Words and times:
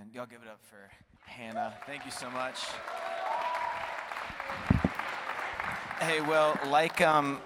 Amen. 0.00 0.12
Y'all 0.14 0.26
give 0.26 0.40
it 0.40 0.48
up 0.48 0.60
for 0.62 0.90
Hannah. 1.26 1.74
Thank 1.84 2.06
you 2.06 2.10
so 2.10 2.30
much. 2.30 2.64
Hey, 6.00 6.22
well, 6.22 6.58
like 6.68 7.02
um, 7.02 7.38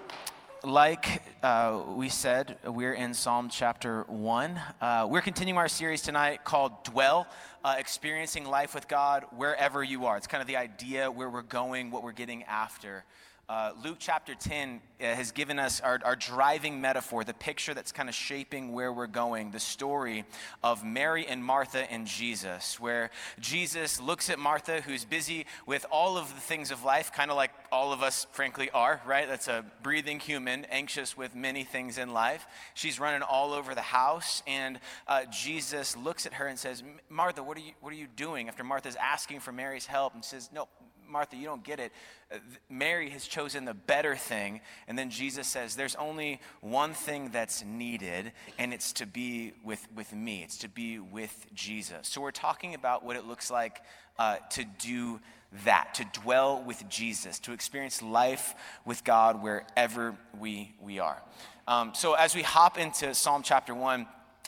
like 0.63 1.21
uh, 1.43 1.81
we 1.95 2.07
said, 2.07 2.57
we're 2.65 2.93
in 2.93 3.13
Psalm 3.13 3.49
chapter 3.49 4.03
one. 4.03 4.57
Uh, 4.79 5.05
we're 5.09 5.21
continuing 5.21 5.57
our 5.57 5.67
series 5.67 6.01
tonight 6.01 6.45
called 6.45 6.83
"Dwell." 6.85 7.27
Uh, 7.63 7.75
experiencing 7.77 8.45
life 8.45 8.73
with 8.73 8.87
God 8.87 9.25
wherever 9.35 9.83
you 9.83 10.05
are. 10.05 10.15
It's 10.15 10.27
kind 10.27 10.41
of 10.41 10.47
the 10.47 10.57
idea 10.57 11.11
where 11.11 11.29
we're 11.29 11.41
going, 11.41 11.91
what 11.91 12.03
we're 12.03 12.13
getting 12.13 12.43
after. 12.43 13.03
Uh, 13.47 13.73
Luke 13.83 13.97
chapter 13.99 14.33
10 14.33 14.81
uh, 14.99 15.03
has 15.03 15.31
given 15.31 15.59
us 15.59 15.79
our, 15.79 15.99
our 16.03 16.15
driving 16.15 16.81
metaphor, 16.81 17.23
the 17.23 17.31
picture 17.31 17.75
that's 17.75 17.91
kind 17.91 18.09
of 18.09 18.15
shaping 18.15 18.73
where 18.73 18.91
we're 18.91 19.05
going, 19.05 19.51
the 19.51 19.59
story 19.59 20.25
of 20.63 20.83
Mary 20.83 21.27
and 21.27 21.43
Martha 21.43 21.91
and 21.91 22.07
Jesus, 22.07 22.79
where 22.79 23.11
Jesus 23.39 24.01
looks 24.01 24.31
at 24.31 24.39
Martha, 24.39 24.81
who's 24.81 25.05
busy 25.05 25.45
with 25.67 25.85
all 25.91 26.17
of 26.17 26.33
the 26.33 26.41
things 26.41 26.71
of 26.71 26.83
life, 26.83 27.11
kind 27.13 27.29
of 27.29 27.37
like 27.37 27.51
all 27.71 27.93
of 27.93 28.01
us, 28.01 28.25
frankly, 28.31 28.71
are, 28.71 28.99
right? 29.05 29.27
That's 29.27 29.47
a 29.47 29.63
breathing 29.83 30.19
human, 30.19 30.65
anxious 30.71 31.15
with 31.15 31.35
many 31.35 31.63
things 31.63 31.99
in 31.99 32.13
life. 32.13 32.47
She's 32.73 32.99
running 32.99 33.21
all 33.21 33.53
over 33.53 33.75
the 33.75 33.81
house, 33.81 34.41
and 34.47 34.79
uh, 35.07 35.25
Jesus 35.25 35.95
looks 35.95 36.25
at 36.25 36.33
her 36.33 36.47
and 36.47 36.57
says, 36.57 36.81
Martha, 37.09 37.43
what 37.43 37.57
are, 37.57 37.61
you, 37.61 37.73
what 37.81 37.93
are 37.93 37.97
you 37.97 38.07
doing? 38.07 38.47
After 38.47 38.63
Martha's 38.63 38.95
asking 38.95 39.41
for 39.41 39.51
Mary's 39.51 39.85
help, 39.85 40.15
and 40.15 40.25
says, 40.25 40.49
No, 40.51 40.67
Martha, 41.09 41.35
you 41.35 41.45
don't 41.45 41.63
get 41.63 41.79
it. 41.79 41.91
Uh, 42.31 42.37
Mary 42.69 43.09
has 43.09 43.25
chosen 43.27 43.65
the 43.65 43.73
better 43.73 44.15
thing. 44.15 44.61
And 44.87 44.97
then 44.97 45.09
Jesus 45.09 45.47
says, 45.47 45.75
There's 45.75 45.95
only 45.95 46.39
one 46.61 46.93
thing 46.93 47.29
that's 47.31 47.63
needed, 47.63 48.31
and 48.57 48.73
it's 48.73 48.93
to 48.93 49.05
be 49.05 49.53
with, 49.63 49.85
with 49.95 50.13
me, 50.13 50.43
it's 50.43 50.57
to 50.59 50.69
be 50.69 50.99
with 50.99 51.47
Jesus. 51.53 52.07
So 52.07 52.21
we're 52.21 52.31
talking 52.31 52.73
about 52.73 53.03
what 53.03 53.15
it 53.15 53.25
looks 53.25 53.49
like 53.49 53.81
uh, 54.17 54.37
to 54.51 54.65
do 54.79 55.19
that, 55.63 55.93
to 55.95 56.21
dwell 56.21 56.61
with 56.61 56.87
Jesus, 56.89 57.39
to 57.39 57.53
experience 57.53 58.01
life 58.01 58.55
with 58.85 59.03
God 59.03 59.41
wherever 59.41 60.15
we, 60.37 60.73
we 60.81 60.99
are. 60.99 61.21
Um, 61.67 61.93
so 61.93 62.13
as 62.13 62.35
we 62.35 62.41
hop 62.41 62.77
into 62.77 63.13
Psalm 63.15 63.41
chapter 63.43 63.73
1, 63.73 64.05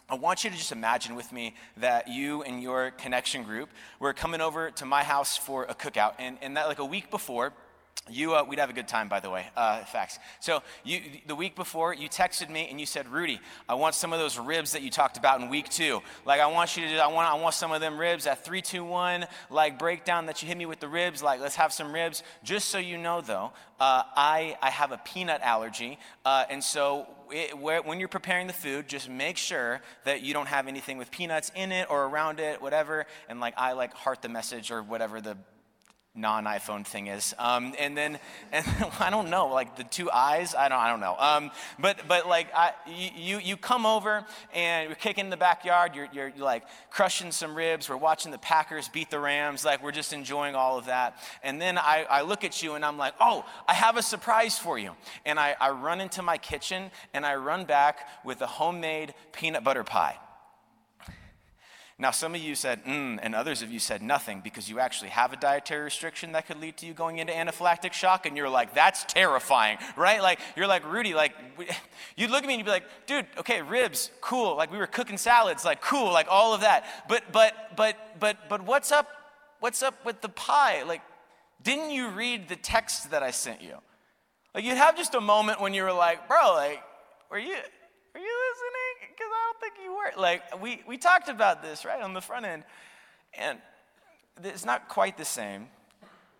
I 0.09 0.16
want 0.16 0.45
you 0.45 0.50
to 0.50 0.55
just 0.55 0.72
imagine 0.72 1.16
with 1.16 1.33
me 1.33 1.53
that 1.75 2.08
you 2.08 2.41
and 2.44 2.63
your 2.63 2.91
connection 2.91 3.44
group 3.44 3.69
were 4.00 4.13
coming 4.13 4.39
over 4.39 4.72
to 4.72 4.86
my 4.86 5.03
house 5.03 5.36
for 5.36 5.66
a 5.66 5.75
cookout. 5.75 6.13
And, 6.17 6.38
and 6.41 6.55
that, 6.55 6.67
like 6.67 6.80
a 6.80 6.86
week 6.86 7.11
before, 7.11 7.52
you, 8.09 8.36
uh, 8.36 8.44
we'd 8.44 8.59
have 8.59 8.70
a 8.70 8.73
good 8.73 8.88
time, 8.88 9.09
by 9.09 9.20
the 9.20 9.30
way. 9.30 9.48
Uh, 9.56 9.84
facts. 9.84 10.20
So, 10.40 10.64
you, 10.84 11.02
the 11.26 11.36
week 11.36 11.56
before, 11.56 11.94
you 11.94 12.08
texted 12.09 12.50
me 12.50 12.67
and 12.70 12.80
you 12.80 12.86
said, 12.86 13.08
"Rudy, 13.09 13.40
I 13.67 13.76
want 13.76 13.95
some 13.95 14.14
of 14.14 14.20
those 14.20 14.38
ribs 14.40 14.72
that 14.72 14.81
you 14.81 14.90
talked 14.90 15.17
about 15.17 15.42
in 15.42 15.50
week 15.50 15.70
two. 15.70 16.02
Like, 16.25 16.40
I 16.40 16.48
want 16.48 16.78
you 16.78 16.84
to, 16.84 16.90
do, 16.90 16.98
I 17.00 17.08
want, 17.08 17.30
I 17.30 17.36
want 17.36 17.56
some 17.56 17.72
of 17.72 17.81
them 17.81 17.98
ribs 17.98 18.28
at 18.28 18.45
three, 18.45 18.62
two, 18.62 18.84
one. 18.84 19.25
Like 19.50 19.78
breakdown 19.80 20.28
that 20.28 20.42
you 20.42 20.48
hit 20.48 20.58
me 20.58 20.66
with 20.66 20.80
the 20.80 20.88
ribs. 20.88 21.22
Like, 21.22 21.42
let's 21.42 21.56
have 21.56 21.73
some 21.73 21.94
ribs. 21.94 22.23
Just 22.44 22.70
so 22.70 22.78
you 22.78 22.98
know, 22.98 23.22
though, 23.22 23.52
uh, 23.80 24.03
I, 24.16 24.58
I 24.62 24.70
have 24.70 24.92
a 24.92 24.98
peanut 24.98 25.42
allergy, 25.42 26.00
uh, 26.25 26.45
and 26.50 26.64
so 26.64 27.08
it, 27.31 27.58
where, 27.58 27.81
when 27.81 28.00
you're 28.00 28.08
preparing 28.08 28.48
the 28.48 28.53
food, 28.53 28.88
just 28.88 29.09
make 29.09 29.38
sure 29.38 29.81
that 30.06 30.22
you 30.22 30.34
don't 30.34 30.48
have 30.48 30.68
anything 30.68 30.98
with 30.98 31.12
peanuts 31.12 31.52
in 31.56 31.72
it 31.72 31.90
or 31.90 32.06
around 32.06 32.40
it, 32.40 32.62
whatever. 32.62 33.06
And 33.28 33.40
like, 33.40 33.53
I 33.58 33.73
like 33.73 33.94
heart 33.94 34.22
the 34.22 34.30
message 34.30 34.72
or 34.72 34.81
whatever 34.81 35.20
the 35.20 35.38
non-iPhone 36.17 36.85
thing 36.85 37.07
is. 37.07 37.33
Um, 37.37 37.73
and 37.79 37.95
then, 37.95 38.19
and 38.51 38.65
I 38.99 39.09
don't 39.09 39.29
know, 39.29 39.47
like 39.47 39.75
the 39.75 39.83
two 39.83 40.09
eyes, 40.11 40.55
I 40.55 40.67
don't, 40.67 40.79
I 40.79 40.89
don't 40.89 40.99
know. 40.99 41.15
Um, 41.17 41.51
but, 41.79 42.07
but 42.07 42.27
like 42.27 42.47
I, 42.53 42.73
you, 42.87 43.39
you 43.39 43.55
come 43.55 43.85
over 43.85 44.25
and 44.53 44.89
you're 44.89 44.95
kicking 44.95 45.25
in 45.25 45.29
the 45.29 45.38
backyard, 45.38 45.95
you're, 45.95 46.09
you're, 46.11 46.29
you're, 46.35 46.45
like 46.45 46.63
crushing 46.89 47.31
some 47.31 47.55
ribs, 47.55 47.89
we're 47.89 47.97
watching 47.97 48.31
the 48.31 48.38
Packers 48.38 48.89
beat 48.89 49.09
the 49.09 49.19
Rams, 49.19 49.63
like 49.65 49.83
we're 49.83 49.91
just 49.91 50.13
enjoying 50.13 50.55
all 50.55 50.77
of 50.77 50.85
that. 50.85 51.17
And 51.43 51.61
then 51.61 51.77
I, 51.77 52.05
I 52.09 52.21
look 52.21 52.43
at 52.43 52.63
you 52.63 52.75
and 52.75 52.83
I'm 52.83 52.97
like, 52.97 53.13
oh, 53.19 53.45
I 53.67 53.73
have 53.73 53.97
a 53.97 54.01
surprise 54.01 54.57
for 54.57 54.79
you. 54.79 54.91
And 55.25 55.39
I, 55.39 55.56
I 55.59 55.72
run 55.72 56.01
into 56.01 56.22
my 56.22 56.38
kitchen 56.38 56.91
and 57.13 57.25
I 57.25 57.35
run 57.35 57.66
back 57.66 58.07
with 58.23 58.41
a 58.41 58.47
homemade 58.47 59.13
peanut 59.33 59.63
butter 59.63 59.83
pie. 59.83 60.17
Now, 62.00 62.12
some 62.12 62.35
of 62.35 62.41
you 62.41 62.53
said, 62.53 62.85
mm, 62.85 63.18
and 63.24 63.34
others 63.34 63.63
of 63.63 63.72
you 63.72 63.80
said 63.80 64.03
nothing 64.03 64.41
because 64.41 64.69
you 64.69 64.80
actually 64.80 65.09
have 65.09 65.34
a 65.34 65.35
dietary 65.35 65.85
restriction 65.85 66.34
that 66.34 66.46
could 66.46 66.62
lead 66.62 66.78
to 66.78 66.85
you 66.85 66.94
going 66.94 67.18
into 67.18 67.34
anaphylactic 67.34 67.91
shock, 67.91 68.28
and 68.28 68.38
you're 68.38 68.50
like, 68.50 68.75
that's 68.75 69.03
terrifying, 69.06 69.80
right? 69.96 70.22
Like, 70.22 70.40
you're 70.56 70.68
like, 70.68 70.86
Rudy, 70.86 71.16
like, 71.16 71.34
you'd 72.16 72.30
look 72.30 72.44
at 72.44 72.47
me 72.47 72.53
and 72.53 72.59
you'd 72.59 72.66
be 72.66 72.72
like, 72.72 72.86
dude, 73.07 73.25
okay, 73.40 73.63
ribs, 73.63 74.12
cool. 74.22 74.56
Like, 74.56 74.72
we 74.72 74.78
were 74.78 74.86
cooking 74.86 75.18
salads, 75.18 75.66
like, 75.66 75.81
cool, 75.81 76.12
like, 76.12 76.28
all 76.30 76.53
of 76.53 76.62
that. 76.62 76.86
But, 77.09 77.31
but, 77.31 77.75
but, 77.75 78.19
but, 78.19 78.47
but 78.47 78.62
what's 78.62 78.91
up, 78.91 79.09
what's 79.59 79.81
up 79.81 80.06
with 80.06 80.22
the 80.22 80.30
pie? 80.30 80.84
Like, 80.84 81.02
didn't 81.63 81.90
you 81.90 82.09
read 82.09 82.47
the 82.47 82.56
text 82.56 83.09
that 83.09 83.24
I 83.24 83.31
sent 83.31 83.63
you? 83.63 83.74
Like, 84.53 84.63
you'd 84.63 84.78
have 84.78 84.96
just 84.97 85.16
a 85.16 85.22
moment 85.22 85.62
when 85.62 85.74
you 85.74 85.81
were 85.81 85.94
like, 85.94 86.28
bro, 86.28 86.53
like, 86.53 86.84
were 87.31 87.40
you, 87.40 87.56
don't 89.57 89.73
think 89.73 89.84
you 89.84 89.95
were. 89.95 90.22
Like, 90.22 90.62
we, 90.62 90.81
we 90.88 90.97
talked 90.97 91.29
about 91.29 91.62
this, 91.62 91.85
right, 91.85 92.01
on 92.01 92.13
the 92.13 92.22
front 92.22 92.45
end. 92.45 92.63
And 93.34 93.59
it's 94.44 94.66
not 94.66 94.90
quite 94.90 95.18
the 95.18 95.25
same. 95.25 95.68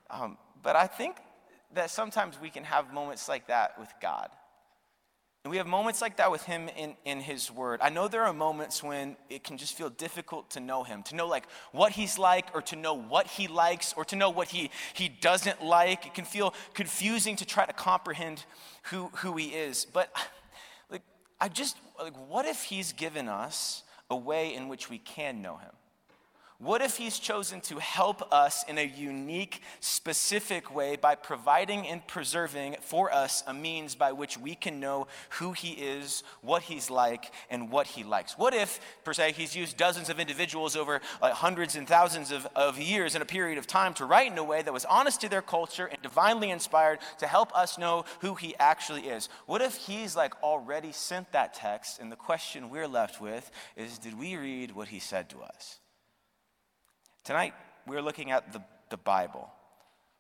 Um, 0.10 0.38
but 0.64 0.76
I 0.76 0.88
think 0.88 1.18
that 1.74 1.90
sometimes 1.90 2.40
we 2.42 2.50
can 2.50 2.64
have 2.64 2.94
moments 2.94 3.28
like 3.28 3.48
that 3.48 3.80
with 3.80 3.92
God. 4.02 4.30
And 5.44 5.52
we 5.52 5.58
have 5.58 5.68
moments 5.68 6.02
like 6.02 6.18
that 6.18 6.32
with 6.32 6.44
Him 6.44 6.70
in, 6.78 6.96
in 7.06 7.20
His 7.22 7.50
Word. 7.52 7.80
I 7.82 7.90
know 7.90 8.08
there 8.08 8.24
are 8.24 8.34
moments 8.34 8.84
when 8.84 9.16
it 9.30 9.44
can 9.44 9.58
just 9.58 9.78
feel 9.78 9.90
difficult 9.90 10.50
to 10.52 10.60
know 10.60 10.84
Him, 10.84 11.04
to 11.04 11.16
know 11.16 11.28
like 11.28 11.46
what 11.72 11.94
He's 11.94 12.18
like, 12.18 12.48
or 12.54 12.62
to 12.64 12.76
know 12.76 12.94
what 12.94 13.28
He 13.28 13.48
likes, 13.48 13.94
or 13.96 14.04
to 14.06 14.16
know 14.16 14.30
what 14.30 14.50
He, 14.50 14.72
he 14.94 15.08
doesn't 15.08 15.64
like. 15.64 16.06
It 16.06 16.14
can 16.14 16.26
feel 16.26 16.54
confusing 16.74 17.38
to 17.38 17.46
try 17.46 17.66
to 17.66 17.74
comprehend 17.74 18.44
who, 18.84 19.08
who 19.18 19.38
He 19.38 19.48
is. 19.48 19.86
But 19.86 20.12
like, 20.90 21.04
I 21.40 21.48
just, 21.48 21.78
like, 22.00 22.30
what 22.30 22.46
if 22.46 22.64
He's 22.64 22.94
given 22.94 23.28
us 23.28 23.84
a 24.10 24.16
way 24.16 24.54
in 24.54 24.68
which 24.68 24.90
we 24.90 24.98
can 24.98 25.42
know 25.42 25.58
Him? 25.58 25.72
What 26.60 26.82
if 26.82 26.98
He's 26.98 27.20
chosen 27.20 27.62
to 27.62 27.78
help 27.78 28.34
us 28.34 28.66
in 28.68 28.80
a 28.80 28.84
unique, 28.84 29.62
specific 29.80 30.74
way 30.74 30.96
by 30.96 31.14
providing 31.14 31.88
and 31.88 32.06
preserving 32.08 32.78
for 32.82 33.14
us 33.14 33.44
a 33.46 33.54
means 33.54 33.94
by 33.94 34.12
which 34.12 34.40
we 34.40 34.56
can 34.56 34.80
know 34.80 35.06
who 35.38 35.52
He 35.52 35.74
is, 35.74 36.24
what 36.42 36.64
He's 36.64 36.90
like, 36.90 37.32
and 37.52 37.70
what 37.70 37.86
He 37.86 38.04
likes? 38.04 38.40
What 38.40 38.56
if, 38.56 38.80
per 39.04 39.14
se, 39.14 39.34
He's 39.34 39.56
used 39.56 39.78
dozens 39.78 40.10
of 40.10 40.20
individuals 40.20 40.76
over 40.76 41.00
uh, 41.22 41.32
hundreds 41.32 41.76
and 41.76 41.88
thousands 41.88 42.32
of, 42.32 42.48
of 42.56 42.80
years 42.80 43.14
in 43.14 43.22
a 43.22 43.26
period 43.26 43.60
of 43.60 43.68
time 43.68 43.94
to 43.94 44.06
write 44.06 44.32
in 44.32 44.38
a 44.40 44.44
way 44.44 44.64
that 44.64 44.74
was 44.74 44.86
honest 44.86 45.22
to 45.22 45.30
their 45.30 45.44
culture 45.44 45.86
and 45.86 46.02
divinely 46.02 46.50
inspired 46.50 46.98
to 47.20 47.28
help 47.28 47.56
us 47.56 47.78
know 47.78 48.04
who 48.22 48.34
He 48.34 48.56
actually 48.58 49.10
is? 49.10 49.30
What 49.46 49.62
if 49.62 49.76
He's 49.76 50.16
like 50.16 50.34
already 50.42 50.92
sent 50.92 51.32
that 51.34 51.54
text, 51.54 52.00
and 52.00 52.12
the 52.12 52.16
question 52.16 52.72
we're 52.72 52.88
left 52.88 53.22
with 53.22 53.52
is 53.76 54.00
did 54.00 54.18
we 54.18 54.36
read 54.36 54.72
what 54.72 54.88
He 54.88 54.98
said 54.98 55.30
to 55.30 55.42
us? 55.42 55.78
Tonight, 57.28 57.54
we're 57.86 58.02
looking 58.02 58.32
at 58.32 58.54
the, 58.54 58.62
the 58.90 58.96
Bible. 58.96 59.50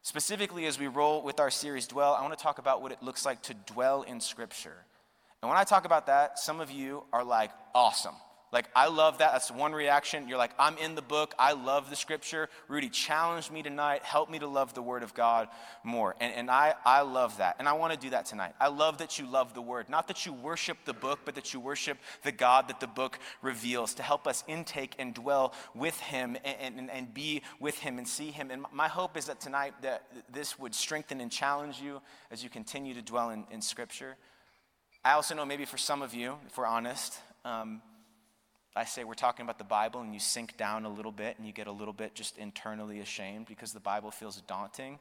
Specifically, 0.02 0.66
as 0.66 0.78
we 0.78 0.88
roll 0.88 1.24
with 1.24 1.40
our 1.40 1.50
series 1.50 1.88
Dwell, 1.88 2.14
I 2.14 2.22
want 2.22 2.38
to 2.38 2.44
talk 2.44 2.60
about 2.60 2.82
what 2.82 2.92
it 2.92 3.02
looks 3.02 3.26
like 3.26 3.42
to 3.44 3.54
dwell 3.54 4.02
in 4.02 4.20
Scripture. 4.20 4.76
And 5.42 5.48
when 5.48 5.58
I 5.58 5.64
talk 5.64 5.86
about 5.86 6.08
that, 6.08 6.38
some 6.38 6.60
of 6.60 6.70
you 6.70 7.06
are 7.14 7.24
like, 7.24 7.52
awesome. 7.74 8.16
Like, 8.52 8.70
I 8.76 8.88
love 8.88 9.18
that. 9.18 9.34
That's 9.34 9.52
one 9.52 9.74
reaction. 9.74 10.30
You're 10.30 10.38
like, 10.38 10.54
I'm 10.58 10.78
in 10.78 10.96
the 10.96 11.02
book. 11.02 11.36
I 11.38 11.52
love 11.52 11.90
the 11.90 11.98
scripture. 11.98 12.48
Rudy 12.70 12.88
challenged 12.88 13.52
me 13.52 13.62
tonight. 13.62 14.04
Help 14.04 14.30
me 14.30 14.40
to 14.40 14.48
love 14.48 14.74
the 14.74 14.82
word 14.82 15.04
of 15.04 15.14
God 15.14 15.50
more. 15.84 16.16
And, 16.22 16.34
and 16.34 16.50
I, 16.50 16.76
I 16.86 17.02
love 17.02 17.38
that. 17.40 17.58
And 17.60 17.68
I 17.68 17.74
want 17.74 17.92
to 17.94 18.00
do 18.00 18.12
that 18.12 18.26
tonight. 18.26 18.54
I 18.60 18.70
love 18.70 19.00
that 19.00 19.20
you 19.20 19.30
love 19.30 19.54
the 19.54 19.62
word. 19.62 19.90
Not 19.90 20.08
that 20.08 20.26
you 20.26 20.32
worship 20.32 20.78
the 20.86 20.94
book, 20.94 21.20
but 21.26 21.36
that 21.36 21.54
you 21.54 21.60
worship 21.60 21.98
the 22.24 22.32
God 22.32 22.70
that 22.70 22.80
the 22.80 22.88
book 22.88 23.20
reveals 23.42 23.94
to 23.96 24.04
help 24.04 24.28
us 24.28 24.46
intake 24.48 24.96
and 24.98 25.14
dwell 25.14 25.54
with 25.76 26.00
him 26.00 26.38
and, 26.46 26.80
and, 26.80 26.90
and 26.90 27.14
be 27.14 27.42
with 27.60 27.78
him 27.80 27.98
and 27.98 28.08
see 28.08 28.32
him. 28.32 28.50
And 28.50 28.66
my 28.72 28.88
hope 28.88 29.18
is 29.18 29.26
that 29.26 29.42
tonight 29.42 29.74
that 29.82 30.04
this 30.32 30.58
would 30.58 30.74
strengthen 30.74 31.20
and 31.20 31.30
challenge 31.30 31.82
you 31.82 32.02
as 32.32 32.44
you 32.46 32.50
continue 32.50 32.94
to 32.94 33.02
dwell 33.02 33.32
in, 33.32 33.44
in 33.52 33.62
scripture. 33.62 34.16
I 35.04 35.14
also 35.14 35.36
know 35.36 35.46
maybe 35.46 35.66
for 35.66 35.78
some 35.78 36.02
of 36.02 36.14
you, 36.14 36.38
if 36.48 36.58
we're 36.58 36.66
honest, 36.66 37.20
um, 37.44 37.82
I 38.78 38.86
say 38.86 39.04
we're 39.04 39.16
talking 39.16 39.44
about 39.44 39.58
the 39.58 39.64
Bible 39.64 40.02
and 40.02 40.14
you 40.14 40.20
sink 40.20 40.56
down 40.56 40.86
a 40.86 40.90
little 40.90 41.12
bit 41.12 41.38
and 41.38 41.48
you 41.48 41.52
get 41.52 41.66
a 41.66 41.72
little 41.72 41.94
bit 41.94 42.14
just 42.14 42.38
internally 42.38 43.00
ashamed 43.00 43.48
because 43.48 43.74
the 43.74 43.80
Bible 43.80 44.12
feels 44.12 44.40
daunting 44.42 45.00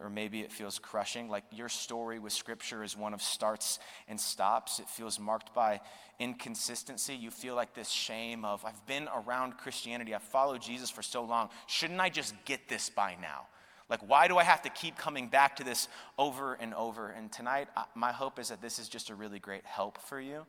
or 0.00 0.10
maybe 0.10 0.40
it 0.40 0.50
feels 0.50 0.80
crushing. 0.80 1.28
Like 1.28 1.44
your 1.52 1.68
story 1.68 2.18
with 2.18 2.32
Scripture 2.32 2.82
is 2.82 2.96
one 2.96 3.14
of 3.14 3.22
starts 3.22 3.78
and 4.08 4.20
stops. 4.20 4.80
It 4.80 4.88
feels 4.88 5.20
marked 5.20 5.54
by 5.54 5.80
inconsistency. 6.18 7.14
You 7.14 7.30
feel 7.30 7.54
like 7.54 7.72
this 7.72 7.88
shame 7.88 8.44
of, 8.44 8.64
I've 8.64 8.84
been 8.86 9.08
around 9.14 9.58
Christianity, 9.58 10.12
I've 10.12 10.22
followed 10.22 10.60
Jesus 10.60 10.90
for 10.90 11.02
so 11.02 11.22
long. 11.22 11.50
Shouldn't 11.68 12.00
I 12.00 12.08
just 12.08 12.34
get 12.46 12.68
this 12.68 12.90
by 12.90 13.16
now? 13.22 13.46
Like, 13.88 14.00
why 14.08 14.26
do 14.26 14.38
I 14.38 14.42
have 14.42 14.62
to 14.62 14.70
keep 14.70 14.98
coming 14.98 15.28
back 15.28 15.54
to 15.56 15.64
this 15.64 15.86
over 16.18 16.54
and 16.54 16.74
over? 16.74 17.10
And 17.10 17.30
tonight, 17.30 17.68
my 17.94 18.10
hope 18.10 18.40
is 18.40 18.48
that 18.48 18.60
this 18.60 18.80
is 18.80 18.88
just 18.88 19.08
a 19.08 19.14
really 19.14 19.38
great 19.38 19.64
help 19.64 19.98
for 19.98 20.20
you 20.20 20.46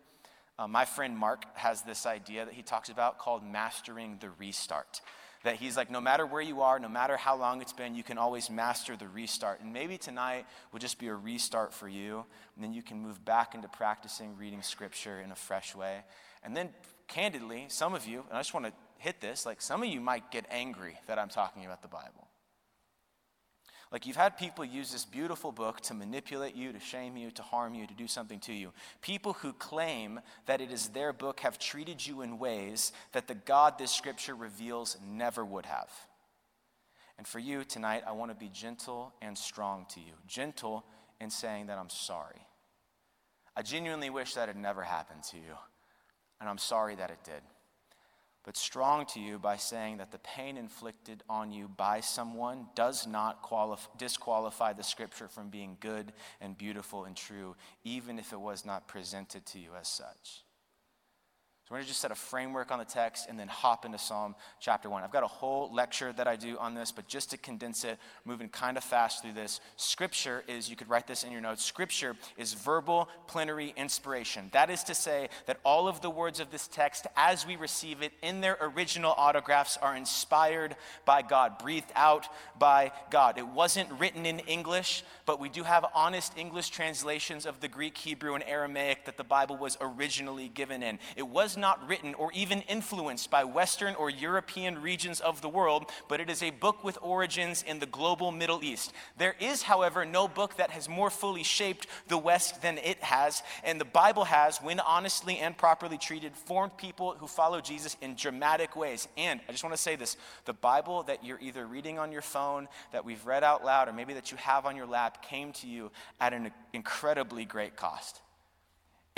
Uh, 0.60 0.68
my 0.68 0.84
friend 0.84 1.18
Mark 1.18 1.46
has 1.54 1.84
this 1.84 2.06
idea 2.06 2.44
that 2.44 2.54
he 2.54 2.62
talks 2.62 2.90
about 2.90 3.18
called 3.18 3.50
mastering 3.50 4.18
the 4.20 4.30
restart. 4.32 5.00
That 5.46 5.56
he's 5.56 5.78
like, 5.78 5.90
no 5.90 6.02
matter 6.02 6.26
where 6.26 6.42
you 6.42 6.60
are, 6.60 6.80
no 6.80 6.90
matter 6.90 7.16
how 7.16 7.38
long 7.38 7.62
it's 7.62 7.72
been, 7.72 7.96
you 7.96 8.04
can 8.04 8.18
always 8.18 8.50
master 8.50 8.98
the 8.98 9.08
restart. 9.08 9.62
And 9.62 9.72
maybe 9.72 9.98
tonight 9.98 10.46
will 10.74 10.80
just 10.80 11.00
be 11.00 11.08
a 11.08 11.16
restart 11.16 11.74
for 11.74 11.88
you, 11.88 12.26
and 12.56 12.64
then 12.64 12.74
you 12.74 12.84
can 12.84 13.00
move 13.00 13.24
back 13.24 13.56
into 13.56 13.70
practicing 13.70 14.36
reading 14.36 14.62
scripture 14.62 15.22
in 15.22 15.32
a 15.32 15.36
fresh 15.36 15.74
way. 15.74 16.02
And 16.44 16.58
then, 16.58 16.72
candidly, 17.08 17.68
some 17.70 17.94
of 17.94 18.06
you, 18.06 18.26
and 18.28 18.38
I 18.38 18.42
just 18.42 18.54
want 18.54 18.66
to 18.66 18.74
hit 18.98 19.22
this, 19.22 19.46
like 19.46 19.62
some 19.62 19.82
of 19.82 19.88
you 19.88 20.02
might 20.02 20.30
get 20.30 20.46
angry 20.52 21.00
that 21.08 21.18
I'm 21.18 21.30
talking 21.30 21.64
about 21.64 21.82
the 21.82 21.88
Bible. 21.88 22.29
Like 23.92 24.06
you've 24.06 24.16
had 24.16 24.38
people 24.38 24.64
use 24.64 24.92
this 24.92 25.06
beautiful 25.06 25.52
book 25.52 25.82
to 25.82 25.96
manipulate 25.96 26.56
you, 26.56 26.72
to 26.72 26.80
shame 26.80 27.18
you, 27.18 27.32
to 27.32 27.42
harm 27.42 27.74
you, 27.74 27.88
to 27.88 27.94
do 27.94 28.08
something 28.08 28.40
to 28.42 28.54
you. 28.54 28.72
People 29.02 29.34
who 29.34 29.52
claim 29.54 30.20
that 30.46 30.62
it 30.62 30.72
is 30.72 30.90
their 30.90 31.12
book 31.12 31.40
have 31.40 31.58
treated 31.58 32.06
you 32.06 32.22
in 32.22 32.38
ways 32.38 32.92
that 33.14 33.28
the 33.28 33.34
God 33.34 33.80
this 33.80 33.92
scripture 33.92 34.36
reveals 34.36 34.96
never 35.04 35.44
would 35.44 35.66
have. 35.66 35.90
And 37.18 37.28
for 37.28 37.40
you 37.40 37.64
tonight, 37.64 38.04
I 38.06 38.12
want 38.12 38.32
to 38.32 38.36
be 38.36 38.50
gentle 38.50 39.12
and 39.22 39.36
strong 39.36 39.88
to 39.96 40.00
you. 40.00 40.14
Gentle 40.28 40.86
in 41.20 41.32
saying 41.32 41.68
that 41.68 41.80
I'm 41.80 41.90
sorry. 41.90 42.46
I 43.56 43.64
genuinely 43.64 44.12
wish 44.12 44.36
that 44.36 44.48
had 44.48 44.56
never 44.56 44.84
happened 44.84 45.24
to 45.32 45.38
you, 45.38 45.56
and 46.40 46.48
I'm 46.48 46.60
sorry 46.60 46.96
that 46.96 47.10
it 47.10 47.20
did 47.26 47.42
but 48.44 48.58
strong 48.58 49.06
to 49.08 49.20
you 49.20 49.38
by 49.38 49.58
saying 49.58 49.98
that 49.98 50.12
the 50.12 50.20
pain 50.20 50.58
inflicted 50.58 51.24
on 51.30 51.52
you 51.52 51.68
by 51.68 52.00
someone 52.00 52.68
does 52.76 53.06
not 53.06 53.44
qualif- 53.44 53.88
disqualify 53.98 54.74
the 54.74 54.84
scripture 54.84 55.28
from 55.28 55.50
being 55.50 55.78
good 55.80 56.14
and 56.42 56.58
beautiful 56.58 57.06
and 57.06 57.16
true, 57.16 57.56
even 57.84 58.18
if 58.18 58.34
it 58.34 58.40
was 58.40 58.66
not 58.66 58.88
presented 58.88 59.46
to 59.46 59.60
you 59.60 59.72
as 59.80 59.88
such. 59.88 60.44
So 61.70 61.74
we're 61.74 61.82
going 61.82 61.86
to 61.86 61.90
just 61.90 62.02
set 62.02 62.10
a 62.10 62.16
framework 62.16 62.72
on 62.72 62.80
the 62.80 62.86
text 62.86 63.30
and 63.30 63.38
then 63.38 63.48
hop 63.48 63.86
into 63.86 64.00
Psalm 64.00 64.34
chapter 64.60 64.90
1. 64.90 65.04
I've 65.04 65.12
got 65.12 65.22
a 65.22 65.28
whole 65.28 65.72
lecture 65.72 66.12
that 66.14 66.28
I 66.28 66.36
do 66.36 66.58
on 66.58 66.74
this, 66.74 66.92
but 66.92 67.08
just 67.08 67.30
to 67.30 67.38
condense 67.38 67.84
it, 67.84 68.00
moving 68.26 68.50
kind 68.50 68.76
of 68.76 68.84
fast 68.84 69.22
through 69.22 69.34
this, 69.34 69.62
Scripture 69.76 70.44
is, 70.48 70.68
you 70.68 70.76
could 70.76 70.90
write 70.90 71.06
this 71.06 71.24
in 71.24 71.32
your 71.32 71.42
notes, 71.42 71.64
Scripture 71.64 72.16
is 72.38 72.54
verbal 72.54 73.08
plenary 73.28 73.72
inspiration. 73.78 74.50
That 74.52 74.72
is 74.72 74.84
to 74.86 74.96
say 74.96 75.30
that 75.46 75.60
all 75.64 75.88
of 75.88 76.02
the 76.02 76.10
words 76.10 76.40
of 76.40 76.50
this 76.50 76.68
text, 76.68 77.06
as 77.16 77.46
we 77.46 77.56
receive 77.56 78.02
it 78.02 78.14
in 78.24 78.42
their 78.42 78.58
original 78.60 79.14
autographs, 79.16 79.78
are 79.78 79.96
inspired 79.96 80.76
by 81.06 81.22
God, 81.22 81.60
breathed 81.60 81.92
out 81.96 82.30
by 82.58 82.92
God. 83.12 83.38
It 83.38 83.48
wasn't 83.48 83.92
written 84.00 84.26
in 84.26 84.40
English, 84.40 85.04
but 85.28 85.40
we 85.40 85.50
do 85.50 85.62
have 85.62 85.86
honest 85.94 86.36
English 86.36 86.70
translations 86.70 87.46
of 87.46 87.60
the 87.60 87.68
Greek, 87.68 87.96
Hebrew, 87.96 88.34
and 88.34 88.44
Aramaic 88.46 89.06
that 89.06 89.18
the 89.18 89.24
Bible 89.24 89.56
was 89.56 89.78
originally 89.80 90.50
given 90.50 90.82
in. 90.82 90.98
It 91.16 91.28
was 91.28 91.59
not 91.60 91.88
written 91.88 92.14
or 92.16 92.32
even 92.34 92.62
influenced 92.62 93.30
by 93.30 93.44
Western 93.44 93.96
or 93.96 94.10
European 94.10 94.82
regions 94.82 95.20
of 95.20 95.42
the 95.42 95.50
world, 95.50 95.90
but 96.08 96.20
it 96.20 96.30
is 96.30 96.42
a 96.42 96.50
book 96.50 96.84
with 96.84 96.98
origins 97.02 97.64
in 97.64 97.80
the 97.80 97.86
global 97.86 98.32
Middle 98.32 98.64
East. 98.64 98.94
There 99.18 99.36
is, 99.40 99.64
however, 99.64 100.06
no 100.06 100.28
book 100.28 100.58
that 100.58 100.72
has 100.72 100.90
more 100.90 101.10
fully 101.10 101.44
shaped 101.44 101.88
the 102.08 102.18
West 102.18 102.62
than 102.62 102.78
it 102.78 103.02
has, 103.04 103.44
and 103.64 103.80
the 103.80 103.86
Bible 103.86 104.26
has, 104.26 104.58
when 104.60 104.80
honestly 104.80 105.38
and 105.38 105.58
properly 105.58 105.98
treated, 105.98 106.36
formed 106.36 106.78
people 106.78 107.16
who 107.20 107.28
follow 107.28 107.62
Jesus 107.62 107.98
in 108.02 108.16
dramatic 108.16 108.76
ways. 108.76 109.08
And 109.18 109.40
I 109.48 109.52
just 109.52 109.64
want 109.64 109.76
to 109.76 109.82
say 109.82 109.96
this 109.96 110.18
the 110.46 110.54
Bible 110.54 111.04
that 111.04 111.24
you're 111.24 111.40
either 111.40 111.66
reading 111.66 112.00
on 112.00 112.12
your 112.12 112.22
phone, 112.22 112.68
that 112.92 113.06
we've 113.06 113.26
read 113.26 113.44
out 113.44 113.66
loud, 113.66 113.88
or 113.88 113.94
maybe 113.94 114.14
that 114.14 114.32
you 114.32 114.38
have 114.38 114.66
on 114.66 114.76
your 114.76 114.88
lap 114.88 115.24
came 115.24 115.52
to 115.54 115.68
you 115.68 115.92
at 116.20 116.34
an 116.34 116.52
incredibly 116.74 117.46
great 117.46 117.76
cost. 117.76 118.22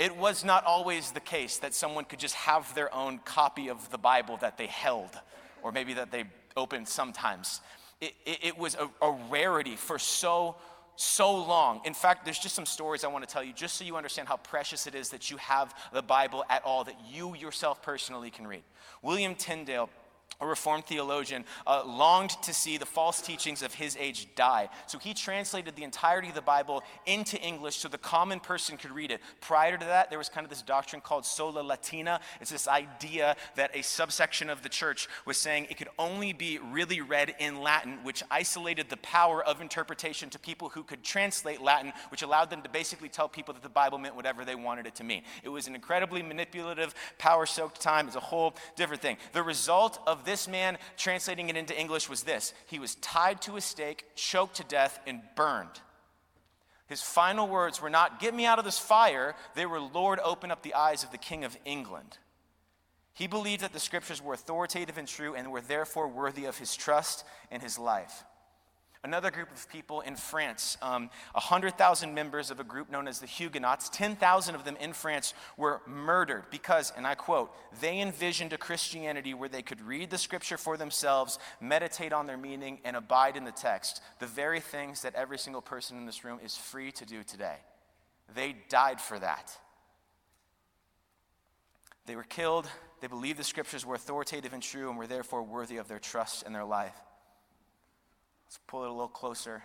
It 0.02 0.16
was 0.16 0.44
not 0.44 0.64
always 0.64 1.12
the 1.12 1.20
case 1.20 1.58
that 1.58 1.74
someone 1.74 2.04
could 2.06 2.18
just 2.18 2.34
have 2.34 2.74
their 2.74 2.92
own 2.92 3.18
copy 3.18 3.68
of 3.68 3.88
the 3.92 3.98
Bible 3.98 4.36
that 4.38 4.58
they 4.58 4.66
held, 4.66 5.10
or 5.62 5.70
maybe 5.70 5.94
that 5.94 6.10
they 6.10 6.24
opened 6.56 6.88
sometimes. 6.88 7.60
It, 8.00 8.14
it, 8.26 8.38
it 8.42 8.58
was 8.58 8.74
a, 8.74 8.90
a 9.00 9.12
rarity 9.30 9.76
for 9.76 10.00
so 10.00 10.56
so 10.96 11.32
long. 11.32 11.82
In 11.84 11.94
fact, 11.94 12.24
there's 12.24 12.38
just 12.38 12.56
some 12.56 12.66
stories 12.66 13.04
I 13.04 13.08
want 13.08 13.26
to 13.26 13.32
tell 13.32 13.44
you 13.44 13.52
just 13.52 13.76
so 13.76 13.84
you 13.84 13.96
understand 13.96 14.26
how 14.26 14.38
precious 14.38 14.88
it 14.88 14.96
is 14.96 15.10
that 15.10 15.30
you 15.30 15.36
have 15.36 15.72
the 15.92 16.02
Bible 16.02 16.44
at 16.50 16.64
all, 16.64 16.82
that 16.82 16.96
you 17.08 17.36
yourself 17.36 17.80
personally 17.80 18.30
can 18.30 18.44
read. 18.44 18.62
William 19.02 19.36
Tyndale 19.36 19.88
a 20.42 20.46
Reformed 20.46 20.84
theologian, 20.84 21.44
uh, 21.66 21.84
longed 21.86 22.30
to 22.42 22.52
see 22.52 22.76
the 22.76 22.86
false 22.86 23.22
teachings 23.22 23.62
of 23.62 23.74
his 23.74 23.96
age 23.98 24.26
die. 24.34 24.68
So 24.86 24.98
he 24.98 25.14
translated 25.14 25.76
the 25.76 25.84
entirety 25.84 26.28
of 26.28 26.34
the 26.34 26.42
Bible 26.42 26.82
into 27.06 27.40
English 27.40 27.76
so 27.76 27.88
the 27.88 27.98
common 27.98 28.40
person 28.40 28.76
could 28.76 28.90
read 28.90 29.10
it. 29.10 29.20
Prior 29.40 29.78
to 29.78 29.84
that, 29.86 30.10
there 30.10 30.18
was 30.18 30.28
kind 30.28 30.44
of 30.44 30.50
this 30.50 30.62
doctrine 30.62 31.00
called 31.00 31.24
sola 31.24 31.60
latina. 31.60 32.20
It's 32.40 32.50
this 32.50 32.66
idea 32.66 33.36
that 33.56 33.70
a 33.76 33.82
subsection 33.82 34.50
of 34.50 34.62
the 34.62 34.68
church 34.68 35.08
was 35.24 35.36
saying 35.36 35.66
it 35.70 35.76
could 35.76 35.90
only 35.98 36.32
be 36.32 36.58
really 36.58 37.00
read 37.00 37.34
in 37.38 37.60
Latin, 37.60 37.98
which 38.02 38.22
isolated 38.30 38.88
the 38.88 38.96
power 38.98 39.44
of 39.44 39.60
interpretation 39.60 40.28
to 40.30 40.38
people 40.38 40.68
who 40.70 40.82
could 40.82 41.04
translate 41.04 41.60
Latin, 41.60 41.92
which 42.10 42.22
allowed 42.22 42.50
them 42.50 42.62
to 42.62 42.68
basically 42.68 43.08
tell 43.08 43.28
people 43.28 43.54
that 43.54 43.62
the 43.62 43.68
Bible 43.68 43.98
meant 43.98 44.16
whatever 44.16 44.44
they 44.44 44.54
wanted 44.54 44.86
it 44.86 44.94
to 44.96 45.04
mean. 45.04 45.22
It 45.42 45.50
was 45.50 45.66
an 45.66 45.74
incredibly 45.74 46.22
manipulative, 46.22 46.94
power 47.18 47.46
soaked 47.46 47.80
time. 47.80 48.06
It's 48.06 48.16
a 48.16 48.20
whole 48.20 48.54
different 48.76 49.02
thing. 49.02 49.18
The 49.32 49.42
result 49.42 50.00
of 50.06 50.24
this 50.24 50.31
this 50.32 50.48
man, 50.48 50.78
translating 50.96 51.50
it 51.50 51.58
into 51.58 51.78
English, 51.78 52.08
was 52.08 52.22
this 52.22 52.54
He 52.66 52.78
was 52.78 52.94
tied 52.96 53.42
to 53.42 53.56
a 53.56 53.60
stake, 53.60 54.06
choked 54.16 54.56
to 54.56 54.64
death, 54.64 54.98
and 55.06 55.20
burned. 55.36 55.80
His 56.86 57.02
final 57.02 57.46
words 57.46 57.82
were 57.82 57.90
not, 57.90 58.18
Get 58.18 58.34
me 58.34 58.46
out 58.46 58.58
of 58.58 58.64
this 58.64 58.78
fire. 58.78 59.34
They 59.54 59.66
were, 59.66 59.80
Lord, 59.80 60.18
open 60.24 60.50
up 60.50 60.62
the 60.62 60.74
eyes 60.74 61.04
of 61.04 61.10
the 61.10 61.18
King 61.18 61.44
of 61.44 61.56
England. 61.66 62.16
He 63.12 63.26
believed 63.26 63.62
that 63.62 63.74
the 63.74 63.78
scriptures 63.78 64.22
were 64.22 64.32
authoritative 64.32 64.96
and 64.96 65.06
true 65.06 65.34
and 65.34 65.52
were 65.52 65.60
therefore 65.60 66.08
worthy 66.08 66.46
of 66.46 66.56
his 66.56 66.74
trust 66.74 67.24
and 67.50 67.62
his 67.62 67.78
life. 67.78 68.24
Another 69.04 69.32
group 69.32 69.50
of 69.50 69.68
people 69.68 70.00
in 70.02 70.14
France, 70.14 70.78
um, 70.80 71.10
100,000 71.32 72.14
members 72.14 72.52
of 72.52 72.60
a 72.60 72.64
group 72.64 72.88
known 72.88 73.08
as 73.08 73.18
the 73.18 73.26
Huguenots, 73.26 73.88
10,000 73.88 74.54
of 74.54 74.64
them 74.64 74.76
in 74.76 74.92
France 74.92 75.34
were 75.56 75.82
murdered 75.88 76.44
because, 76.52 76.92
and 76.96 77.04
I 77.04 77.16
quote, 77.16 77.52
they 77.80 78.00
envisioned 78.00 78.52
a 78.52 78.58
Christianity 78.58 79.34
where 79.34 79.48
they 79.48 79.62
could 79.62 79.80
read 79.80 80.10
the 80.10 80.18
scripture 80.18 80.56
for 80.56 80.76
themselves, 80.76 81.40
meditate 81.60 82.12
on 82.12 82.28
their 82.28 82.36
meaning, 82.36 82.78
and 82.84 82.94
abide 82.94 83.36
in 83.36 83.42
the 83.42 83.50
text. 83.50 84.00
The 84.20 84.26
very 84.26 84.60
things 84.60 85.02
that 85.02 85.16
every 85.16 85.38
single 85.38 85.62
person 85.62 85.96
in 85.96 86.06
this 86.06 86.24
room 86.24 86.38
is 86.44 86.56
free 86.56 86.92
to 86.92 87.04
do 87.04 87.24
today. 87.24 87.56
They 88.36 88.54
died 88.68 89.00
for 89.00 89.18
that. 89.18 89.58
They 92.06 92.14
were 92.14 92.22
killed. 92.22 92.68
They 93.00 93.08
believed 93.08 93.40
the 93.40 93.44
scriptures 93.44 93.84
were 93.84 93.96
authoritative 93.96 94.52
and 94.52 94.62
true 94.62 94.90
and 94.90 94.96
were 94.96 95.08
therefore 95.08 95.42
worthy 95.42 95.78
of 95.78 95.88
their 95.88 95.98
trust 95.98 96.44
and 96.46 96.54
their 96.54 96.64
life. 96.64 96.94
Let's 98.52 98.60
pull 98.66 98.84
it 98.84 98.90
a 98.90 98.92
little 98.92 99.08
closer 99.08 99.62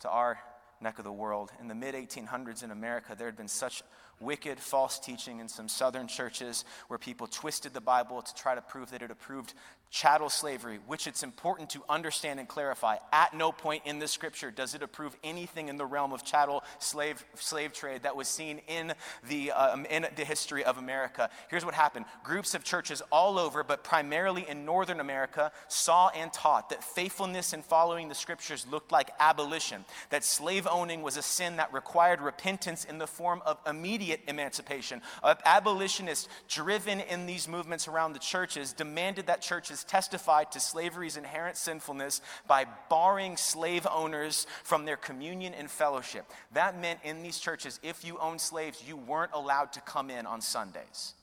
to 0.00 0.10
our 0.10 0.38
neck 0.78 0.98
of 0.98 1.06
the 1.06 1.12
world. 1.12 1.52
In 1.58 1.68
the 1.68 1.74
mid 1.74 1.94
1800s 1.94 2.62
in 2.62 2.70
America, 2.70 3.14
there 3.16 3.26
had 3.26 3.36
been 3.38 3.48
such 3.48 3.82
wicked 4.20 4.60
false 4.60 4.98
teaching 4.98 5.40
in 5.40 5.48
some 5.48 5.70
southern 5.70 6.06
churches 6.06 6.66
where 6.88 6.98
people 6.98 7.26
twisted 7.26 7.72
the 7.72 7.80
Bible 7.80 8.20
to 8.20 8.34
try 8.34 8.54
to 8.54 8.60
prove 8.60 8.90
that 8.90 9.00
it 9.00 9.10
approved 9.10 9.54
chattel 9.90 10.30
slavery, 10.30 10.78
which 10.86 11.08
it's 11.08 11.24
important 11.24 11.68
to 11.70 11.82
understand 11.88 12.38
and 12.38 12.48
clarify. 12.48 12.96
At 13.12 13.34
no 13.34 13.50
point 13.50 13.82
in 13.84 13.98
the 13.98 14.06
scripture 14.06 14.52
does 14.52 14.74
it 14.74 14.82
approve 14.82 15.16
anything 15.24 15.68
in 15.68 15.76
the 15.76 15.84
realm 15.84 16.12
of 16.12 16.24
chattel 16.24 16.62
slave, 16.78 17.24
slave 17.34 17.72
trade 17.72 18.04
that 18.04 18.14
was 18.14 18.28
seen 18.28 18.60
in 18.68 18.94
the, 19.28 19.50
um, 19.50 19.84
in 19.86 20.06
the 20.14 20.24
history 20.24 20.62
of 20.62 20.78
America. 20.78 21.28
Here's 21.48 21.64
what 21.64 21.74
happened 21.74 22.06
groups 22.22 22.54
of 22.54 22.62
churches 22.62 23.02
all 23.10 23.38
over, 23.38 23.64
but 23.64 23.82
primarily 23.82 24.48
in 24.48 24.64
northern 24.64 25.00
America, 25.00 25.50
saw 25.66 26.08
and 26.10 26.32
taught 26.32 26.70
that 26.70 26.84
faithfulness 26.84 27.52
in 27.52 27.62
following 27.62 28.08
the 28.08 28.14
scriptures 28.14 28.66
looked 28.70 28.92
like 28.92 29.10
abolition, 29.18 29.84
that 30.10 30.24
slave 30.24 30.68
owning 30.70 31.02
was 31.02 31.16
a 31.16 31.22
sin 31.22 31.56
that 31.56 31.72
required 31.72 32.20
repentance 32.20 32.84
in 32.84 32.98
the 32.98 33.06
form 33.08 33.42
of 33.44 33.58
immediate 33.66 34.20
emancipation. 34.28 35.02
abolitionists 35.44 36.28
driven 36.48 37.00
in 37.00 37.26
these 37.26 37.48
movements 37.48 37.88
around 37.88 38.12
the 38.12 38.20
churches 38.20 38.72
demanded 38.72 39.26
that 39.26 39.42
churches 39.42 39.79
testified 39.84 40.52
to 40.52 40.60
slavery's 40.60 41.16
inherent 41.16 41.56
sinfulness 41.56 42.20
by 42.46 42.66
barring 42.88 43.36
slave 43.36 43.86
owners 43.90 44.46
from 44.62 44.84
their 44.84 44.96
communion 44.96 45.54
and 45.54 45.70
fellowship. 45.70 46.24
That 46.52 46.80
meant 46.80 47.00
in 47.04 47.22
these 47.22 47.38
churches, 47.38 47.80
if 47.82 48.04
you 48.04 48.18
owned 48.18 48.40
slaves, 48.40 48.82
you 48.86 48.96
weren't 48.96 49.32
allowed 49.32 49.72
to 49.72 49.80
come 49.80 50.10
in 50.10 50.26
on 50.26 50.40
Sundays. 50.40 51.14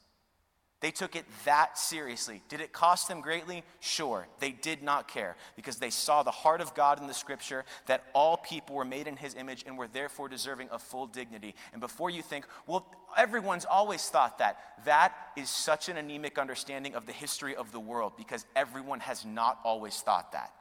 They 0.80 0.92
took 0.92 1.16
it 1.16 1.26
that 1.46 1.80
seriously. 1.80 2.44
Did 2.50 2.62
it 2.62 2.72
cost 2.72 3.08
them 3.08 3.22
greatly? 3.22 3.64
Sure. 3.80 4.28
They 4.40 4.52
did 4.52 4.84
not 4.84 5.08
care 5.08 5.36
because 5.56 5.78
they 5.78 5.90
saw 5.90 6.22
the 6.22 6.30
heart 6.30 6.62
of 6.62 6.76
God 6.76 7.02
in 7.02 7.08
the 7.08 7.16
scripture 7.16 7.66
that 7.88 8.04
all 8.14 8.38
people 8.38 8.76
were 8.76 8.86
made 8.86 9.08
in 9.08 9.16
his 9.16 9.34
image 9.34 9.64
and 9.66 9.76
were 9.76 9.88
therefore 9.88 10.30
deserving 10.30 10.70
of 10.70 10.84
full 10.84 11.08
dignity. 11.08 11.56
And 11.72 11.82
before 11.82 12.12
you 12.12 12.22
think, 12.22 12.46
well, 12.68 12.86
everyone's 13.18 13.66
always 13.66 14.08
thought 14.08 14.38
that, 14.38 14.60
that 14.86 15.16
is 15.36 15.50
such 15.50 15.90
an 15.90 15.98
anemic 15.98 16.38
understanding 16.38 16.94
of 16.94 17.08
the 17.08 17.14
history 17.14 17.56
of 17.56 17.72
the 17.72 17.80
world 17.80 18.14
because 18.16 18.46
everyone 18.56 19.00
has 19.00 19.26
not 19.26 19.60
always 19.64 20.00
thought 20.02 20.32
that. 20.34 20.54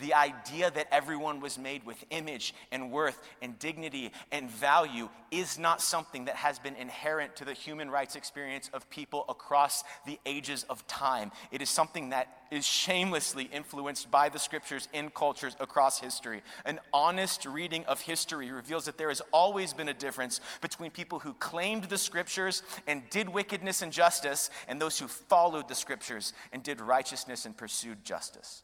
The 0.00 0.14
idea 0.14 0.70
that 0.70 0.88
everyone 0.92 1.40
was 1.40 1.58
made 1.58 1.84
with 1.84 2.04
image 2.10 2.54
and 2.72 2.90
worth 2.90 3.20
and 3.42 3.58
dignity 3.58 4.12
and 4.32 4.50
value 4.50 5.08
is 5.30 5.58
not 5.58 5.80
something 5.80 6.24
that 6.24 6.36
has 6.36 6.58
been 6.58 6.74
inherent 6.76 7.36
to 7.36 7.44
the 7.44 7.52
human 7.52 7.90
rights 7.90 8.16
experience 8.16 8.70
of 8.72 8.88
people 8.90 9.24
across 9.28 9.84
the 10.06 10.18
ages 10.26 10.64
of 10.68 10.86
time. 10.86 11.30
It 11.52 11.62
is 11.62 11.70
something 11.70 12.10
that 12.10 12.28
is 12.50 12.66
shamelessly 12.66 13.44
influenced 13.44 14.10
by 14.10 14.28
the 14.28 14.38
scriptures 14.38 14.88
in 14.92 15.10
cultures 15.10 15.54
across 15.60 16.00
history. 16.00 16.42
An 16.64 16.80
honest 16.92 17.46
reading 17.46 17.84
of 17.84 18.00
history 18.00 18.50
reveals 18.50 18.86
that 18.86 18.98
there 18.98 19.08
has 19.08 19.22
always 19.32 19.72
been 19.72 19.88
a 19.88 19.94
difference 19.94 20.40
between 20.60 20.90
people 20.90 21.20
who 21.20 21.34
claimed 21.34 21.84
the 21.84 21.98
scriptures 21.98 22.62
and 22.86 23.08
did 23.10 23.28
wickedness 23.28 23.82
and 23.82 23.92
justice 23.92 24.50
and 24.66 24.80
those 24.80 24.98
who 24.98 25.06
followed 25.06 25.68
the 25.68 25.74
scriptures 25.74 26.32
and 26.52 26.62
did 26.62 26.80
righteousness 26.80 27.46
and 27.46 27.56
pursued 27.56 28.04
justice. 28.04 28.62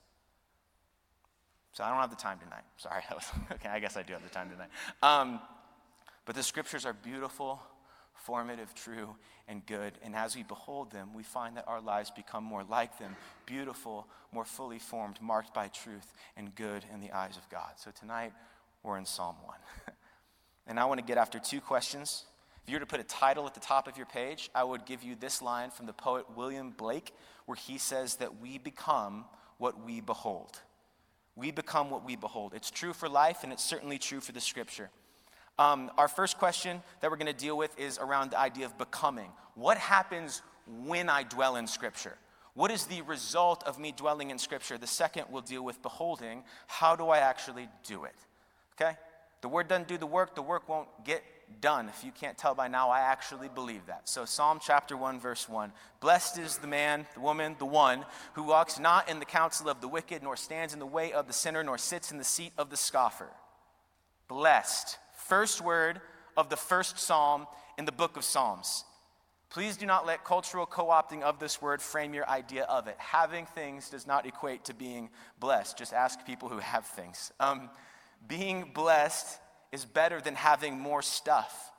So 1.76 1.84
I 1.84 1.90
don't 1.90 1.98
have 1.98 2.08
the 2.08 2.16
time 2.16 2.38
tonight. 2.38 2.62
Sorry. 2.78 3.02
okay, 3.52 3.68
I 3.68 3.80
guess 3.80 3.98
I 3.98 4.02
do 4.02 4.14
have 4.14 4.22
the 4.22 4.30
time 4.30 4.48
tonight. 4.48 4.70
Um, 5.02 5.40
but 6.24 6.34
the 6.34 6.42
scriptures 6.42 6.86
are 6.86 6.94
beautiful, 6.94 7.60
formative, 8.14 8.74
true, 8.74 9.14
and 9.46 9.64
good. 9.66 9.92
And 10.02 10.16
as 10.16 10.34
we 10.34 10.42
behold 10.42 10.90
them, 10.90 11.10
we 11.14 11.22
find 11.22 11.54
that 11.58 11.68
our 11.68 11.82
lives 11.82 12.10
become 12.10 12.44
more 12.44 12.64
like 12.64 12.98
them 12.98 13.14
beautiful, 13.44 14.08
more 14.32 14.46
fully 14.46 14.78
formed, 14.78 15.20
marked 15.20 15.52
by 15.52 15.68
truth 15.68 16.14
and 16.34 16.54
good 16.54 16.82
in 16.94 17.02
the 17.02 17.12
eyes 17.12 17.36
of 17.36 17.46
God. 17.50 17.72
So 17.76 17.90
tonight, 17.90 18.32
we're 18.82 18.96
in 18.96 19.04
Psalm 19.04 19.36
1. 19.44 19.56
and 20.66 20.80
I 20.80 20.86
want 20.86 20.98
to 21.00 21.04
get 21.04 21.18
after 21.18 21.38
two 21.38 21.60
questions. 21.60 22.24
If 22.64 22.70
you 22.70 22.76
were 22.76 22.80
to 22.80 22.86
put 22.86 23.00
a 23.00 23.04
title 23.04 23.46
at 23.46 23.52
the 23.52 23.60
top 23.60 23.86
of 23.86 23.98
your 23.98 24.06
page, 24.06 24.48
I 24.54 24.64
would 24.64 24.86
give 24.86 25.02
you 25.02 25.14
this 25.14 25.42
line 25.42 25.68
from 25.68 25.84
the 25.84 25.92
poet 25.92 26.24
William 26.34 26.70
Blake, 26.70 27.12
where 27.44 27.54
he 27.54 27.76
says 27.76 28.16
that 28.16 28.40
we 28.40 28.56
become 28.56 29.26
what 29.58 29.84
we 29.84 30.00
behold. 30.00 30.62
We 31.36 31.50
become 31.50 31.90
what 31.90 32.04
we 32.04 32.16
behold. 32.16 32.52
It's 32.54 32.70
true 32.70 32.92
for 32.92 33.08
life, 33.08 33.44
and 33.44 33.52
it's 33.52 33.64
certainly 33.64 33.98
true 33.98 34.20
for 34.20 34.32
the 34.32 34.40
scripture. 34.40 34.90
Um, 35.58 35.90
our 35.96 36.08
first 36.08 36.38
question 36.38 36.82
that 37.00 37.10
we're 37.10 37.16
going 37.16 37.32
to 37.32 37.32
deal 37.32 37.56
with 37.56 37.78
is 37.78 37.98
around 37.98 38.30
the 38.30 38.38
idea 38.38 38.66
of 38.66 38.76
becoming. 38.78 39.30
What 39.54 39.78
happens 39.78 40.42
when 40.84 41.08
I 41.08 41.22
dwell 41.22 41.56
in 41.56 41.66
scripture? 41.66 42.16
What 42.54 42.70
is 42.70 42.86
the 42.86 43.02
result 43.02 43.62
of 43.64 43.78
me 43.78 43.92
dwelling 43.92 44.30
in 44.30 44.38
scripture? 44.38 44.78
The 44.78 44.86
second 44.86 45.26
will 45.30 45.42
deal 45.42 45.62
with 45.62 45.82
beholding. 45.82 46.42
How 46.66 46.96
do 46.96 47.08
I 47.08 47.18
actually 47.18 47.68
do 47.84 48.04
it? 48.04 48.14
Okay? 48.74 48.96
The 49.42 49.48
word 49.48 49.68
doesn't 49.68 49.88
do 49.88 49.98
the 49.98 50.06
work, 50.06 50.34
the 50.34 50.42
work 50.42 50.68
won't 50.68 50.88
get 51.04 51.22
done. 51.60 51.88
If 51.88 52.04
you 52.04 52.12
can't 52.12 52.36
tell 52.36 52.54
by 52.54 52.68
now, 52.68 52.90
I 52.90 53.00
actually 53.00 53.48
believe 53.48 53.86
that. 53.86 54.08
So, 54.08 54.24
Psalm 54.24 54.58
chapter 54.62 54.96
1, 54.96 55.20
verse 55.20 55.48
1 55.48 55.72
Blessed 56.00 56.38
is 56.38 56.58
the 56.58 56.66
man, 56.66 57.06
the 57.14 57.20
woman, 57.20 57.56
the 57.58 57.66
one 57.66 58.04
who 58.34 58.44
walks 58.44 58.78
not 58.78 59.08
in 59.08 59.18
the 59.18 59.24
counsel 59.24 59.68
of 59.68 59.80
the 59.80 59.88
wicked, 59.88 60.22
nor 60.22 60.36
stands 60.36 60.72
in 60.72 60.78
the 60.78 60.86
way 60.86 61.12
of 61.12 61.26
the 61.26 61.32
sinner, 61.32 61.62
nor 61.62 61.78
sits 61.78 62.10
in 62.10 62.18
the 62.18 62.24
seat 62.24 62.52
of 62.58 62.70
the 62.70 62.76
scoffer. 62.76 63.28
Blessed. 64.28 64.98
First 65.12 65.60
word 65.60 66.00
of 66.36 66.50
the 66.50 66.56
first 66.56 66.98
psalm 66.98 67.46
in 67.78 67.84
the 67.84 67.92
book 67.92 68.16
of 68.16 68.24
Psalms. 68.24 68.84
Please 69.48 69.76
do 69.76 69.86
not 69.86 70.06
let 70.06 70.24
cultural 70.24 70.66
co 70.66 70.86
opting 70.86 71.22
of 71.22 71.38
this 71.38 71.62
word 71.62 71.80
frame 71.80 72.12
your 72.12 72.28
idea 72.28 72.64
of 72.64 72.88
it. 72.88 72.96
Having 72.98 73.46
things 73.46 73.88
does 73.88 74.06
not 74.06 74.26
equate 74.26 74.64
to 74.64 74.74
being 74.74 75.08
blessed. 75.38 75.78
Just 75.78 75.92
ask 75.92 76.24
people 76.26 76.48
who 76.48 76.58
have 76.58 76.84
things. 76.84 77.32
Um, 77.38 77.70
being 78.26 78.70
blessed 78.74 79.38
is 79.72 79.84
better 79.84 80.20
than 80.20 80.34
having 80.34 80.78
more 80.78 81.02
stuff. 81.02 81.72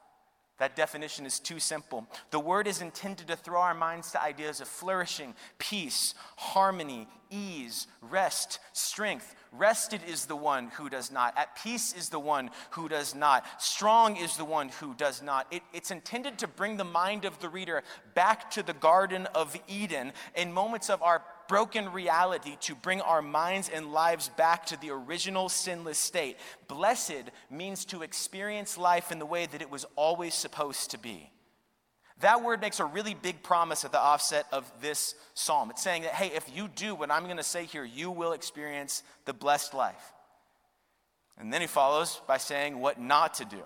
That 0.60 0.76
definition 0.76 1.28
is 1.28 1.40
too 1.40 1.60
simple. 1.60 2.08
The 2.32 2.40
word 2.40 2.66
is 2.68 2.82
intended 2.82 3.28
to 3.28 3.36
throw 3.36 3.62
our 3.62 3.76
minds 3.76 4.12
to 4.12 4.22
ideas 4.22 4.60
of 4.60 4.68
flourishing, 4.68 5.36
peace, 5.60 6.16
harmony, 6.36 7.08
ease, 7.30 7.86
rest, 8.02 8.60
strength. 8.74 9.36
Rested 9.52 10.02
is 10.08 10.26
the 10.26 10.36
one 10.36 10.70
who 10.70 10.90
does 10.90 11.12
not. 11.12 11.38
At 11.38 11.56
peace 11.56 11.94
is 11.94 12.10
the 12.10 12.20
one 12.20 12.50
who 12.72 12.90
does 12.90 13.14
not. 13.14 13.46
Strong 13.62 14.18
is 14.18 14.36
the 14.36 14.46
one 14.46 14.70
who 14.70 14.96
does 14.96 15.22
not. 15.22 15.46
It, 15.52 15.62
it's 15.74 15.92
intended 15.92 16.40
to 16.40 16.48
bring 16.48 16.78
the 16.78 16.84
mind 16.84 17.24
of 17.24 17.38
the 17.40 17.50
reader 17.50 17.84
back 18.16 18.50
to 18.52 18.64
the 18.64 18.74
Garden 18.74 19.28
of 19.36 19.56
Eden 19.68 20.12
in 20.36 20.52
moments 20.52 20.90
of 20.90 21.04
our 21.04 21.22
broken 21.48 21.92
reality 21.92 22.58
to 22.62 22.76
bring 22.76 23.02
our 23.02 23.22
minds 23.22 23.70
and 23.70 23.92
lives 23.92 24.30
back 24.30 24.66
to 24.68 24.80
the 24.80 24.92
original 24.92 25.50
sinless 25.50 25.98
state. 25.98 26.38
Blessed 26.68 27.32
means 27.50 27.86
to 27.86 28.02
experience 28.02 28.78
life 28.78 29.12
in 29.12 29.20
the 29.20 29.26
way 29.26 29.46
that 29.46 29.62
it 29.62 29.70
was 29.70 29.86
always 29.96 30.34
supposed 30.34 30.92
to 30.92 30.98
be. 30.98 31.32
That 32.22 32.44
word 32.44 32.62
makes 32.62 32.80
a 32.80 32.86
really 32.86 33.14
big 33.14 33.44
promise 33.44 33.86
at 33.86 33.92
the 33.92 34.00
offset 34.00 34.48
of 34.52 34.72
this 34.82 35.14
psalm. 35.36 35.70
It's 35.70 35.84
saying 35.84 36.02
that, 36.02 36.14
hey, 36.14 36.36
if 36.36 36.50
you 36.56 36.68
do 36.68 36.96
what 36.96 37.12
I'm 37.12 37.26
going 37.26 37.38
to 37.38 37.44
say 37.44 37.66
here, 37.66 37.84
you 37.84 38.10
will 38.10 38.32
experience 38.32 39.04
the 39.26 39.34
blessed 39.34 39.74
life. 39.74 40.14
And 41.38 41.54
then 41.54 41.62
he 41.62 41.68
follows 41.68 42.20
by 42.28 42.38
saying 42.38 42.80
what 42.80 43.00
not 43.00 43.36
to 43.36 43.46
do. 43.46 43.62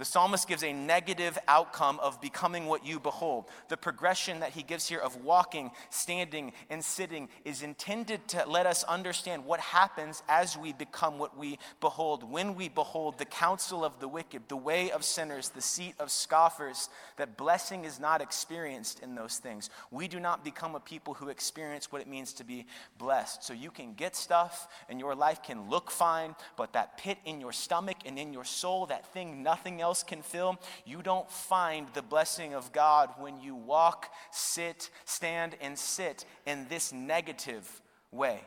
The 0.00 0.06
psalmist 0.06 0.48
gives 0.48 0.64
a 0.64 0.72
negative 0.72 1.38
outcome 1.46 2.00
of 2.00 2.22
becoming 2.22 2.64
what 2.64 2.86
you 2.86 2.98
behold. 2.98 3.44
The 3.68 3.76
progression 3.76 4.40
that 4.40 4.52
he 4.52 4.62
gives 4.62 4.88
here 4.88 4.98
of 4.98 5.22
walking, 5.22 5.72
standing, 5.90 6.54
and 6.70 6.82
sitting 6.82 7.28
is 7.44 7.62
intended 7.62 8.26
to 8.28 8.48
let 8.48 8.64
us 8.64 8.82
understand 8.84 9.44
what 9.44 9.60
happens 9.60 10.22
as 10.26 10.56
we 10.56 10.72
become 10.72 11.18
what 11.18 11.36
we 11.36 11.58
behold. 11.82 12.24
When 12.24 12.54
we 12.54 12.70
behold 12.70 13.18
the 13.18 13.26
counsel 13.26 13.84
of 13.84 14.00
the 14.00 14.08
wicked, 14.08 14.44
the 14.48 14.56
way 14.56 14.90
of 14.90 15.04
sinners, 15.04 15.50
the 15.50 15.60
seat 15.60 15.96
of 15.98 16.10
scoffers, 16.10 16.88
that 17.18 17.36
blessing 17.36 17.84
is 17.84 18.00
not 18.00 18.22
experienced 18.22 19.00
in 19.00 19.14
those 19.14 19.36
things. 19.36 19.68
We 19.90 20.08
do 20.08 20.18
not 20.18 20.42
become 20.42 20.76
a 20.76 20.80
people 20.80 21.12
who 21.12 21.28
experience 21.28 21.92
what 21.92 22.00
it 22.00 22.08
means 22.08 22.32
to 22.34 22.44
be 22.44 22.64
blessed. 22.96 23.44
So 23.44 23.52
you 23.52 23.70
can 23.70 23.92
get 23.92 24.16
stuff 24.16 24.66
and 24.88 24.98
your 24.98 25.14
life 25.14 25.42
can 25.42 25.68
look 25.68 25.90
fine, 25.90 26.36
but 26.56 26.72
that 26.72 26.96
pit 26.96 27.18
in 27.26 27.38
your 27.38 27.52
stomach 27.52 27.98
and 28.06 28.18
in 28.18 28.32
your 28.32 28.46
soul, 28.46 28.86
that 28.86 29.04
thing 29.12 29.42
nothing 29.42 29.82
else 29.82 29.89
else 29.90 30.04
can 30.04 30.22
fill. 30.22 30.56
You 30.86 31.02
don't 31.02 31.28
find 31.28 31.88
the 31.94 32.02
blessing 32.02 32.54
of 32.54 32.70
God 32.70 33.10
when 33.18 33.40
you 33.40 33.56
walk, 33.56 34.08
sit, 34.30 34.88
stand, 35.04 35.56
and 35.60 35.76
sit 35.76 36.24
in 36.46 36.68
this 36.68 36.92
negative 36.92 37.82
way. 38.12 38.40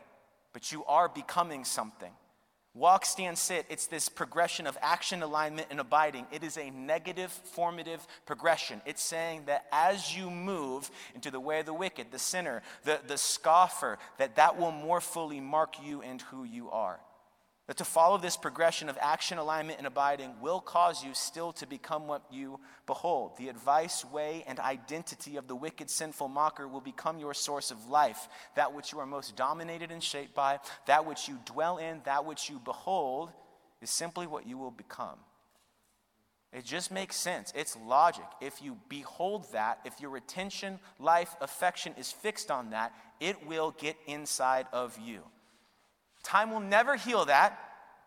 But 0.54 0.72
you 0.72 0.86
are 0.86 1.06
becoming 1.06 1.66
something. 1.66 2.10
Walk, 2.72 3.04
stand, 3.04 3.36
sit. 3.36 3.66
It's 3.68 3.86
this 3.86 4.08
progression 4.08 4.66
of 4.66 4.78
action, 4.80 5.22
alignment, 5.22 5.66
and 5.70 5.80
abiding. 5.80 6.26
It 6.32 6.42
is 6.42 6.56
a 6.56 6.70
negative, 6.70 7.30
formative 7.30 8.04
progression. 8.24 8.80
It's 8.86 9.02
saying 9.02 9.42
that 9.44 9.66
as 9.70 10.16
you 10.16 10.30
move 10.30 10.90
into 11.14 11.30
the 11.30 11.38
way 11.38 11.60
of 11.60 11.66
the 11.66 11.74
wicked, 11.74 12.06
the 12.10 12.18
sinner, 12.18 12.62
the, 12.84 13.00
the 13.06 13.18
scoffer, 13.18 13.98
that 14.16 14.36
that 14.36 14.58
will 14.58 14.72
more 14.72 15.02
fully 15.02 15.40
mark 15.40 15.74
you 15.84 16.00
and 16.00 16.22
who 16.22 16.44
you 16.44 16.70
are. 16.70 16.98
That 17.66 17.78
to 17.78 17.84
follow 17.84 18.18
this 18.18 18.36
progression 18.36 18.90
of 18.90 18.98
action, 19.00 19.38
alignment, 19.38 19.78
and 19.78 19.86
abiding 19.86 20.34
will 20.42 20.60
cause 20.60 21.02
you 21.02 21.14
still 21.14 21.50
to 21.54 21.66
become 21.66 22.06
what 22.06 22.22
you 22.30 22.60
behold. 22.86 23.38
The 23.38 23.48
advice, 23.48 24.04
way, 24.04 24.44
and 24.46 24.60
identity 24.60 25.38
of 25.38 25.48
the 25.48 25.56
wicked, 25.56 25.88
sinful 25.88 26.28
mocker 26.28 26.68
will 26.68 26.82
become 26.82 27.18
your 27.18 27.32
source 27.32 27.70
of 27.70 27.88
life. 27.88 28.28
That 28.54 28.74
which 28.74 28.92
you 28.92 28.98
are 28.98 29.06
most 29.06 29.34
dominated 29.34 29.90
and 29.90 30.02
shaped 30.02 30.34
by, 30.34 30.58
that 30.86 31.06
which 31.06 31.26
you 31.26 31.38
dwell 31.46 31.78
in, 31.78 32.02
that 32.04 32.26
which 32.26 32.50
you 32.50 32.60
behold, 32.62 33.30
is 33.80 33.88
simply 33.88 34.26
what 34.26 34.46
you 34.46 34.58
will 34.58 34.70
become. 34.70 35.18
It 36.52 36.66
just 36.66 36.92
makes 36.92 37.16
sense. 37.16 37.50
It's 37.56 37.76
logic. 37.84 38.26
If 38.40 38.62
you 38.62 38.78
behold 38.88 39.46
that, 39.52 39.80
if 39.86 40.00
your 40.00 40.16
attention, 40.16 40.78
life, 41.00 41.34
affection 41.40 41.94
is 41.98 42.12
fixed 42.12 42.50
on 42.50 42.70
that, 42.70 42.92
it 43.20 43.46
will 43.46 43.74
get 43.76 43.96
inside 44.06 44.66
of 44.72 44.96
you. 45.02 45.22
Time 46.24 46.50
will 46.50 46.60
never 46.60 46.96
heal 46.96 47.26
that, 47.26 47.58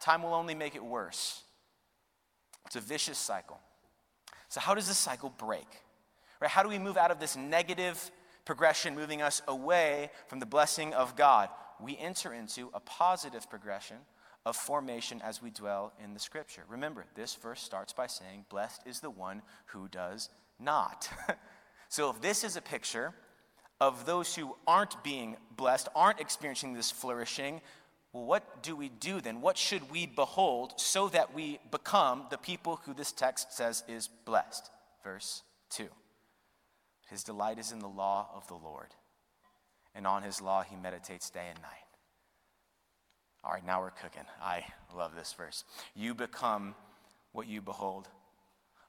time 0.02 0.24
will 0.24 0.34
only 0.34 0.56
make 0.56 0.76
it 0.76 0.84
worse. 0.84 1.44
It's 2.66 2.76
a 2.76 2.82
vicious 2.82 3.18
cycle. 3.18 3.60
So, 4.50 4.60
how 4.60 4.76
does 4.76 4.88
this 4.88 4.98
cycle 4.98 5.30
break? 5.30 5.68
Right? 6.42 6.50
How 6.50 6.64
do 6.64 6.70
we 6.70 6.80
move 6.80 6.98
out 6.98 7.12
of 7.12 7.20
this 7.20 7.36
negative 7.36 8.12
progression, 8.44 8.96
moving 8.96 9.22
us 9.22 9.42
away 9.48 10.10
from 10.28 10.40
the 10.40 10.46
blessing 10.46 10.94
of 10.94 11.16
God? 11.16 11.50
We 11.80 11.98
enter 11.98 12.34
into 12.34 12.70
a 12.74 12.80
positive 12.80 13.50
progression 13.50 13.98
of 14.46 14.56
formation 14.56 15.22
as 15.22 15.42
we 15.42 15.52
dwell 15.52 15.94
in 16.04 16.14
the 16.14 16.20
scripture. 16.20 16.64
Remember, 16.70 17.06
this 17.16 17.36
verse 17.36 17.62
starts 17.62 17.94
by 17.94 18.08
saying, 18.08 18.46
Blessed 18.50 18.82
is 18.86 19.00
the 19.00 19.10
one 19.10 19.42
who 19.68 19.88
does 19.88 20.30
not. 20.60 21.10
so, 21.90 22.10
if 22.10 22.22
this 22.22 22.44
is 22.44 22.56
a 22.56 22.62
picture 22.62 23.14
of 23.80 24.06
those 24.06 24.36
who 24.36 24.56
aren't 24.66 25.04
being 25.04 25.38
blessed, 25.56 25.88
aren't 25.96 26.20
experiencing 26.20 26.74
this 26.74 26.90
flourishing, 26.90 27.62
well, 28.14 28.26
what 28.26 28.64
do 28.64 28.76
we 28.76 28.90
do 28.90 29.22
then? 29.22 29.42
What 29.42 29.58
should 29.58 29.92
we 29.92 30.06
behold 30.06 30.74
so 30.78 31.10
that 31.10 31.34
we 31.34 31.60
become 31.72 32.26
the 32.30 32.38
people 32.38 32.80
who 32.86 32.94
this 32.94 33.12
text 33.12 33.54
says 33.54 33.84
is 33.88 34.08
blessed? 34.26 34.70
Verse 35.04 35.44
2 35.72 35.88
His 37.10 37.24
delight 37.24 37.60
is 37.60 37.72
in 37.72 37.80
the 37.80 37.88
law 37.88 38.30
of 38.34 38.48
the 38.48 38.56
Lord, 38.56 38.96
and 39.94 40.08
on 40.08 40.24
his 40.24 40.42
law 40.42 40.64
he 40.64 40.76
meditates 40.76 41.30
day 41.30 41.48
and 41.50 41.62
night. 41.62 41.72
All 43.44 43.54
right, 43.54 43.66
now 43.66 43.82
we're 43.82 43.92
cooking. 43.92 44.26
I 44.42 44.66
love 44.96 45.16
this 45.16 45.34
verse. 45.34 45.64
You 45.96 46.14
become 46.14 46.76
what 47.32 47.48
you 47.48 47.62
behold. 47.62 48.08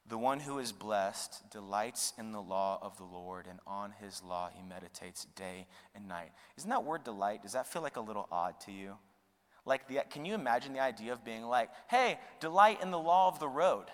The 0.07 0.17
one 0.17 0.39
who 0.39 0.57
is 0.57 0.71
blessed 0.71 1.51
delights 1.51 2.13
in 2.17 2.31
the 2.31 2.41
law 2.41 2.79
of 2.81 2.97
the 2.97 3.03
Lord, 3.03 3.45
and 3.47 3.59
on 3.67 3.93
his 4.01 4.23
law 4.23 4.49
he 4.51 4.63
meditates 4.63 5.25
day 5.35 5.67
and 5.93 6.07
night. 6.07 6.31
Isn't 6.57 6.71
that 6.71 6.83
word 6.83 7.03
delight? 7.03 7.43
Does 7.43 7.53
that 7.53 7.67
feel 7.67 7.83
like 7.83 7.95
a 7.95 8.01
little 8.01 8.27
odd 8.31 8.59
to 8.61 8.71
you? 8.71 8.97
Like, 9.65 9.87
the, 9.87 10.01
can 10.09 10.25
you 10.25 10.33
imagine 10.33 10.73
the 10.73 10.79
idea 10.79 11.13
of 11.13 11.23
being 11.23 11.43
like, 11.43 11.69
hey, 11.89 12.19
delight 12.39 12.81
in 12.81 12.91
the 12.91 12.99
law 12.99 13.27
of 13.27 13.39
the 13.39 13.47
road? 13.47 13.85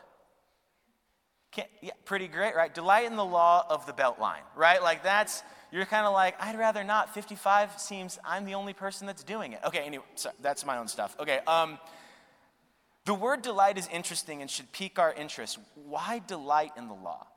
Can't, 1.52 1.70
yeah, 1.82 1.92
pretty 2.04 2.28
great, 2.28 2.56
right? 2.56 2.74
Delight 2.74 3.06
in 3.06 3.16
the 3.16 3.26
law 3.26 3.66
of 3.70 3.86
the 3.86 3.94
belt 3.94 4.20
line, 4.20 4.42
right? 4.56 4.82
Like, 4.82 5.04
that's, 5.04 5.44
you're 5.72 5.86
kind 5.86 6.06
of 6.06 6.14
like, 6.14 6.36
I'd 6.42 6.58
rather 6.58 6.84
not. 6.84 7.14
55 7.14 7.80
seems 7.80 8.20
I'm 8.26 8.46
the 8.46 8.56
only 8.56 8.74
person 8.74 9.08
that's 9.08 9.24
doing 9.24 9.54
it. 9.54 9.60
Okay, 9.66 9.80
anyway, 9.80 10.04
so 10.16 10.32
that's 10.42 10.66
my 10.66 10.78
own 10.78 10.88
stuff. 10.88 11.16
Okay, 11.20 11.40
um, 11.48 11.80
the 13.06 13.14
word 13.14 13.42
delight 13.42 13.78
is 13.78 13.88
interesting 13.92 14.42
and 14.42 14.50
should 14.50 14.72
pique 14.72 15.00
our 15.00 15.14
interest. 15.14 15.60
Why 15.76 16.22
delight 16.28 16.72
in 16.76 16.88
the 16.88 16.94
law? 16.94 17.28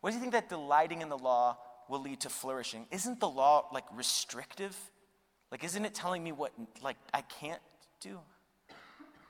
What 0.00 0.10
do 0.10 0.16
you 0.16 0.20
think 0.20 0.32
that 0.32 0.48
delighting 0.48 1.02
in 1.02 1.08
the 1.08 1.18
law 1.18 1.56
will 1.88 2.00
lead 2.00 2.20
to 2.20 2.28
flourishing? 2.28 2.86
Isn't 2.90 3.18
the 3.18 3.28
law 3.28 3.66
like 3.72 3.84
restrictive? 3.94 4.76
Like, 5.56 5.64
isn't 5.64 5.86
it 5.86 5.94
telling 5.94 6.22
me 6.22 6.32
what 6.32 6.52
like 6.82 6.98
I 7.14 7.22
can't 7.22 7.62
do? 8.02 8.18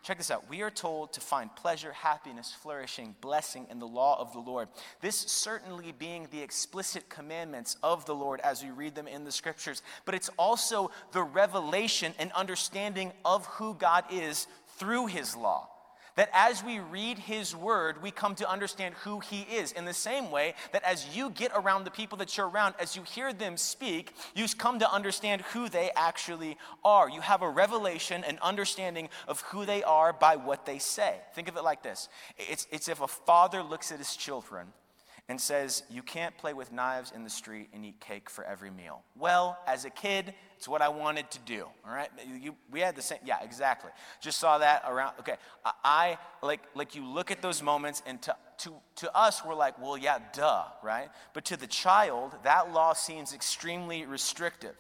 Check 0.03 0.19
this 0.19 0.33
out. 0.33 0.51
We 0.51 0.63
are 0.63 0.71
told 0.71 1.13
to 1.13 1.21
find 1.21 1.55
pleasure, 1.55 1.93
happiness, 1.93 2.53
flourishing, 2.53 3.15
blessing 3.21 3.69
in 3.71 3.79
the 3.79 3.87
law 3.87 4.21
of 4.21 4.33
the 4.33 4.41
Lord. 4.41 4.67
This 5.01 5.15
certainly 5.15 5.93
being 5.97 6.27
the 6.33 6.43
explicit 6.43 7.09
commandments 7.09 7.77
of 7.81 8.07
the 8.07 8.15
Lord 8.17 8.41
as 8.41 8.65
we 8.65 8.71
read 8.71 8.97
them 8.97 9.07
in 9.07 9.23
the 9.23 9.31
scriptures, 9.31 9.83
but 10.05 10.17
it's 10.17 10.29
also 10.37 10.91
the 11.13 11.23
revelation 11.23 12.13
and 12.19 12.33
understanding 12.33 13.13
of 13.25 13.47
who 13.47 13.75
God 13.75 14.03
is 14.11 14.49
through 14.79 15.07
his 15.07 15.37
law. 15.37 15.69
That 16.17 16.31
as 16.33 16.65
we 16.65 16.79
read 16.79 17.19
His 17.19 17.55
Word, 17.55 18.03
we 18.03 18.11
come 18.11 18.35
to 18.37 18.51
understand 18.51 18.95
who 18.97 19.21
He 19.21 19.43
is. 19.43 19.73
In 19.73 19.85
the 19.85 19.95
same 19.95 20.31
way 20.31 20.55
that 20.73 20.83
as 20.83 21.17
you 21.17 21.31
get 21.31 21.53
around 21.55 21.85
the 21.85 21.91
people 21.91 22.19
that 22.19 22.37
you're 22.37 22.49
around, 22.49 22.75
as 22.81 22.97
you 22.97 23.03
hear 23.03 23.33
them 23.33 23.57
speak, 23.57 24.13
you 24.35 24.47
come 24.59 24.79
to 24.79 24.91
understand 24.91 25.43
who 25.43 25.69
they 25.69 25.91
actually 25.97 26.57
are. 26.85 27.09
You 27.09 27.21
have 27.21 27.43
a 27.43 27.51
revelation, 27.51 28.25
an 28.25 28.39
understanding 28.43 29.09
of 29.29 29.41
who 29.43 29.67
they 29.67 29.83
are 29.83 30.13
by 30.13 30.37
what 30.37 30.67
they 30.67 30.79
say. 30.79 31.17
Think 31.35 31.49
of 31.49 31.57
it 31.57 31.65
like 31.65 31.83
this 31.83 32.09
it's, 32.39 32.67
it's 32.71 32.89
if 32.89 33.01
a 33.01 33.09
father 33.09 33.63
looks 33.63 33.93
at 33.93 33.99
his 33.99 34.17
children 34.17 34.69
and 35.29 35.41
says, 35.41 35.83
You 35.91 36.03
can't 36.03 36.37
play 36.39 36.55
with 36.55 36.73
knives 36.73 37.13
in 37.15 37.25
the 37.25 37.31
street 37.31 37.69
and 37.73 37.85
eat 37.85 38.01
cake 38.01 38.31
for 38.31 38.45
every 38.45 38.71
meal. 38.71 39.03
Well, 39.17 39.59
as 39.67 39.85
a 39.85 39.91
kid, 39.91 40.35
it's 40.57 40.67
what 40.67 40.83
I 40.83 40.89
wanted 40.89 41.31
to 41.33 41.39
do. 41.41 41.67
All 41.87 41.93
right, 41.93 42.09
you, 42.41 42.55
we 42.71 42.81
had 42.81 42.97
the 42.97 43.03
same. 43.03 43.19
Yeah, 43.25 43.43
exactly. 43.43 43.91
Just 44.21 44.39
saw 44.39 44.59
that 44.59 44.85
around. 44.87 45.15
Okay, 45.21 45.37
I, 45.65 45.73
I 45.85 46.19
like 46.43 46.61
like 46.75 46.95
you 46.95 47.07
look 47.07 47.31
at 47.31 47.43
those 47.43 47.63
moments, 47.63 48.03
and 48.07 48.21
to 48.23 48.37
to 48.59 48.73
to 48.97 49.17
us, 49.17 49.45
we're 49.45 49.55
like, 49.55 49.81
well, 49.81 49.99
yeah, 49.99 50.19
duh, 50.33 50.65
right? 50.83 51.09
But 51.35 51.45
to 51.47 51.57
the 51.57 51.67
child, 51.67 52.35
that 52.45 52.73
law 52.73 52.95
seems 52.95 53.35
extremely 53.35 54.07
restrictive. 54.07 54.75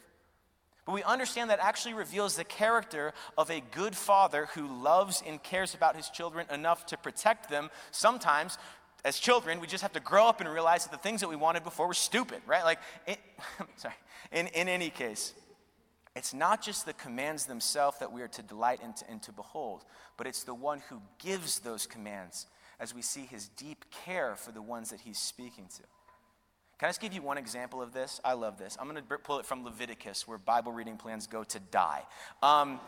But 0.87 0.92
we 0.92 1.02
understand 1.02 1.50
that 1.50 1.59
actually 1.61 1.95
reveals 1.95 2.37
the 2.37 2.45
character 2.45 3.12
of 3.37 3.50
a 3.50 3.61
good 3.73 3.97
father 3.97 4.47
who 4.54 4.68
loves 4.68 5.21
and 5.26 5.42
cares 5.42 5.75
about 5.75 5.97
his 5.97 6.09
children 6.09 6.47
enough 6.50 6.87
to 6.87 6.97
protect 6.97 7.50
them, 7.50 7.71
sometimes 7.90 8.56
as 9.06 9.21
children, 9.21 9.61
we 9.61 9.68
just 9.68 9.83
have 9.83 9.92
to 9.92 10.00
grow 10.00 10.26
up 10.26 10.40
and 10.40 10.49
realize 10.50 10.85
that 10.85 10.90
the 10.90 10.99
things 10.99 11.21
that 11.21 11.28
we 11.28 11.37
wanted 11.37 11.62
before 11.62 11.87
were 11.87 11.95
stupid, 11.95 12.40
right? 12.45 12.64
Like, 12.64 12.80
it, 13.06 13.18
sorry, 13.76 13.95
in, 14.33 14.49
in 14.49 14.68
any 14.68 14.90
case, 14.90 15.33
it's 16.16 16.32
not 16.32 16.62
just 16.62 16.87
the 16.87 16.94
commands 16.94 17.44
themselves 17.44 17.99
that 17.99 18.11
we 18.11 18.23
are 18.23 18.28
to 18.28 18.42
delight 18.42 18.80
to, 18.96 19.04
and 19.11 19.23
to 19.23 19.32
behold, 19.32 19.85
but 20.16 20.26
it's 20.26 20.44
the 20.44 20.54
one 20.54 20.82
who 20.88 21.00
gives 21.18 21.61
those 21.61 21.87
commands 21.87 22.46
as 22.80 22.94
we 22.94 23.02
see 23.02 23.26
his 23.26 23.49
deep 23.49 23.85
care 24.04 24.35
for 24.35 24.50
the 24.50 24.62
ones 24.62 24.90
that 24.90 25.00
he's 25.00 25.18
speaking 25.18 25.66
to. 25.76 25.82
Can 26.78 26.87
I 26.87 26.88
just 26.88 27.00
give 27.00 27.14
you 27.14 27.23
one 27.23 27.38
example 27.38 27.80
of 27.80 27.92
this? 27.92 28.20
I 28.25 28.35
love 28.35 28.58
this. 28.58 28.76
I'm 28.78 28.88
going 28.88 29.02
to 29.02 29.18
pull 29.18 29.38
it 29.38 29.46
from 29.46 29.64
Leviticus, 29.64 30.28
where 30.28 30.37
Bible 30.37 30.73
reading 30.73 30.96
plans 30.96 31.26
go 31.26 31.42
to 31.44 31.58
die. 31.70 32.02
Um, 32.42 32.80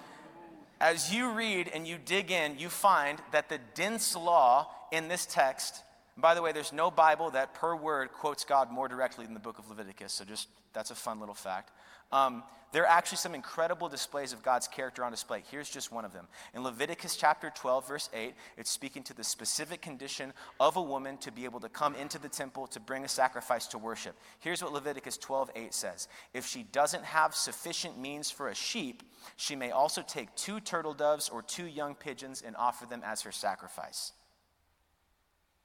as 0.81 1.13
you 1.13 1.31
read 1.33 1.71
and 1.73 1.87
you 1.87 1.97
dig 2.03 2.31
in, 2.31 2.59
you 2.59 2.69
find 2.69 3.19
that 3.33 3.49
the 3.49 3.59
dense 3.75 4.15
law 4.15 4.71
in 4.93 5.09
this 5.09 5.27
text, 5.27 5.83
by 6.17 6.35
the 6.35 6.43
way, 6.43 6.53
there's 6.53 6.73
no 6.73 6.91
Bible 6.91 7.31
that 7.31 7.55
per 7.55 7.75
word 7.75 8.13
quotes 8.13 8.45
God 8.45 8.71
more 8.71 8.89
directly 8.89 9.25
than 9.25 9.35
the 9.35 9.41
book 9.41 9.59
of 9.59 9.69
Leviticus, 9.69 10.13
so 10.13 10.25
just 10.25 10.49
that's 10.75 10.91
a 10.91 10.95
fun 10.95 11.19
little 11.19 11.35
fact. 11.35 11.73
Um, 12.11 12.43
there 12.71 12.83
are 12.83 12.87
actually 12.87 13.17
some 13.17 13.35
incredible 13.35 13.89
displays 13.89 14.35
of 14.35 14.43
God's 14.43 14.69
character 14.69 15.03
on 15.03 15.11
display. 15.11 15.43
Here's 15.51 15.71
just 15.71 15.91
one 15.91 16.05
of 16.05 16.13
them. 16.13 16.29
In 16.55 16.63
Leviticus 16.63 17.17
chapter 17.17 17.51
12, 17.55 17.89
verse 17.89 18.11
8, 18.13 18.35
it's 18.59 18.71
speaking 18.71 19.03
to 19.05 19.15
the 19.15 19.25
specific 19.25 19.81
condition 19.81 20.35
of 20.61 20.77
a 20.77 20.83
woman 20.83 21.17
to 21.19 21.33
be 21.33 21.47
able 21.47 21.61
to 21.61 21.71
come 21.71 21.95
into 21.95 22.19
the 22.19 22.29
temple 22.29 22.67
to 22.69 22.81
bring 22.81 23.05
a 23.05 23.09
sacrifice 23.09 23.67
to 23.69 23.79
worship. 23.79 24.17
Here's 24.41 24.63
what 24.63 24.75
Leviticus 24.75 25.17
12, 25.17 25.51
8 25.57 25.75
says 25.75 26.09
If 26.35 26.47
she 26.47 26.63
doesn't 26.63 27.05
have 27.05 27.35
sufficient 27.35 27.99
means 27.99 28.31
for 28.31 28.49
a 28.49 28.55
sheep, 28.55 29.03
she 29.37 29.57
may 29.57 29.71
also 29.71 30.03
take 30.03 30.35
two 30.35 30.61
turtle 30.61 30.95
doves 30.95 31.31
or 31.31 31.41
two 31.41 31.67
young 31.67 31.95
pigeons 31.95 32.43
and 32.47 32.55
offer 32.57 32.85
them 32.85 33.01
as 33.03 33.23
her 33.23 33.33
sacrifice. 33.33 34.13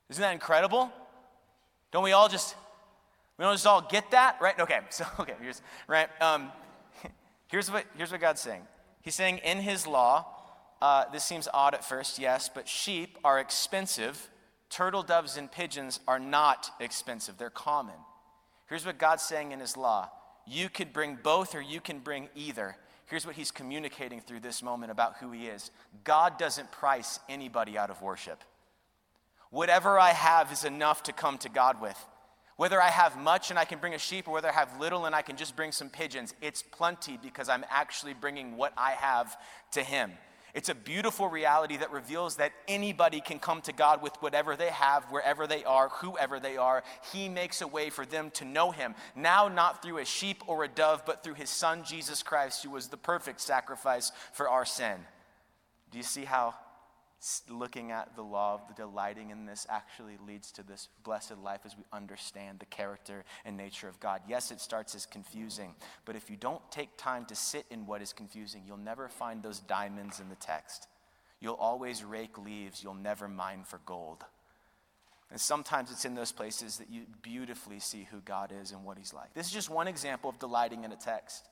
Isn't 0.10 0.22
that 0.22 0.34
incredible? 0.34 0.90
Don't 1.92 2.04
we 2.04 2.14
all 2.14 2.30
just, 2.30 2.56
we 3.38 3.44
don't 3.44 3.54
just 3.54 3.68
all 3.68 3.82
get 3.82 4.12
that, 4.12 4.38
right? 4.42 4.58
Okay, 4.60 4.80
so, 4.90 5.06
okay, 5.20 5.36
here's, 5.42 5.62
right? 5.88 6.10
Um, 6.22 6.52
here's, 7.48 7.72
what, 7.72 7.86
here's 7.98 8.12
what 8.12 8.22
God's 8.22 8.42
saying. 8.42 8.62
He's 9.02 9.16
saying 9.16 9.40
in 9.40 9.60
his 9.60 9.86
law, 9.86 10.26
uh, 10.82 11.06
this 11.12 11.24
seems 11.24 11.48
odd 11.54 11.74
at 11.74 11.84
first, 11.84 12.20
yes, 12.20 12.50
but 12.54 12.68
sheep 12.68 13.18
are 13.24 13.40
expensive. 13.40 14.30
Turtle 14.70 15.04
doves 15.04 15.38
and 15.38 15.52
pigeons 15.52 16.00
are 16.08 16.20
not 16.20 16.72
expensive, 16.80 17.38
they're 17.38 17.50
common. 17.50 17.96
Here's 18.68 18.86
what 18.86 18.98
God's 18.98 19.24
saying 19.24 19.52
in 19.52 19.60
his 19.60 19.78
law 19.78 20.10
you 20.46 20.68
could 20.68 20.92
bring 20.92 21.18
both 21.22 21.56
or 21.56 21.62
you 21.62 21.80
can 21.80 22.00
bring 22.00 22.28
either. 22.36 22.76
Here's 23.06 23.26
what 23.26 23.36
he's 23.36 23.52
communicating 23.52 24.20
through 24.20 24.40
this 24.40 24.64
moment 24.64 24.92
about 24.92 25.18
who 25.18 25.32
he 25.32 25.48
is 25.48 25.72
God 26.04 26.38
doesn't 26.38 26.72
price 26.72 27.20
anybody 27.30 27.78
out 27.78 27.90
of 27.90 28.02
worship. 28.02 28.44
Whatever 29.52 30.00
I 30.00 30.10
have 30.10 30.52
is 30.52 30.66
enough 30.66 31.04
to 31.04 31.14
come 31.14 31.38
to 31.40 31.50
God 31.50 31.80
with. 31.80 31.98
Whether 32.56 32.82
I 32.82 32.90
have 32.90 33.18
much 33.18 33.50
and 33.50 33.58
I 33.58 33.66
can 33.66 33.80
bring 33.80 33.94
a 33.94 34.00
sheep, 34.00 34.28
or 34.28 34.32
whether 34.32 34.50
I 34.50 34.54
have 34.54 34.80
little 34.80 35.06
and 35.06 35.16
I 35.16 35.22
can 35.22 35.38
just 35.38 35.56
bring 35.56 35.72
some 35.72 35.90
pigeons, 35.90 36.34
it's 36.42 36.62
plenty 36.62 37.18
because 37.22 37.50
I'm 37.50 37.66
actually 37.70 38.14
bringing 38.14 38.58
what 38.58 38.74
I 38.78 38.92
have 38.92 39.36
to 39.72 39.82
Him. 39.82 40.12
It's 40.54 40.70
a 40.70 40.76
beautiful 40.76 41.28
reality 41.28 41.78
that 41.78 41.92
reveals 41.92 42.36
that 42.36 42.52
anybody 42.68 43.22
can 43.22 43.40
come 43.40 43.62
to 43.62 43.74
God 43.74 44.04
with 44.04 44.14
whatever 44.20 44.56
they 44.56 44.70
have, 44.70 45.04
wherever 45.06 45.48
they 45.48 45.64
are, 45.64 45.90
whoever 45.90 46.40
they 46.40 46.58
are. 46.58 46.84
He 47.12 47.28
makes 47.28 47.62
a 47.62 47.68
way 47.68 47.90
for 47.90 48.06
them 48.06 48.30
to 48.36 48.46
know 48.46 48.70
Him. 48.70 48.94
Now, 49.16 49.48
not 49.48 49.82
through 49.82 49.98
a 49.98 50.06
sheep 50.06 50.44
or 50.46 50.64
a 50.64 50.68
dove, 50.68 51.08
but 51.08 51.24
through 51.24 51.34
His 51.34 51.50
Son, 51.50 51.84
Jesus 51.84 52.22
Christ, 52.22 52.64
who 52.64 52.70
was 52.70 52.90
the 52.90 52.98
perfect 52.98 53.42
sacrifice 53.42 54.12
for 54.32 54.48
our 54.48 54.64
sin. 54.64 54.98
Do 55.90 55.98
you 55.98 56.04
see 56.04 56.26
how 56.26 56.54
looking 57.50 57.92
at 57.92 58.16
the 58.16 58.22
law 58.22 58.56
of 58.56 58.68
the 58.68 58.74
delighting 58.74 59.30
in 59.30 59.46
this 59.46 59.66
actually 59.70 60.18
leads 60.28 60.52
to 60.54 60.64
this 60.64 60.90
blessed 61.04 61.38
life 61.42 61.62
as 61.66 61.78
we 61.78 61.84
understand 61.94 62.60
the 62.60 62.66
character 62.66 63.24
and 63.46 63.56
nature 63.56 63.88
of 63.88 64.00
God. 64.00 64.22
Yes, 64.28 64.52
it 64.52 64.60
starts 64.60 64.94
as 64.96 65.06
confusing, 65.06 65.76
but 66.06 66.16
if 66.16 66.30
you 66.30 66.36
don't 66.36 66.62
take 66.72 66.98
time 66.98 67.26
to 67.26 67.36
sit 67.36 67.66
in 67.70 67.86
what 67.86 68.02
is 68.02 68.14
confusing, 68.14 68.64
you'll 68.68 68.78
never 68.78 69.08
find 69.08 69.42
those 69.42 69.60
diamonds 69.60 70.20
in 70.20 70.30
the 70.30 70.36
text. 70.36 70.88
You'll 71.40 71.56
always 71.56 72.04
rake 72.04 72.38
leaves, 72.38 72.84
you'll 72.84 72.94
never 72.94 73.28
mine 73.28 73.64
for 73.66 73.80
gold. 73.86 74.24
And 75.32 75.42
sometimes 75.42 75.92
it's 75.92 76.06
in 76.06 76.14
those 76.14 76.32
places 76.32 76.78
that 76.78 76.92
you 76.92 77.04
beautifully 77.22 77.80
see 77.80 78.08
who 78.12 78.20
God 78.20 78.54
is 78.62 78.72
and 78.72 78.84
what 78.84 78.98
He's 78.98 79.14
like. 79.14 79.34
This 79.34 79.48
is 79.48 79.52
just 79.52 79.70
one 79.70 79.88
example 79.88 80.30
of 80.30 80.38
delighting 80.38 80.84
in 80.84 80.92
a 80.92 80.96
text. 80.96 81.50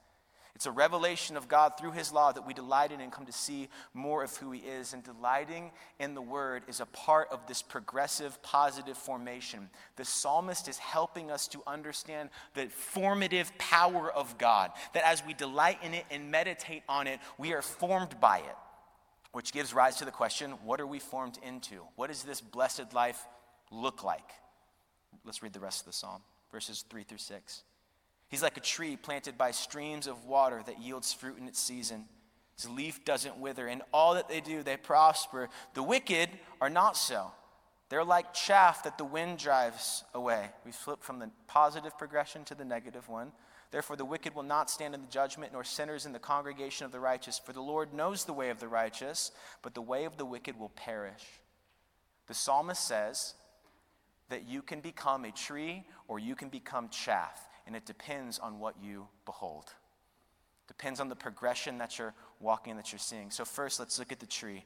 It's 0.55 0.65
a 0.65 0.71
revelation 0.71 1.37
of 1.37 1.47
God 1.47 1.73
through 1.77 1.91
His 1.91 2.11
law 2.11 2.31
that 2.31 2.45
we 2.45 2.53
delight 2.53 2.91
in 2.91 3.01
and 3.01 3.11
come 3.11 3.25
to 3.25 3.31
see 3.31 3.69
more 3.93 4.23
of 4.23 4.35
who 4.37 4.51
He 4.51 4.59
is. 4.59 4.93
And 4.93 5.03
delighting 5.03 5.71
in 5.99 6.13
the 6.13 6.21
Word 6.21 6.63
is 6.67 6.79
a 6.79 6.85
part 6.87 7.29
of 7.31 7.47
this 7.47 7.61
progressive, 7.61 8.41
positive 8.43 8.97
formation. 8.97 9.69
The 9.95 10.05
psalmist 10.05 10.67
is 10.67 10.77
helping 10.77 11.31
us 11.31 11.47
to 11.49 11.61
understand 11.65 12.29
the 12.53 12.67
formative 12.67 13.57
power 13.57 14.11
of 14.11 14.37
God, 14.37 14.71
that 14.93 15.07
as 15.07 15.25
we 15.25 15.33
delight 15.33 15.79
in 15.83 15.93
it 15.93 16.05
and 16.11 16.31
meditate 16.31 16.83
on 16.89 17.07
it, 17.07 17.19
we 17.37 17.53
are 17.53 17.61
formed 17.61 18.19
by 18.19 18.39
it. 18.39 18.55
Which 19.31 19.53
gives 19.53 19.73
rise 19.73 19.95
to 19.97 20.05
the 20.05 20.11
question 20.11 20.51
what 20.63 20.81
are 20.81 20.87
we 20.87 20.99
formed 20.99 21.39
into? 21.41 21.81
What 21.95 22.07
does 22.07 22.23
this 22.23 22.41
blessed 22.41 22.93
life 22.93 23.25
look 23.71 24.03
like? 24.03 24.29
Let's 25.23 25.41
read 25.41 25.53
the 25.53 25.59
rest 25.59 25.81
of 25.81 25.85
the 25.87 25.93
psalm, 25.93 26.21
verses 26.51 26.83
3 26.89 27.03
through 27.03 27.17
6. 27.19 27.63
He's 28.31 28.41
like 28.41 28.55
a 28.55 28.61
tree 28.61 28.95
planted 28.95 29.37
by 29.37 29.51
streams 29.51 30.07
of 30.07 30.23
water 30.23 30.63
that 30.65 30.81
yields 30.81 31.11
fruit 31.11 31.37
in 31.37 31.49
its 31.49 31.59
season. 31.59 32.05
His 32.55 32.69
leaf 32.69 33.03
doesn't 33.03 33.37
wither. 33.37 33.67
and 33.67 33.81
all 33.93 34.13
that 34.13 34.29
they 34.29 34.39
do, 34.39 34.63
they 34.63 34.77
prosper. 34.77 35.49
The 35.73 35.83
wicked 35.83 36.29
are 36.61 36.69
not 36.69 36.95
so. 36.95 37.33
They're 37.89 38.05
like 38.05 38.33
chaff 38.33 38.83
that 38.83 38.97
the 38.97 39.03
wind 39.03 39.37
drives 39.37 40.05
away. 40.13 40.49
We 40.65 40.71
flip 40.71 41.03
from 41.03 41.19
the 41.19 41.29
positive 41.47 41.97
progression 41.97 42.45
to 42.45 42.55
the 42.55 42.63
negative 42.63 43.09
one. 43.09 43.33
Therefore, 43.69 43.97
the 43.97 44.05
wicked 44.05 44.33
will 44.33 44.43
not 44.43 44.69
stand 44.69 44.95
in 44.95 45.01
the 45.01 45.07
judgment, 45.07 45.51
nor 45.51 45.65
sinners 45.65 46.05
in 46.05 46.13
the 46.13 46.19
congregation 46.19 46.85
of 46.85 46.93
the 46.93 47.01
righteous. 47.01 47.37
For 47.37 47.51
the 47.51 47.61
Lord 47.61 47.93
knows 47.93 48.23
the 48.23 48.33
way 48.33 48.49
of 48.49 48.61
the 48.61 48.67
righteous, 48.69 49.31
but 49.61 49.73
the 49.73 49.81
way 49.81 50.05
of 50.05 50.15
the 50.15 50.25
wicked 50.25 50.57
will 50.57 50.69
perish. 50.69 51.25
The 52.27 52.33
psalmist 52.33 52.85
says 52.85 53.33
that 54.29 54.47
you 54.47 54.61
can 54.61 54.79
become 54.79 55.25
a 55.25 55.31
tree 55.31 55.83
or 56.07 56.17
you 56.17 56.35
can 56.35 56.47
become 56.47 56.87
chaff 56.87 57.49
and 57.71 57.77
it 57.77 57.85
depends 57.85 58.37
on 58.37 58.59
what 58.59 58.75
you 58.83 59.07
behold. 59.23 59.73
Depends 60.67 60.99
on 60.99 61.07
the 61.07 61.15
progression 61.15 61.77
that 61.77 61.97
you're 61.97 62.13
walking, 62.41 62.75
that 62.75 62.91
you're 62.91 62.99
seeing. 62.99 63.31
So, 63.31 63.45
first, 63.45 63.79
let's 63.79 63.97
look 63.97 64.11
at 64.11 64.19
the 64.19 64.25
tree. 64.25 64.65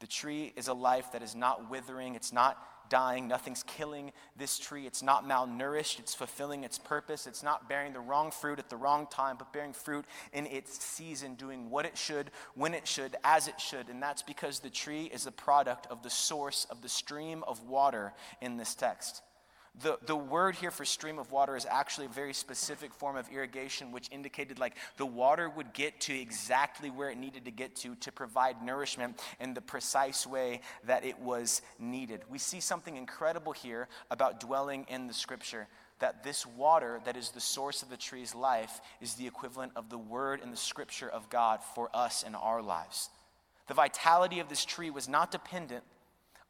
The 0.00 0.06
tree 0.06 0.54
is 0.56 0.68
a 0.68 0.72
life 0.72 1.12
that 1.12 1.22
is 1.22 1.34
not 1.34 1.68
withering, 1.68 2.14
it's 2.14 2.32
not 2.32 2.56
dying, 2.88 3.28
nothing's 3.28 3.62
killing 3.64 4.12
this 4.34 4.58
tree. 4.58 4.86
It's 4.86 5.02
not 5.02 5.28
malnourished, 5.28 5.98
it's 5.98 6.14
fulfilling 6.14 6.64
its 6.64 6.78
purpose. 6.78 7.26
It's 7.26 7.42
not 7.42 7.68
bearing 7.68 7.92
the 7.92 8.00
wrong 8.00 8.30
fruit 8.30 8.58
at 8.58 8.70
the 8.70 8.76
wrong 8.76 9.06
time, 9.10 9.36
but 9.38 9.52
bearing 9.52 9.74
fruit 9.74 10.06
in 10.32 10.46
its 10.46 10.82
season, 10.82 11.34
doing 11.34 11.68
what 11.68 11.84
it 11.84 11.98
should, 11.98 12.30
when 12.54 12.72
it 12.72 12.88
should, 12.88 13.14
as 13.24 13.46
it 13.46 13.60
should. 13.60 13.90
And 13.90 14.02
that's 14.02 14.22
because 14.22 14.60
the 14.60 14.70
tree 14.70 15.10
is 15.12 15.26
a 15.26 15.32
product 15.32 15.86
of 15.90 16.02
the 16.02 16.08
source 16.08 16.66
of 16.70 16.80
the 16.80 16.88
stream 16.88 17.44
of 17.46 17.62
water 17.64 18.14
in 18.40 18.56
this 18.56 18.74
text. 18.74 19.20
The, 19.82 19.98
the 20.06 20.16
word 20.16 20.56
here 20.56 20.70
for 20.70 20.84
stream 20.84 21.18
of 21.18 21.30
water 21.30 21.54
is 21.54 21.66
actually 21.68 22.06
a 22.06 22.10
very 22.10 22.32
specific 22.32 22.92
form 22.92 23.16
of 23.16 23.28
irrigation, 23.28 23.92
which 23.92 24.08
indicated 24.10 24.58
like 24.58 24.74
the 24.96 25.06
water 25.06 25.48
would 25.48 25.72
get 25.72 26.00
to 26.02 26.18
exactly 26.18 26.90
where 26.90 27.10
it 27.10 27.18
needed 27.18 27.44
to 27.44 27.50
get 27.50 27.76
to 27.76 27.94
to 27.96 28.10
provide 28.10 28.62
nourishment 28.62 29.20
in 29.38 29.54
the 29.54 29.60
precise 29.60 30.26
way 30.26 30.62
that 30.84 31.04
it 31.04 31.18
was 31.20 31.62
needed. 31.78 32.22
We 32.28 32.38
see 32.38 32.60
something 32.60 32.96
incredible 32.96 33.52
here 33.52 33.88
about 34.10 34.40
dwelling 34.40 34.86
in 34.88 35.06
the 35.06 35.14
scripture 35.14 35.68
that 36.00 36.22
this 36.24 36.46
water 36.46 37.00
that 37.04 37.16
is 37.16 37.30
the 37.30 37.40
source 37.40 37.82
of 37.82 37.90
the 37.90 37.96
tree's 37.96 38.34
life 38.34 38.80
is 39.00 39.14
the 39.14 39.26
equivalent 39.26 39.72
of 39.76 39.90
the 39.90 39.98
word 39.98 40.40
and 40.42 40.52
the 40.52 40.56
scripture 40.56 41.08
of 41.08 41.28
God 41.28 41.60
for 41.74 41.88
us 41.94 42.22
in 42.22 42.34
our 42.34 42.62
lives. 42.62 43.10
The 43.66 43.74
vitality 43.74 44.40
of 44.40 44.48
this 44.48 44.64
tree 44.64 44.90
was 44.90 45.08
not 45.08 45.30
dependent 45.30 45.84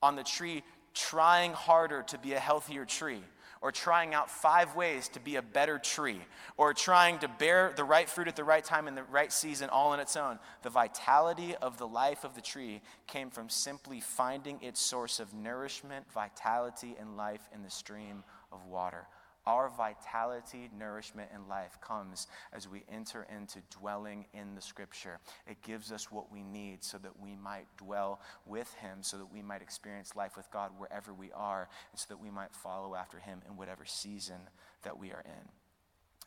on 0.02 0.16
the 0.16 0.22
tree 0.22 0.62
trying 0.98 1.52
harder 1.52 2.02
to 2.02 2.18
be 2.18 2.32
a 2.34 2.40
healthier 2.40 2.84
tree, 2.84 3.22
or 3.60 3.72
trying 3.72 4.14
out 4.14 4.30
five 4.30 4.74
ways 4.74 5.08
to 5.08 5.20
be 5.20 5.36
a 5.36 5.42
better 5.42 5.78
tree, 5.78 6.20
or 6.56 6.74
trying 6.74 7.18
to 7.18 7.28
bear 7.28 7.72
the 7.76 7.84
right 7.84 8.08
fruit 8.08 8.28
at 8.28 8.36
the 8.36 8.44
right 8.44 8.64
time 8.64 8.88
in 8.88 8.94
the 8.94 9.02
right 9.04 9.32
season 9.32 9.70
all 9.70 9.92
on 9.92 10.00
its 10.00 10.16
own. 10.16 10.38
The 10.62 10.70
vitality 10.70 11.54
of 11.56 11.78
the 11.78 11.86
life 11.86 12.24
of 12.24 12.34
the 12.34 12.40
tree 12.40 12.80
came 13.06 13.30
from 13.30 13.48
simply 13.48 14.00
finding 14.00 14.60
its 14.62 14.80
source 14.80 15.20
of 15.20 15.34
nourishment, 15.34 16.10
vitality, 16.12 16.96
and 16.98 17.16
life 17.16 17.48
in 17.54 17.62
the 17.62 17.70
stream 17.70 18.24
of 18.52 18.64
water. 18.66 19.06
Our 19.48 19.70
vitality, 19.70 20.68
nourishment, 20.78 21.30
and 21.32 21.48
life 21.48 21.78
comes 21.80 22.26
as 22.52 22.68
we 22.68 22.84
enter 22.92 23.26
into 23.34 23.60
dwelling 23.70 24.26
in 24.34 24.54
the 24.54 24.60
scripture. 24.60 25.20
It 25.46 25.62
gives 25.62 25.90
us 25.90 26.12
what 26.12 26.30
we 26.30 26.42
need 26.42 26.84
so 26.84 26.98
that 26.98 27.18
we 27.18 27.34
might 27.34 27.66
dwell 27.78 28.20
with 28.44 28.70
him, 28.74 28.98
so 29.00 29.16
that 29.16 29.32
we 29.32 29.40
might 29.40 29.62
experience 29.62 30.14
life 30.14 30.36
with 30.36 30.50
God 30.50 30.72
wherever 30.76 31.14
we 31.14 31.32
are, 31.32 31.66
and 31.90 31.98
so 31.98 32.04
that 32.10 32.20
we 32.20 32.30
might 32.30 32.54
follow 32.54 32.94
after 32.94 33.18
him 33.20 33.40
in 33.48 33.56
whatever 33.56 33.86
season 33.86 34.36
that 34.82 34.98
we 34.98 35.12
are 35.12 35.24
in. 35.24 35.48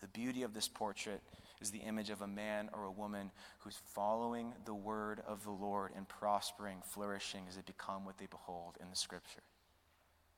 The 0.02 0.08
beauty 0.08 0.42
of 0.42 0.56
this 0.56 0.68
portrait 0.68 1.22
is 1.62 1.70
the 1.70 1.78
image 1.78 2.10
of 2.10 2.24
a 2.24 2.28
man 2.28 2.72
or 2.74 2.86
a 2.86 2.92
woman 2.92 3.30
who's 3.60 3.78
following 3.94 4.54
the 4.66 4.74
word 4.74 5.22
of 5.28 5.44
the 5.44 5.52
Lord 5.52 5.92
and 5.96 6.10
prospering, 6.10 6.80
flourishing 6.84 7.44
as 7.48 7.56
they 7.56 7.62
become 7.62 8.04
what 8.04 8.18
they 8.18 8.26
behold 8.26 8.78
in 8.82 8.90
the 8.90 8.96
scripture. 8.96 9.44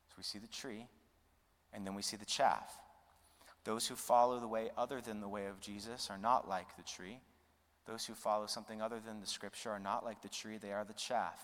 So 0.10 0.16
we 0.18 0.24
see 0.24 0.40
the 0.40 0.48
tree 0.48 0.88
and 1.74 1.86
then 1.86 1.96
we 1.96 2.02
see 2.02 2.18
the 2.18 2.26
chaff. 2.26 2.80
Those 3.64 3.88
who 3.88 3.96
follow 3.96 4.40
the 4.40 4.48
way 4.48 4.72
other 4.78 5.02
than 5.02 5.22
the 5.22 5.28
way 5.28 5.48
of 5.48 5.60
Jesus 5.60 6.10
are 6.10 6.18
not 6.18 6.48
like 6.48 6.76
the 6.76 6.84
tree. 6.84 7.20
Those 7.86 8.06
who 8.06 8.14
follow 8.14 8.48
something 8.48 8.82
other 8.82 9.00
than 9.00 9.20
the 9.20 9.28
scripture 9.28 9.72
are 9.72 9.80
not 9.80 10.06
like 10.06 10.22
the 10.22 10.30
tree, 10.30 10.58
they 10.58 10.72
are 10.72 10.86
the 10.86 10.94
chaff. 10.94 11.40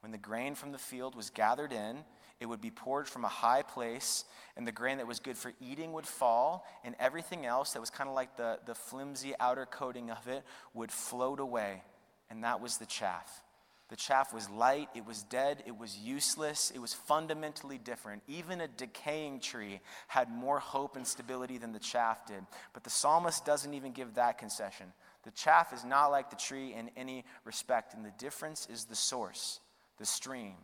When 0.00 0.12
the 0.12 0.18
grain 0.18 0.54
from 0.54 0.72
the 0.72 0.78
field 0.78 1.14
was 1.14 1.30
gathered 1.30 1.72
in, 1.72 2.04
it 2.40 2.46
would 2.46 2.60
be 2.60 2.70
poured 2.70 3.08
from 3.08 3.24
a 3.24 3.28
high 3.28 3.62
place, 3.62 4.24
and 4.56 4.66
the 4.66 4.72
grain 4.72 4.98
that 4.98 5.06
was 5.06 5.20
good 5.20 5.36
for 5.36 5.52
eating 5.60 5.92
would 5.92 6.06
fall, 6.06 6.66
and 6.84 6.94
everything 6.98 7.46
else 7.46 7.72
that 7.72 7.80
was 7.80 7.90
kind 7.90 8.08
of 8.08 8.14
like 8.14 8.36
the, 8.36 8.58
the 8.66 8.74
flimsy 8.74 9.32
outer 9.40 9.64
coating 9.66 10.10
of 10.10 10.28
it 10.28 10.42
would 10.74 10.90
float 10.90 11.40
away. 11.40 11.82
And 12.28 12.44
that 12.44 12.60
was 12.60 12.76
the 12.78 12.86
chaff. 12.86 13.42
The 13.88 13.96
chaff 13.96 14.32
was 14.32 14.48
light, 14.48 14.88
it 14.94 15.04
was 15.04 15.24
dead, 15.24 15.62
it 15.66 15.76
was 15.76 15.98
useless, 15.98 16.72
it 16.74 16.78
was 16.78 16.94
fundamentally 16.94 17.76
different. 17.76 18.22
Even 18.26 18.62
a 18.62 18.68
decaying 18.68 19.40
tree 19.40 19.80
had 20.08 20.30
more 20.30 20.58
hope 20.58 20.96
and 20.96 21.06
stability 21.06 21.58
than 21.58 21.72
the 21.72 21.78
chaff 21.78 22.26
did. 22.26 22.46
But 22.72 22.82
the 22.82 22.90
psalmist 22.90 23.44
doesn't 23.44 23.74
even 23.74 23.92
give 23.92 24.14
that 24.14 24.38
concession. 24.38 24.86
The 25.24 25.32
chaff 25.32 25.72
is 25.74 25.84
not 25.84 26.06
like 26.06 26.30
the 26.30 26.36
tree 26.36 26.72
in 26.72 26.90
any 26.96 27.24
respect, 27.44 27.92
and 27.92 28.04
the 28.04 28.12
difference 28.18 28.66
is 28.70 28.86
the 28.86 28.96
source, 28.96 29.60
the 29.98 30.06
stream. 30.06 30.54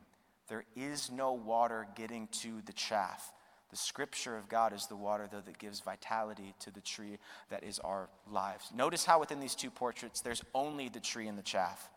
There 0.48 0.64
is 0.74 1.10
no 1.10 1.32
water 1.32 1.86
getting 1.94 2.26
to 2.40 2.62
the 2.64 2.72
chaff. 2.72 3.32
The 3.70 3.76
scripture 3.76 4.36
of 4.36 4.48
God 4.48 4.72
is 4.72 4.86
the 4.86 4.96
water, 4.96 5.28
though, 5.30 5.42
that 5.42 5.58
gives 5.58 5.80
vitality 5.80 6.54
to 6.60 6.70
the 6.72 6.80
tree 6.80 7.18
that 7.50 7.62
is 7.62 7.78
our 7.78 8.08
lives. 8.30 8.70
Notice 8.74 9.04
how 9.04 9.20
within 9.20 9.40
these 9.40 9.54
two 9.54 9.70
portraits, 9.70 10.22
there's 10.22 10.42
only 10.54 10.88
the 10.88 11.00
tree 11.00 11.28
and 11.28 11.38
the 11.38 11.42
chaff. 11.42 11.88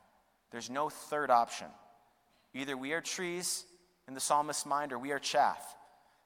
There's 0.54 0.70
no 0.70 0.88
third 0.88 1.32
option. 1.32 1.66
Either 2.54 2.78
we 2.78 2.94
are 2.94 3.02
trees 3.02 3.66
in 4.08 4.14
the 4.14 4.20
psalmist's 4.20 4.68
mind 4.68 4.94
or 4.94 5.00
we 5.00 5.12
are 5.12 5.18
chaff. 5.18 5.76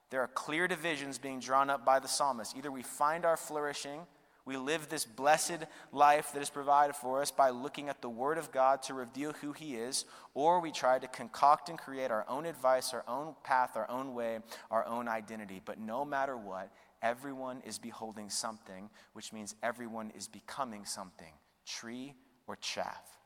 There 0.10 0.20
are 0.22 0.28
clear 0.28 0.68
divisions 0.68 1.18
being 1.18 1.40
drawn 1.40 1.70
up 1.70 1.86
by 1.86 2.00
the 2.00 2.10
psalmist. 2.10 2.58
Either 2.58 2.70
we 2.70 2.84
find 2.84 3.24
our 3.24 3.38
flourishing, 3.38 4.02
we 4.44 4.58
live 4.58 4.90
this 4.90 5.06
blessed 5.06 5.60
life 5.94 6.34
that 6.34 6.42
is 6.42 6.50
provided 6.50 6.94
for 6.98 7.22
us 7.22 7.32
by 7.32 7.52
looking 7.52 7.88
at 7.88 8.02
the 8.02 8.10
Word 8.10 8.38
of 8.38 8.52
God 8.52 8.84
to 8.84 8.94
reveal 8.94 9.32
who 9.32 9.54
He 9.54 9.76
is, 9.76 10.04
or 10.34 10.60
we 10.60 10.72
try 10.74 11.00
to 11.00 11.08
concoct 11.08 11.70
and 11.70 11.80
create 11.80 12.12
our 12.12 12.26
own 12.28 12.46
advice, 12.46 12.94
our 12.94 13.06
own 13.08 13.34
path, 13.46 13.78
our 13.78 13.90
own 13.90 14.14
way, 14.14 14.40
our 14.70 14.86
own 14.86 15.08
identity. 15.08 15.62
But 15.64 15.80
no 15.80 16.04
matter 16.04 16.36
what, 16.36 16.70
everyone 17.02 17.62
is 17.66 17.78
beholding 17.78 18.30
something, 18.30 18.90
which 19.14 19.32
means 19.32 19.56
everyone 19.64 20.12
is 20.18 20.28
becoming 20.28 20.84
something 20.84 21.32
tree 21.66 22.14
or 22.46 22.58
chaff. 22.58 23.17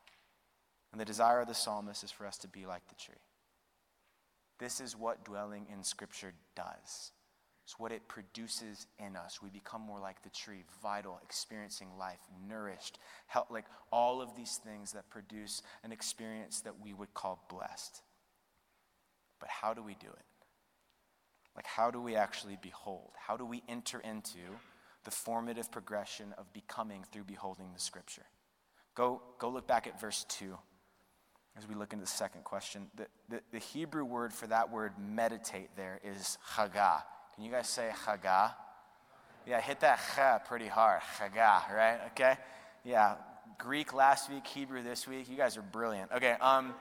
And 0.92 1.00
the 1.00 1.06
desire 1.06 1.40
of 1.40 1.48
the 1.48 1.54
psalmist 1.54 2.04
is 2.04 2.10
for 2.10 2.26
us 2.26 2.36
to 2.38 2.48
be 2.48 2.66
like 2.66 2.86
the 2.88 2.94
tree. 2.94 3.14
This 4.58 4.80
is 4.80 4.96
what 4.96 5.24
dwelling 5.24 5.66
in 5.72 5.82
Scripture 5.82 6.34
does. 6.54 7.12
It's 7.64 7.78
what 7.78 7.92
it 7.92 8.06
produces 8.08 8.86
in 8.98 9.16
us. 9.16 9.40
We 9.42 9.48
become 9.48 9.80
more 9.80 10.00
like 10.00 10.22
the 10.22 10.30
tree, 10.30 10.64
vital, 10.82 11.18
experiencing 11.22 11.88
life, 11.98 12.18
nourished, 12.48 12.98
help, 13.26 13.50
like 13.50 13.64
all 13.90 14.20
of 14.20 14.36
these 14.36 14.60
things 14.62 14.92
that 14.92 15.08
produce 15.10 15.62
an 15.82 15.92
experience 15.92 16.60
that 16.60 16.80
we 16.82 16.92
would 16.92 17.14
call 17.14 17.44
blessed. 17.48 18.02
But 19.40 19.48
how 19.48 19.74
do 19.74 19.82
we 19.82 19.94
do 19.94 20.08
it? 20.08 20.24
Like, 21.56 21.66
how 21.66 21.90
do 21.90 22.00
we 22.00 22.16
actually 22.16 22.58
behold? 22.60 23.12
How 23.16 23.36
do 23.36 23.44
we 23.44 23.62
enter 23.68 24.00
into 24.00 24.38
the 25.04 25.10
formative 25.10 25.70
progression 25.70 26.34
of 26.38 26.52
becoming 26.52 27.04
through 27.10 27.24
beholding 27.24 27.72
the 27.72 27.80
Scripture? 27.80 28.26
Go, 28.94 29.22
go 29.38 29.48
look 29.48 29.66
back 29.66 29.86
at 29.86 30.00
verse 30.00 30.24
2 30.28 30.56
as 31.56 31.68
we 31.68 31.74
look 31.74 31.92
into 31.92 32.04
the 32.04 32.10
second 32.10 32.44
question, 32.44 32.86
the, 32.96 33.06
the, 33.28 33.40
the, 33.52 33.58
Hebrew 33.58 34.04
word 34.04 34.32
for 34.32 34.46
that 34.46 34.70
word 34.70 34.92
meditate 34.98 35.68
there 35.76 36.00
is 36.02 36.38
chagah. 36.54 37.02
Can 37.34 37.44
you 37.44 37.50
guys 37.50 37.68
say 37.68 37.90
chagah? 38.06 38.52
Yeah, 39.46 39.60
hit 39.60 39.80
that 39.80 40.00
cha 40.14 40.38
pretty 40.38 40.66
hard. 40.66 41.02
Chagah, 41.18 41.70
right? 41.72 42.00
Okay? 42.12 42.36
Yeah. 42.84 43.16
Greek 43.58 43.92
last 43.92 44.30
week, 44.30 44.46
Hebrew 44.46 44.82
this 44.82 45.06
week. 45.06 45.28
You 45.28 45.36
guys 45.36 45.56
are 45.56 45.62
brilliant. 45.62 46.10
Okay, 46.12 46.36
um, 46.40 46.74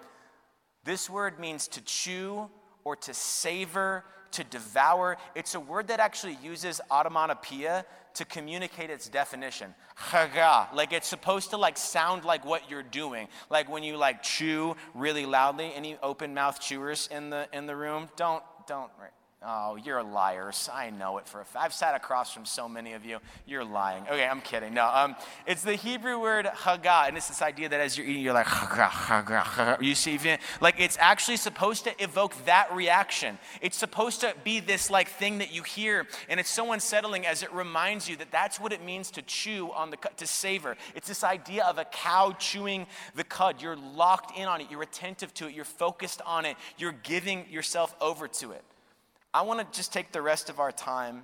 this 0.84 1.10
word 1.10 1.40
means 1.40 1.68
to 1.70 1.82
chew 1.82 2.50
or 2.84 2.96
to 2.96 3.14
savor, 3.14 4.04
to 4.32 4.44
devour. 4.44 5.18
It's 5.36 5.56
a 5.56 5.60
word 5.60 5.88
that 5.88 6.00
actually 6.00 6.38
uses 6.42 6.82
automatopoeia 6.90 7.86
to 8.14 8.26
communicate 8.26 8.90
its 8.90 9.08
definition. 9.08 9.74
Chaga, 10.10 10.74
like 10.74 10.92
it's 10.94 11.08
supposed 11.08 11.52
to 11.52 11.58
like 11.58 11.78
sound 11.78 12.26
like 12.26 12.46
what 12.46 12.70
you're 12.70 12.84
doing. 12.84 13.28
Like 13.50 13.70
when 13.70 13.84
you 13.84 13.98
like 13.98 14.24
chew 14.24 14.76
really 14.94 15.26
loudly. 15.26 15.72
Any 15.74 15.98
open 16.04 16.34
mouth 16.34 16.60
chewers 16.60 17.08
in 17.12 17.30
the 17.30 17.48
in 17.54 17.66
the 17.66 17.76
room? 17.76 18.10
Don't 18.16 18.44
don't 18.68 18.92
right. 19.00 19.12
Oh, 19.44 19.76
you're 19.76 20.04
liars. 20.04 20.70
I 20.72 20.92
know 20.92 21.18
it 21.18 21.28
for 21.28 21.42
a 21.42 21.46
fact. 21.46 21.66
I've 21.66 21.74
sat 21.74 21.96
across 21.96 22.32
from 22.32 22.46
so 22.46 22.70
many 22.70 22.94
of 22.94 23.04
you. 23.04 23.18
You're 23.48 23.64
lying. 23.64 24.04
Okay, 24.04 24.28
I'm 24.28 24.40
kidding. 24.40 24.76
No, 24.76 24.86
um, 24.86 25.16
it's 25.48 25.64
the 25.64 25.74
Hebrew 25.74 26.20
word 26.20 26.46
haga, 26.46 27.06
and 27.08 27.18
it's 27.18 27.28
this 27.28 27.42
idea 27.42 27.68
that 27.70 27.82
as 27.82 27.98
you're 27.98 28.06
eating, 28.06 28.22
you're 28.22 28.36
like 28.36 28.46
haga, 28.46 28.86
haga, 28.86 29.40
haga. 29.40 29.84
You 29.84 29.96
see, 29.96 30.20
like 30.60 30.80
it's 30.80 30.96
actually 31.00 31.38
supposed 31.38 31.86
to 31.86 32.04
evoke 32.04 32.36
that 32.46 32.72
reaction. 32.72 33.40
It's 33.62 33.78
supposed 33.78 34.22
to 34.22 34.36
be 34.44 34.60
this 34.60 34.92
like 34.92 35.08
thing 35.08 35.40
that 35.40 35.52
you 35.52 35.64
hear, 35.64 36.06
and 36.30 36.40
it's 36.40 36.50
so 36.50 36.72
unsettling 36.72 37.26
as 37.26 37.42
it 37.42 37.52
reminds 37.52 38.08
you 38.08 38.18
that 38.18 38.30
that's 38.30 38.60
what 38.60 38.72
it 38.72 38.84
means 38.86 39.10
to 39.12 39.24
chew 39.24 39.72
on 39.72 39.90
the 39.90 39.98
cud, 39.98 40.18
to 40.18 40.28
savor. 40.28 40.78
It's 40.94 41.08
this 41.08 41.24
idea 41.24 41.66
of 41.66 41.80
a 41.80 41.86
cow 41.86 42.36
chewing 42.38 42.86
the 43.16 43.24
cud. 43.24 43.60
You're 43.60 43.76
locked 43.76 44.38
in 44.38 44.48
on 44.48 44.62
it. 44.62 44.68
You're 44.70 44.84
attentive 44.84 45.34
to 45.36 45.48
it. 45.48 45.56
You're 45.56 45.66
focused 45.66 46.22
on 46.28 46.46
it. 46.46 46.58
You're 46.78 46.92
giving 46.92 47.50
yourself 47.50 47.96
over 48.00 48.28
to 48.28 48.52
it. 48.52 48.64
I 49.34 49.44
want 49.44 49.60
to 49.60 49.78
just 49.78 49.94
take 49.94 50.12
the 50.12 50.22
rest 50.22 50.50
of 50.50 50.60
our 50.60 50.72
time 50.72 51.24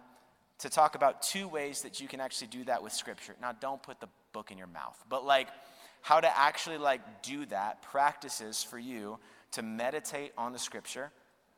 to 0.59 0.69
talk 0.69 0.95
about 0.95 1.21
two 1.21 1.47
ways 1.47 1.81
that 1.81 1.99
you 1.99 2.07
can 2.07 2.19
actually 2.19 2.47
do 2.47 2.63
that 2.65 2.81
with 2.81 2.93
scripture. 2.93 3.35
Now, 3.41 3.51
don't 3.51 3.81
put 3.83 3.99
the 3.99 4.07
book 4.33 4.49
in 4.51 4.57
your 4.57 4.67
mouth, 4.67 4.97
but 5.09 5.25
like 5.25 5.47
how 6.01 6.19
to 6.19 6.37
actually 6.37 6.77
like 6.77 7.21
do 7.21 7.45
that, 7.47 7.81
practices 7.83 8.63
for 8.63 8.79
you 8.79 9.19
to 9.51 9.61
meditate 9.61 10.31
on 10.37 10.53
the 10.53 10.59
scripture. 10.59 11.11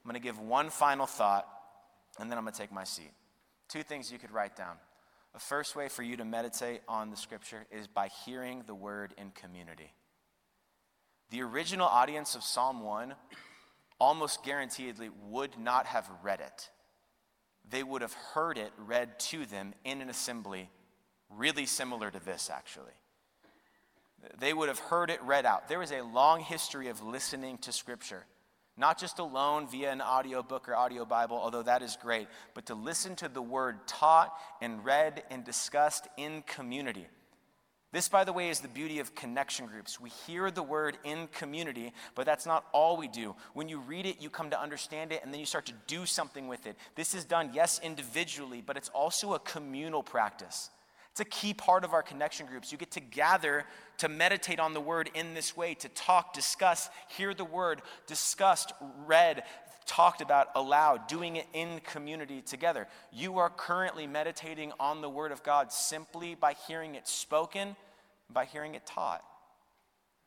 I'm 0.04 0.10
going 0.10 0.20
to 0.20 0.26
give 0.26 0.40
one 0.40 0.70
final 0.70 1.06
thought 1.06 1.48
and 2.20 2.30
then 2.30 2.38
I'm 2.38 2.44
going 2.44 2.54
to 2.54 2.60
take 2.60 2.72
my 2.72 2.84
seat. 2.84 3.12
Two 3.68 3.84
things 3.84 4.12
you 4.12 4.18
could 4.18 4.32
write 4.32 4.56
down. 4.56 4.76
The 5.34 5.40
first 5.40 5.76
way 5.76 5.88
for 5.88 6.02
you 6.02 6.18
to 6.18 6.26
meditate 6.26 6.82
on 6.88 7.12
the 7.12 7.18
scripture 7.18 7.66
is 7.72 7.88
by 7.88 8.10
hearing 8.26 8.64
the 8.66 8.74
word 8.74 9.14
in 9.18 9.30
community. 9.32 9.94
The 11.30 11.44
original 11.44 11.88
audience 11.88 12.34
of 12.34 12.42
Psalm 12.42 12.82
1 12.82 13.14
almost 14.00 14.44
guaranteedly 14.44 15.10
would 15.30 15.58
not 15.58 15.86
have 15.86 16.10
read 16.24 16.40
it. 16.40 16.70
They 17.70 17.84
would 17.84 18.02
have 18.02 18.14
heard 18.14 18.58
it 18.58 18.72
read 18.78 19.20
to 19.20 19.46
them 19.46 19.74
in 19.84 20.02
an 20.02 20.10
assembly, 20.10 20.70
really 21.30 21.66
similar 21.66 22.10
to 22.10 22.20
this, 22.20 22.50
actually. 22.52 22.94
They 24.40 24.54
would 24.54 24.70
have 24.70 24.80
heard 24.80 25.10
it 25.10 25.22
read 25.24 25.46
out. 25.46 25.68
There 25.70 25.82
is 25.82 25.92
a 25.92 26.02
long 26.02 26.42
history 26.42 26.88
of 26.88 27.04
listening 27.04 27.58
to 27.60 27.72
Scripture, 27.72 28.26
not 28.76 28.98
just 28.98 29.20
alone 29.20 29.68
via 29.68 29.92
an 29.92 30.02
audio 30.02 30.42
book 30.42 30.68
or 30.68 30.76
audio 30.76 31.06
Bible, 31.06 31.38
although 31.38 31.64
that 31.64 31.82
is 31.82 31.98
great, 32.02 32.28
but 32.54 32.66
to 32.68 32.76
listen 32.76 33.16
to 33.18 33.30
the 33.30 33.42
word 33.42 33.88
taught 33.88 34.34
and 34.62 34.84
read 34.84 35.24
and 35.30 35.44
discussed 35.44 36.08
in 36.18 36.42
community. 36.44 37.08
This, 37.92 38.08
by 38.08 38.24
the 38.24 38.34
way, 38.34 38.50
is 38.50 38.60
the 38.60 38.68
beauty 38.68 39.00
of 39.00 39.16
connection 39.16 39.66
groups. 39.66 40.00
We 40.00 40.12
hear 40.28 40.52
the 40.52 40.62
word 40.62 41.00
in 41.04 41.28
community, 41.28 41.92
but 42.14 42.26
that's 42.26 42.46
not 42.46 42.66
all 42.72 42.98
we 42.98 43.08
do. 43.08 43.36
When 43.54 43.68
you 43.68 43.80
read 43.80 44.06
it, 44.06 44.22
you 44.22 44.30
come 44.30 44.52
to 44.52 44.62
understand 44.62 45.12
it, 45.12 45.22
and 45.24 45.34
then 45.34 45.40
you 45.40 45.46
start 45.48 45.66
to 45.68 45.74
do 45.88 46.06
something 46.06 46.48
with 46.48 46.68
it. 46.68 46.76
This 46.96 47.16
is 47.16 47.26
done, 47.26 47.50
yes, 47.52 47.80
individually, 47.84 48.62
but 48.64 48.78
it's 48.78 48.90
also 48.90 49.34
a 49.34 49.40
communal 49.40 50.04
practice. 50.04 50.70
It's 51.12 51.20
a 51.20 51.26
key 51.26 51.56
part 51.56 51.84
of 51.84 51.94
our 51.94 52.04
connection 52.04 52.46
groups. 52.46 52.72
You 52.72 52.78
get 52.78 52.92
to 52.92 53.00
gather 53.00 53.66
to 53.98 54.08
meditate 54.08 54.60
on 54.60 54.76
the 54.76 54.80
word 54.80 55.10
in 55.16 55.34
this 55.34 55.58
way, 55.58 55.74
to 55.74 55.90
talk, 55.90 56.34
discuss, 56.34 56.90
hear 57.10 57.34
the 57.34 57.44
word 57.44 57.82
discussed, 58.06 58.72
read, 59.08 59.44
talked 59.90 60.22
about 60.22 60.50
aloud, 60.54 61.08
doing 61.08 61.36
it 61.36 61.48
in 61.52 61.80
community 61.80 62.42
together. 62.42 62.88
You 63.12 63.40
are 63.40 63.50
currently 63.50 64.06
meditating 64.06 64.72
on 64.80 65.02
the 65.02 65.10
Word 65.10 65.32
of 65.32 65.42
God 65.42 65.74
simply 65.74 66.36
by 66.36 66.54
hearing 66.68 66.94
it 66.94 67.08
spoken, 67.08 67.76
by 68.32 68.46
hearing 68.46 68.76
it 68.76 68.86
taught. 68.86 69.24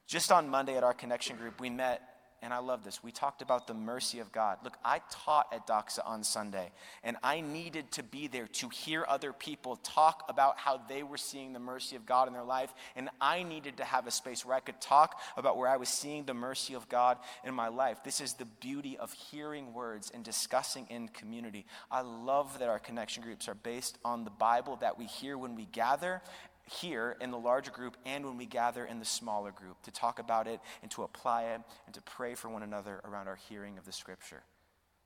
Just 0.08 0.32
on 0.32 0.48
Monday 0.48 0.76
at 0.76 0.82
our 0.82 0.92
connection 0.92 1.36
group, 1.36 1.60
we 1.60 1.70
met 1.70 2.02
and 2.42 2.52
I 2.52 2.58
love 2.58 2.84
this. 2.84 3.02
We 3.02 3.12
talked 3.12 3.40
about 3.40 3.66
the 3.66 3.74
mercy 3.74 4.18
of 4.18 4.32
God. 4.32 4.58
Look, 4.64 4.76
I 4.84 5.00
taught 5.10 5.46
at 5.52 5.66
Doxa 5.66 6.00
on 6.04 6.24
Sunday, 6.24 6.72
and 7.04 7.16
I 7.22 7.40
needed 7.40 7.90
to 7.92 8.02
be 8.02 8.26
there 8.26 8.48
to 8.48 8.68
hear 8.68 9.04
other 9.08 9.32
people 9.32 9.76
talk 9.76 10.24
about 10.28 10.58
how 10.58 10.80
they 10.88 11.02
were 11.02 11.16
seeing 11.16 11.52
the 11.52 11.60
mercy 11.60 11.96
of 11.96 12.04
God 12.04 12.26
in 12.26 12.34
their 12.34 12.42
life, 12.42 12.74
and 12.96 13.08
I 13.20 13.44
needed 13.44 13.76
to 13.76 13.84
have 13.84 14.06
a 14.06 14.10
space 14.10 14.44
where 14.44 14.56
I 14.56 14.60
could 14.60 14.80
talk 14.80 15.20
about 15.36 15.56
where 15.56 15.68
I 15.68 15.76
was 15.76 15.88
seeing 15.88 16.24
the 16.24 16.34
mercy 16.34 16.74
of 16.74 16.88
God 16.88 17.18
in 17.44 17.54
my 17.54 17.68
life. 17.68 18.02
This 18.04 18.20
is 18.20 18.34
the 18.34 18.44
beauty 18.44 18.98
of 18.98 19.12
hearing 19.12 19.72
words 19.72 20.10
and 20.12 20.24
discussing 20.24 20.86
in 20.90 21.08
community. 21.08 21.64
I 21.90 22.00
love 22.00 22.58
that 22.58 22.68
our 22.68 22.78
connection 22.78 23.22
groups 23.22 23.48
are 23.48 23.54
based 23.54 23.98
on 24.04 24.24
the 24.24 24.30
Bible 24.30 24.76
that 24.76 24.98
we 24.98 25.06
hear 25.06 25.38
when 25.38 25.54
we 25.54 25.66
gather 25.66 26.22
here 26.70 27.16
in 27.20 27.30
the 27.30 27.38
larger 27.38 27.70
group 27.70 27.96
and 28.06 28.24
when 28.24 28.36
we 28.36 28.46
gather 28.46 28.84
in 28.84 28.98
the 28.98 29.04
smaller 29.04 29.50
group 29.50 29.82
to 29.82 29.90
talk 29.90 30.18
about 30.18 30.46
it 30.46 30.60
and 30.82 30.90
to 30.92 31.02
apply 31.02 31.44
it 31.44 31.60
and 31.86 31.94
to 31.94 32.02
pray 32.02 32.34
for 32.34 32.48
one 32.48 32.62
another 32.62 33.00
around 33.04 33.28
our 33.28 33.38
hearing 33.48 33.78
of 33.78 33.84
the 33.84 33.92
scripture. 33.92 34.42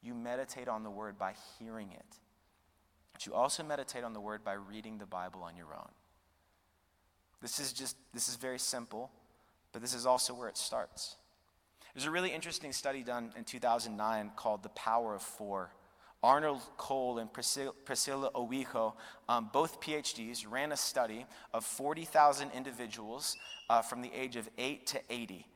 You 0.03 0.14
meditate 0.14 0.69
on 0.69 0.83
the 0.83 0.90
word 0.90 1.19
by 1.19 1.35
hearing 1.59 1.90
it. 1.92 2.16
But 3.12 3.27
you 3.27 3.35
also 3.35 3.62
meditate 3.62 4.05
on 4.05 4.12
the 4.12 4.21
word 4.21 4.45
by 4.45 4.53
reading 4.53 4.99
the 4.99 5.07
Bible 5.07 5.42
on 5.42 5.57
your 5.57 5.73
own. 5.75 5.88
This 7.40 7.59
is 7.59 7.73
just 7.73 7.97
this 8.12 8.29
is 8.29 8.37
very 8.37 8.59
simple, 8.59 9.11
but 9.73 9.81
this 9.81 9.95
is 9.95 10.05
also 10.05 10.35
where 10.35 10.49
it 10.49 10.57
starts. 10.57 11.16
There's 11.95 12.07
a 12.07 12.11
really 12.11 12.31
interesting 12.31 12.73
study 12.73 13.03
done 13.03 13.33
in 13.37 13.45
2009 13.45 14.33
called 14.37 14.62
The 14.62 14.69
Power 14.71 15.14
of 15.14 15.23
Four 15.23 15.71
Arnold 16.22 16.62
Cole 16.76 17.18
and 17.18 17.33
Priscilla, 17.33 17.72
Priscilla 17.85 18.31
Ovwigho, 18.35 18.94
um, 19.29 19.50
both 19.52 19.81
PhDs, 19.81 20.44
ran 20.48 20.72
a 20.72 20.76
study 20.76 21.26
of 21.52 21.64
40,000 21.64 22.50
individuals 22.52 23.37
uh, 23.68 23.83
from 23.83 24.02
the 24.02 24.12
age 24.12 24.37
of 24.37 24.48
8 24.59 24.87
to 24.87 25.00
80. 25.11 25.46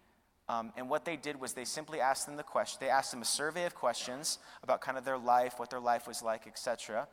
Um, 0.48 0.72
and 0.76 0.88
what 0.88 1.04
they 1.04 1.16
did 1.16 1.40
was 1.40 1.52
they 1.52 1.64
simply 1.64 2.00
asked 2.00 2.26
them 2.26 2.36
the 2.36 2.42
question, 2.42 2.78
they 2.80 2.88
asked 2.88 3.12
them 3.12 3.22
a 3.22 3.24
survey 3.24 3.66
of 3.66 3.74
questions 3.74 4.38
about 4.62 4.80
kind 4.80 4.98
of 4.98 5.04
their 5.04 5.18
life, 5.18 5.54
what 5.58 5.70
their 5.70 5.80
life 5.80 6.08
was 6.08 6.22
like, 6.22 6.46
etc. 6.46 7.06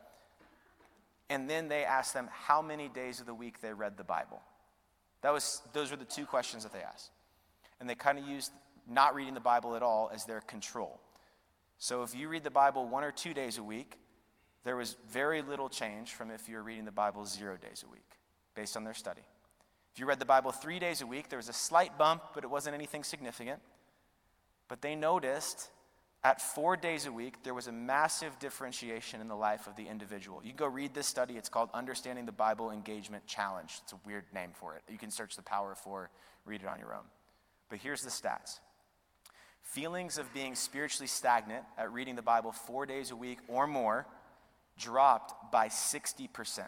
And 1.30 1.48
then 1.48 1.68
they 1.68 1.84
asked 1.84 2.14
them 2.14 2.28
how 2.32 2.60
many 2.60 2.88
days 2.88 3.20
of 3.20 3.26
the 3.26 3.34
week 3.34 3.60
they 3.60 3.72
read 3.72 3.96
the 3.96 4.04
Bible. 4.04 4.42
That 5.22 5.32
was, 5.32 5.62
those 5.72 5.90
were 5.90 5.96
the 5.96 6.04
two 6.04 6.26
questions 6.26 6.64
that 6.64 6.72
they 6.72 6.82
asked. 6.82 7.10
And 7.80 7.88
they 7.88 7.94
kind 7.94 8.18
of 8.18 8.26
used 8.26 8.50
not 8.88 9.14
reading 9.14 9.34
the 9.34 9.40
Bible 9.40 9.76
at 9.76 9.82
all 9.82 10.10
as 10.12 10.24
their 10.24 10.40
control. 10.40 11.00
So 11.78 12.02
if 12.02 12.14
you 12.14 12.28
read 12.28 12.44
the 12.44 12.50
Bible 12.50 12.86
one 12.86 13.04
or 13.04 13.12
two 13.12 13.32
days 13.32 13.58
a 13.58 13.62
week, 13.62 13.98
there 14.64 14.76
was 14.76 14.96
very 15.10 15.42
little 15.42 15.68
change 15.68 16.12
from 16.12 16.30
if 16.30 16.48
you're 16.48 16.62
reading 16.62 16.84
the 16.84 16.92
Bible 16.92 17.24
zero 17.24 17.56
days 17.56 17.84
a 17.86 17.90
week, 17.90 18.10
based 18.54 18.76
on 18.76 18.84
their 18.84 18.94
study. 18.94 19.22
If 19.92 20.00
you 20.00 20.06
read 20.06 20.18
the 20.18 20.26
Bible 20.26 20.52
three 20.52 20.78
days 20.78 21.00
a 21.00 21.06
week, 21.06 21.28
there 21.28 21.38
was 21.38 21.48
a 21.48 21.52
slight 21.52 21.96
bump, 21.96 22.22
but 22.34 22.44
it 22.44 22.50
wasn't 22.50 22.74
anything 22.74 23.04
significant. 23.04 23.60
But 24.68 24.82
they 24.82 24.94
noticed 24.94 25.70
at 26.24 26.42
four 26.42 26.76
days 26.76 27.06
a 27.06 27.12
week, 27.12 27.44
there 27.44 27.54
was 27.54 27.68
a 27.68 27.72
massive 27.72 28.38
differentiation 28.40 29.20
in 29.20 29.28
the 29.28 29.36
life 29.36 29.68
of 29.68 29.76
the 29.76 29.86
individual. 29.86 30.40
You 30.44 30.52
go 30.52 30.66
read 30.66 30.92
this 30.92 31.06
study, 31.06 31.36
it's 31.36 31.48
called 31.48 31.70
Understanding 31.72 32.26
the 32.26 32.32
Bible 32.32 32.72
Engagement 32.72 33.24
Challenge. 33.26 33.72
It's 33.84 33.92
a 33.92 34.00
weird 34.04 34.24
name 34.34 34.50
for 34.52 34.74
it. 34.74 34.82
You 34.90 34.98
can 34.98 35.10
search 35.10 35.36
the 35.36 35.42
power 35.42 35.72
of 35.72 35.78
four, 35.78 36.10
read 36.44 36.62
it 36.62 36.68
on 36.68 36.80
your 36.80 36.92
own. 36.92 37.04
But 37.68 37.78
here's 37.78 38.02
the 38.02 38.10
stats 38.10 38.58
Feelings 39.62 40.18
of 40.18 40.32
being 40.32 40.54
spiritually 40.54 41.06
stagnant 41.06 41.64
at 41.76 41.92
reading 41.92 42.16
the 42.16 42.22
Bible 42.22 42.52
four 42.52 42.86
days 42.86 43.10
a 43.10 43.16
week 43.16 43.38
or 43.48 43.66
more 43.66 44.06
dropped 44.78 45.52
by 45.52 45.68
60%. 45.68 46.62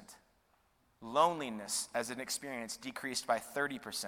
Loneliness 1.00 1.88
as 1.94 2.10
an 2.10 2.20
experience 2.20 2.76
decreased 2.76 3.26
by 3.26 3.38
30%. 3.38 4.06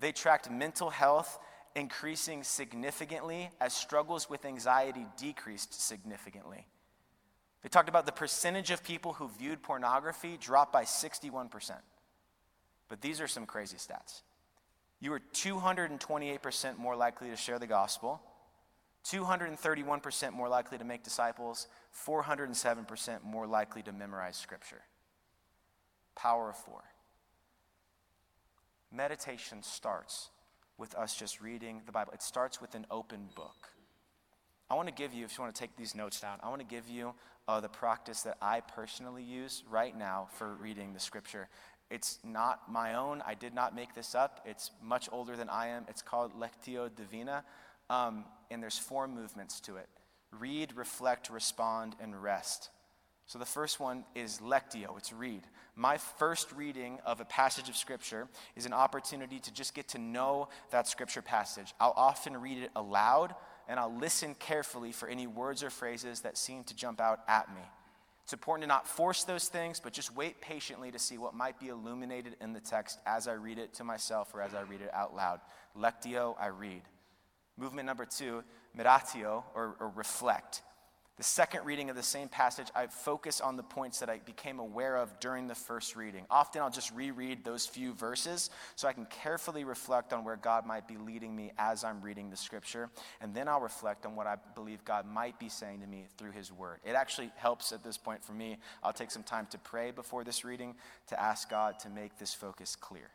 They 0.00 0.12
tracked 0.12 0.50
mental 0.50 0.90
health 0.90 1.38
increasing 1.74 2.42
significantly 2.42 3.50
as 3.60 3.72
struggles 3.72 4.28
with 4.28 4.44
anxiety 4.44 5.06
decreased 5.16 5.80
significantly. 5.80 6.66
They 7.62 7.68
talked 7.68 7.88
about 7.88 8.06
the 8.06 8.12
percentage 8.12 8.70
of 8.70 8.82
people 8.82 9.14
who 9.14 9.28
viewed 9.28 9.62
pornography 9.62 10.36
dropped 10.36 10.72
by 10.72 10.84
61%. 10.84 11.72
But 12.88 13.00
these 13.00 13.20
are 13.20 13.28
some 13.28 13.46
crazy 13.46 13.76
stats 13.76 14.22
you 15.00 15.12
are 15.12 15.20
228% 15.32 16.78
more 16.78 16.96
likely 16.96 17.30
to 17.30 17.36
share 17.36 17.58
the 17.58 17.66
gospel, 17.66 18.20
231% 19.06 20.32
more 20.32 20.48
likely 20.48 20.78
to 20.78 20.84
make 20.84 21.02
disciples, 21.02 21.68
407% 22.06 23.22
more 23.22 23.46
likely 23.46 23.82
to 23.82 23.92
memorize 23.92 24.36
scripture. 24.36 24.82
Power 26.16 26.50
of 26.50 26.56
four. 26.56 26.82
Meditation 28.92 29.62
starts 29.62 30.30
with 30.78 30.94
us 30.94 31.16
just 31.16 31.40
reading 31.40 31.82
the 31.86 31.92
Bible, 31.92 32.12
it 32.12 32.22
starts 32.22 32.60
with 32.60 32.74
an 32.74 32.86
open 32.90 33.28
book. 33.34 33.68
I 34.70 34.74
want 34.74 34.88
to 34.88 34.94
give 34.94 35.14
you, 35.14 35.24
if 35.24 35.36
you 35.36 35.42
want 35.42 35.54
to 35.54 35.58
take 35.60 35.76
these 35.76 35.94
notes 35.94 36.20
down, 36.20 36.38
I 36.42 36.48
want 36.48 36.60
to 36.60 36.66
give 36.66 36.88
you 36.88 37.14
uh, 37.46 37.60
the 37.60 37.68
practice 37.68 38.22
that 38.22 38.36
I 38.42 38.60
personally 38.60 39.22
use 39.22 39.64
right 39.68 39.96
now 39.96 40.28
for 40.36 40.54
reading 40.54 40.92
the 40.92 41.00
scripture. 41.00 41.48
It's 41.90 42.18
not 42.22 42.70
my 42.70 42.94
own. 42.94 43.22
I 43.26 43.34
did 43.34 43.54
not 43.54 43.74
make 43.74 43.94
this 43.94 44.14
up. 44.14 44.40
It's 44.44 44.70
much 44.82 45.08
older 45.10 45.36
than 45.36 45.48
I 45.48 45.68
am. 45.68 45.86
It's 45.88 46.02
called 46.02 46.32
Lectio 46.38 46.94
Divina, 46.94 47.44
um, 47.88 48.24
and 48.50 48.62
there's 48.62 48.78
four 48.78 49.08
movements 49.08 49.60
to 49.60 49.76
it 49.76 49.88
read, 50.38 50.76
reflect, 50.76 51.30
respond, 51.30 51.96
and 52.00 52.22
rest. 52.22 52.68
So 53.26 53.38
the 53.38 53.44
first 53.44 53.78
one 53.78 54.04
is 54.14 54.40
lectio, 54.40 54.96
it's 54.96 55.12
read. 55.12 55.42
My 55.76 55.98
first 55.98 56.50
reading 56.52 56.98
of 57.04 57.20
a 57.20 57.24
passage 57.26 57.68
of 57.68 57.76
scripture 57.76 58.26
is 58.56 58.66
an 58.66 58.72
opportunity 58.72 59.38
to 59.38 59.52
just 59.52 59.74
get 59.74 59.88
to 59.88 59.98
know 59.98 60.48
that 60.70 60.88
scripture 60.88 61.22
passage. 61.22 61.74
I'll 61.78 61.94
often 61.94 62.36
read 62.38 62.62
it 62.62 62.70
aloud 62.74 63.34
and 63.68 63.78
I'll 63.78 63.94
listen 63.94 64.34
carefully 64.34 64.92
for 64.92 65.08
any 65.08 65.26
words 65.26 65.62
or 65.62 65.68
phrases 65.68 66.20
that 66.20 66.38
seem 66.38 66.64
to 66.64 66.74
jump 66.74 67.00
out 67.02 67.20
at 67.28 67.54
me. 67.54 67.60
It's 68.28 68.34
important 68.34 68.64
to 68.64 68.68
not 68.68 68.86
force 68.86 69.24
those 69.24 69.48
things, 69.48 69.80
but 69.80 69.94
just 69.94 70.14
wait 70.14 70.38
patiently 70.42 70.90
to 70.90 70.98
see 70.98 71.16
what 71.16 71.32
might 71.32 71.58
be 71.58 71.68
illuminated 71.68 72.36
in 72.42 72.52
the 72.52 72.60
text 72.60 72.98
as 73.06 73.26
I 73.26 73.32
read 73.32 73.56
it 73.56 73.72
to 73.76 73.84
myself 73.84 74.34
or 74.34 74.42
as 74.42 74.52
I 74.52 74.60
read 74.60 74.82
it 74.82 74.90
out 74.92 75.16
loud. 75.16 75.40
Lectio, 75.74 76.34
I 76.38 76.48
read. 76.48 76.82
Movement 77.56 77.86
number 77.86 78.04
two, 78.04 78.44
meditatio, 78.76 79.44
or, 79.54 79.76
or 79.80 79.90
reflect. 79.96 80.60
The 81.18 81.24
second 81.24 81.64
reading 81.64 81.90
of 81.90 81.96
the 81.96 82.02
same 82.02 82.28
passage, 82.28 82.68
I 82.76 82.86
focus 82.86 83.40
on 83.40 83.56
the 83.56 83.64
points 83.64 83.98
that 83.98 84.08
I 84.08 84.18
became 84.18 84.60
aware 84.60 84.94
of 84.94 85.18
during 85.18 85.48
the 85.48 85.54
first 85.54 85.96
reading. 85.96 86.24
Often 86.30 86.62
I'll 86.62 86.70
just 86.70 86.94
reread 86.94 87.44
those 87.44 87.66
few 87.66 87.92
verses 87.92 88.50
so 88.76 88.86
I 88.86 88.92
can 88.92 89.04
carefully 89.06 89.64
reflect 89.64 90.12
on 90.12 90.22
where 90.22 90.36
God 90.36 90.64
might 90.64 90.86
be 90.86 90.96
leading 90.96 91.34
me 91.34 91.50
as 91.58 91.82
I'm 91.82 92.00
reading 92.02 92.30
the 92.30 92.36
scripture. 92.36 92.88
And 93.20 93.34
then 93.34 93.48
I'll 93.48 93.60
reflect 93.60 94.06
on 94.06 94.14
what 94.14 94.28
I 94.28 94.36
believe 94.54 94.84
God 94.84 95.06
might 95.06 95.40
be 95.40 95.48
saying 95.48 95.80
to 95.80 95.88
me 95.88 96.06
through 96.18 96.30
his 96.30 96.52
word. 96.52 96.78
It 96.84 96.92
actually 96.92 97.32
helps 97.34 97.72
at 97.72 97.82
this 97.82 97.98
point 97.98 98.22
for 98.22 98.32
me. 98.32 98.58
I'll 98.84 98.92
take 98.92 99.10
some 99.10 99.24
time 99.24 99.48
to 99.50 99.58
pray 99.58 99.90
before 99.90 100.22
this 100.22 100.44
reading 100.44 100.76
to 101.08 101.20
ask 101.20 101.50
God 101.50 101.80
to 101.80 101.90
make 101.90 102.16
this 102.18 102.32
focus 102.32 102.76
clear. 102.76 103.10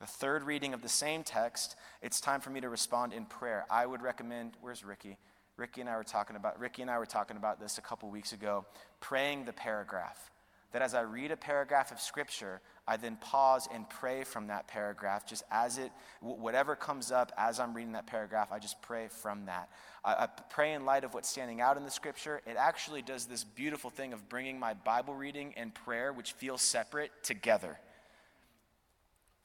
The 0.00 0.06
third 0.06 0.44
reading 0.44 0.72
of 0.72 0.80
the 0.80 0.88
same 0.88 1.24
text, 1.24 1.76
it's 2.00 2.22
time 2.22 2.40
for 2.40 2.48
me 2.48 2.62
to 2.62 2.70
respond 2.70 3.12
in 3.12 3.26
prayer. 3.26 3.66
I 3.70 3.84
would 3.84 4.00
recommend, 4.00 4.52
where's 4.62 4.82
Ricky? 4.82 5.18
Ricky 5.56 5.80
and 5.80 5.90
I 5.90 5.96
were 5.96 6.04
talking 6.04 6.36
about 6.36 6.58
Ricky 6.58 6.82
and 6.82 6.90
I 6.90 6.98
were 6.98 7.06
talking 7.06 7.36
about 7.36 7.60
this 7.60 7.78
a 7.78 7.82
couple 7.82 8.10
weeks 8.10 8.32
ago, 8.32 8.66
praying 9.00 9.44
the 9.44 9.52
paragraph. 9.52 10.30
that 10.72 10.82
as 10.82 10.94
I 10.94 11.02
read 11.02 11.30
a 11.30 11.36
paragraph 11.36 11.92
of 11.92 12.00
scripture, 12.00 12.60
I 12.88 12.96
then 12.96 13.16
pause 13.16 13.68
and 13.72 13.88
pray 13.88 14.24
from 14.24 14.48
that 14.48 14.66
paragraph, 14.66 15.26
just 15.26 15.44
as 15.50 15.78
it, 15.78 15.92
whatever 16.20 16.74
comes 16.74 17.12
up 17.12 17.30
as 17.36 17.60
I'm 17.60 17.74
reading 17.74 17.92
that 17.92 18.06
paragraph, 18.06 18.50
I 18.50 18.58
just 18.58 18.80
pray 18.82 19.08
from 19.08 19.46
that. 19.46 19.68
I, 20.04 20.12
I 20.24 20.26
pray 20.50 20.72
in 20.72 20.84
light 20.84 21.04
of 21.04 21.14
what's 21.14 21.28
standing 21.28 21.60
out 21.60 21.76
in 21.76 21.84
the 21.84 21.90
scripture. 21.90 22.40
It 22.46 22.56
actually 22.58 23.02
does 23.02 23.26
this 23.26 23.44
beautiful 23.44 23.90
thing 23.90 24.12
of 24.12 24.28
bringing 24.28 24.58
my 24.58 24.74
Bible 24.74 25.14
reading 25.14 25.52
and 25.56 25.74
prayer, 25.74 26.12
which 26.12 26.32
feel 26.32 26.58
separate, 26.58 27.10
together. 27.22 27.78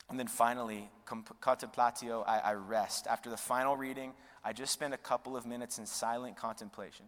And 0.10 0.18
then 0.18 0.28
finally, 0.28 0.90
contemplatio, 1.06 2.24
I, 2.26 2.40
I 2.40 2.54
rest. 2.54 3.08
After 3.08 3.30
the 3.30 3.36
final 3.36 3.76
reading, 3.76 4.14
I 4.48 4.54
just 4.54 4.72
spend 4.72 4.94
a 4.94 4.98
couple 4.98 5.36
of 5.36 5.46
minutes 5.46 5.78
in 5.78 5.86
silent 5.86 6.38
contemplation. 6.38 7.08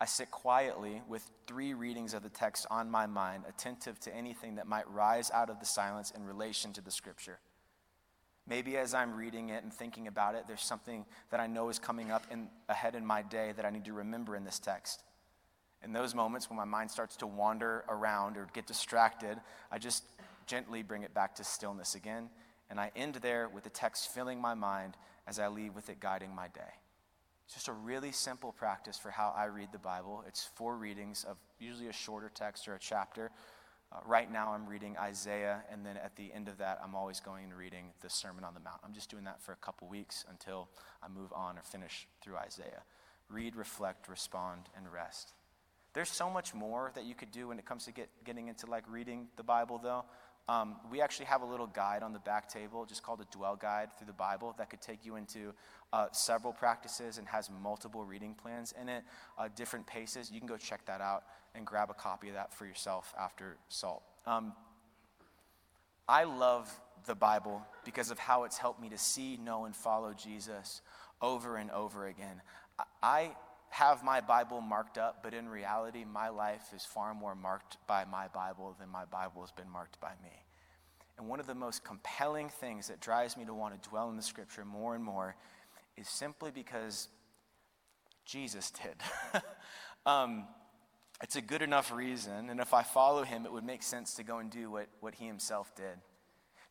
I 0.00 0.06
sit 0.06 0.30
quietly 0.30 1.02
with 1.06 1.30
three 1.46 1.74
readings 1.74 2.14
of 2.14 2.22
the 2.22 2.30
text 2.30 2.66
on 2.70 2.90
my 2.90 3.04
mind, 3.04 3.44
attentive 3.46 4.00
to 4.00 4.16
anything 4.16 4.54
that 4.54 4.66
might 4.66 4.90
rise 4.90 5.30
out 5.32 5.50
of 5.50 5.60
the 5.60 5.66
silence 5.66 6.10
in 6.12 6.24
relation 6.24 6.72
to 6.72 6.80
the 6.80 6.90
scripture. 6.90 7.40
Maybe 8.48 8.78
as 8.78 8.94
I'm 8.94 9.14
reading 9.14 9.50
it 9.50 9.64
and 9.64 9.70
thinking 9.70 10.06
about 10.06 10.34
it, 10.34 10.44
there's 10.46 10.62
something 10.62 11.04
that 11.28 11.40
I 11.40 11.46
know 11.46 11.68
is 11.68 11.78
coming 11.78 12.10
up 12.10 12.24
in, 12.30 12.48
ahead 12.70 12.94
in 12.94 13.04
my 13.04 13.20
day 13.20 13.52
that 13.54 13.66
I 13.66 13.70
need 13.70 13.84
to 13.84 13.92
remember 13.92 14.34
in 14.34 14.42
this 14.42 14.58
text. 14.58 15.02
In 15.84 15.92
those 15.92 16.14
moments 16.14 16.48
when 16.48 16.56
my 16.56 16.64
mind 16.64 16.90
starts 16.90 17.16
to 17.16 17.26
wander 17.26 17.84
around 17.86 18.38
or 18.38 18.48
get 18.54 18.66
distracted, 18.66 19.38
I 19.70 19.76
just 19.76 20.04
gently 20.46 20.82
bring 20.82 21.02
it 21.02 21.12
back 21.12 21.34
to 21.34 21.44
stillness 21.44 21.94
again, 21.94 22.30
and 22.70 22.80
I 22.80 22.92
end 22.96 23.16
there 23.16 23.50
with 23.50 23.64
the 23.64 23.70
text 23.70 24.10
filling 24.14 24.40
my 24.40 24.54
mind 24.54 24.96
as 25.26 25.38
I 25.38 25.48
leave 25.48 25.74
with 25.74 25.88
it 25.88 26.00
guiding 26.00 26.34
my 26.34 26.48
day. 26.48 26.72
It's 27.44 27.54
just 27.54 27.68
a 27.68 27.72
really 27.72 28.12
simple 28.12 28.52
practice 28.52 28.96
for 28.96 29.10
how 29.10 29.34
I 29.36 29.46
read 29.46 29.72
the 29.72 29.78
Bible. 29.78 30.22
It's 30.26 30.48
four 30.54 30.76
readings 30.76 31.24
of 31.24 31.36
usually 31.58 31.88
a 31.88 31.92
shorter 31.92 32.30
text 32.32 32.68
or 32.68 32.74
a 32.74 32.78
chapter. 32.78 33.32
Uh, 33.92 33.98
right 34.06 34.30
now, 34.30 34.52
I'm 34.52 34.66
reading 34.68 34.96
Isaiah, 34.96 35.64
and 35.68 35.84
then 35.84 35.96
at 35.96 36.14
the 36.14 36.32
end 36.32 36.46
of 36.46 36.58
that, 36.58 36.80
I'm 36.82 36.94
always 36.94 37.18
going 37.18 37.44
and 37.46 37.54
reading 37.54 37.86
the 38.02 38.08
Sermon 38.08 38.44
on 38.44 38.54
the 38.54 38.60
Mount. 38.60 38.80
I'm 38.84 38.92
just 38.92 39.10
doing 39.10 39.24
that 39.24 39.42
for 39.42 39.50
a 39.50 39.56
couple 39.56 39.88
weeks 39.88 40.24
until 40.30 40.68
I 41.02 41.08
move 41.08 41.32
on 41.32 41.58
or 41.58 41.62
finish 41.62 42.06
through 42.22 42.36
Isaiah. 42.36 42.84
Read, 43.28 43.56
reflect, 43.56 44.08
respond, 44.08 44.68
and 44.76 44.86
rest. 44.92 45.32
There's 45.92 46.08
so 46.08 46.30
much 46.30 46.54
more 46.54 46.92
that 46.94 47.04
you 47.04 47.16
could 47.16 47.32
do 47.32 47.48
when 47.48 47.58
it 47.58 47.66
comes 47.66 47.84
to 47.86 47.92
get, 47.92 48.08
getting 48.24 48.46
into 48.46 48.66
like 48.66 48.84
reading 48.88 49.26
the 49.36 49.42
Bible, 49.42 49.80
though. 49.82 50.04
Um, 50.50 50.74
we 50.90 51.00
actually 51.00 51.26
have 51.26 51.42
a 51.42 51.46
little 51.46 51.68
guide 51.68 52.02
on 52.02 52.12
the 52.12 52.18
back 52.18 52.48
table, 52.48 52.84
just 52.84 53.04
called 53.04 53.20
a 53.20 53.24
Dwell 53.30 53.54
Guide 53.54 53.90
through 53.96 54.08
the 54.08 54.12
Bible, 54.12 54.52
that 54.58 54.68
could 54.68 54.80
take 54.80 55.06
you 55.06 55.14
into 55.14 55.52
uh, 55.92 56.06
several 56.10 56.52
practices 56.52 57.18
and 57.18 57.28
has 57.28 57.48
multiple 57.62 58.04
reading 58.04 58.34
plans 58.34 58.74
in 58.80 58.88
it, 58.88 59.04
uh, 59.38 59.48
different 59.54 59.86
paces. 59.86 60.28
You 60.28 60.40
can 60.40 60.48
go 60.48 60.56
check 60.56 60.84
that 60.86 61.00
out 61.00 61.22
and 61.54 61.64
grab 61.64 61.88
a 61.88 61.94
copy 61.94 62.30
of 62.30 62.34
that 62.34 62.52
for 62.52 62.66
yourself 62.66 63.14
after 63.16 63.58
SALT. 63.68 64.02
Um, 64.26 64.52
I 66.08 66.24
love 66.24 66.68
the 67.06 67.14
Bible 67.14 67.62
because 67.84 68.10
of 68.10 68.18
how 68.18 68.42
it's 68.42 68.58
helped 68.58 68.82
me 68.82 68.88
to 68.88 68.98
see, 68.98 69.36
know, 69.36 69.66
and 69.66 69.76
follow 69.76 70.12
Jesus 70.14 70.82
over 71.22 71.58
and 71.58 71.70
over 71.70 72.08
again. 72.08 72.42
I 73.04 73.36
have 73.70 74.02
my 74.02 74.20
Bible 74.20 74.60
marked 74.60 74.98
up, 74.98 75.22
but 75.22 75.32
in 75.32 75.48
reality, 75.48 76.04
my 76.04 76.28
life 76.28 76.72
is 76.74 76.84
far 76.84 77.14
more 77.14 77.34
marked 77.34 77.76
by 77.86 78.04
my 78.04 78.26
Bible 78.28 78.76
than 78.78 78.88
my 78.88 79.04
Bible 79.04 79.40
has 79.42 79.52
been 79.52 79.70
marked 79.70 80.00
by 80.00 80.12
me. 80.22 80.44
And 81.16 81.28
one 81.28 81.38
of 81.38 81.46
the 81.46 81.54
most 81.54 81.84
compelling 81.84 82.48
things 82.48 82.88
that 82.88 83.00
drives 83.00 83.36
me 83.36 83.44
to 83.44 83.54
want 83.54 83.80
to 83.80 83.88
dwell 83.88 84.10
in 84.10 84.16
the 84.16 84.22
scripture 84.22 84.64
more 84.64 84.94
and 84.94 85.04
more 85.04 85.36
is 85.96 86.08
simply 86.08 86.50
because 86.50 87.08
Jesus 88.24 88.70
did. 88.70 89.42
um, 90.06 90.48
it's 91.22 91.36
a 91.36 91.42
good 91.42 91.62
enough 91.62 91.92
reason, 91.92 92.50
and 92.50 92.60
if 92.60 92.74
I 92.74 92.82
follow 92.82 93.22
him, 93.22 93.44
it 93.44 93.52
would 93.52 93.64
make 93.64 93.82
sense 93.82 94.14
to 94.14 94.24
go 94.24 94.38
and 94.38 94.50
do 94.50 94.70
what, 94.70 94.88
what 95.00 95.14
he 95.14 95.26
himself 95.26 95.74
did. 95.76 95.98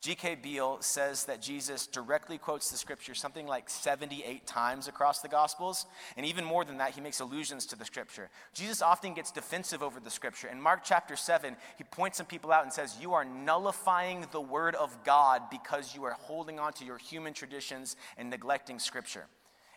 G.K. 0.01 0.35
Beale 0.35 0.77
says 0.79 1.25
that 1.25 1.41
Jesus 1.41 1.85
directly 1.85 2.37
quotes 2.37 2.71
the 2.71 2.77
scripture 2.77 3.13
something 3.13 3.45
like 3.45 3.69
78 3.69 4.47
times 4.47 4.87
across 4.87 5.19
the 5.19 5.27
Gospels, 5.27 5.87
and 6.15 6.25
even 6.25 6.45
more 6.45 6.63
than 6.63 6.77
that, 6.77 6.91
he 6.91 7.01
makes 7.01 7.19
allusions 7.19 7.65
to 7.65 7.75
the 7.75 7.83
scripture. 7.83 8.29
Jesus 8.53 8.81
often 8.81 9.13
gets 9.13 9.29
defensive 9.29 9.83
over 9.83 9.99
the 9.99 10.09
scripture. 10.09 10.47
In 10.47 10.61
Mark 10.61 10.81
chapter 10.85 11.17
7, 11.17 11.57
he 11.77 11.83
points 11.83 12.17
some 12.17 12.25
people 12.25 12.53
out 12.53 12.63
and 12.63 12.71
says, 12.71 12.97
You 13.01 13.13
are 13.13 13.25
nullifying 13.25 14.25
the 14.31 14.39
word 14.39 14.75
of 14.75 15.03
God 15.03 15.41
because 15.51 15.93
you 15.93 16.05
are 16.05 16.13
holding 16.13 16.59
on 16.59 16.71
to 16.73 16.85
your 16.85 16.97
human 16.97 17.33
traditions 17.33 17.97
and 18.17 18.29
neglecting 18.29 18.79
scripture. 18.79 19.25